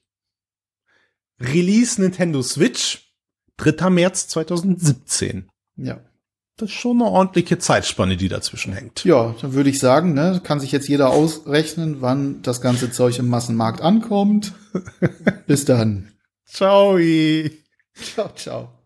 Release 1.40 2.00
Nintendo 2.00 2.42
Switch. 2.42 3.12
3. 3.58 3.90
März 3.90 4.28
2017. 4.28 5.48
Ja. 5.76 6.00
Das 6.60 6.68
ist 6.68 6.76
schon 6.76 7.00
eine 7.00 7.10
ordentliche 7.10 7.56
Zeitspanne, 7.58 8.18
die 8.18 8.28
dazwischen 8.28 8.74
hängt. 8.74 9.02
Ja, 9.04 9.34
dann 9.40 9.54
würde 9.54 9.70
ich 9.70 9.78
sagen, 9.78 10.12
ne, 10.12 10.42
kann 10.44 10.60
sich 10.60 10.72
jetzt 10.72 10.88
jeder 10.88 11.08
ausrechnen, 11.08 12.02
wann 12.02 12.42
das 12.42 12.60
ganze 12.60 12.90
Zeug 12.90 13.18
im 13.18 13.30
Massenmarkt 13.30 13.80
ankommt. 13.80 14.52
Bis 15.46 15.64
dann. 15.64 16.12
Ciao. 16.44 16.98
Ciao, 17.94 18.28
ciao. 18.34 18.79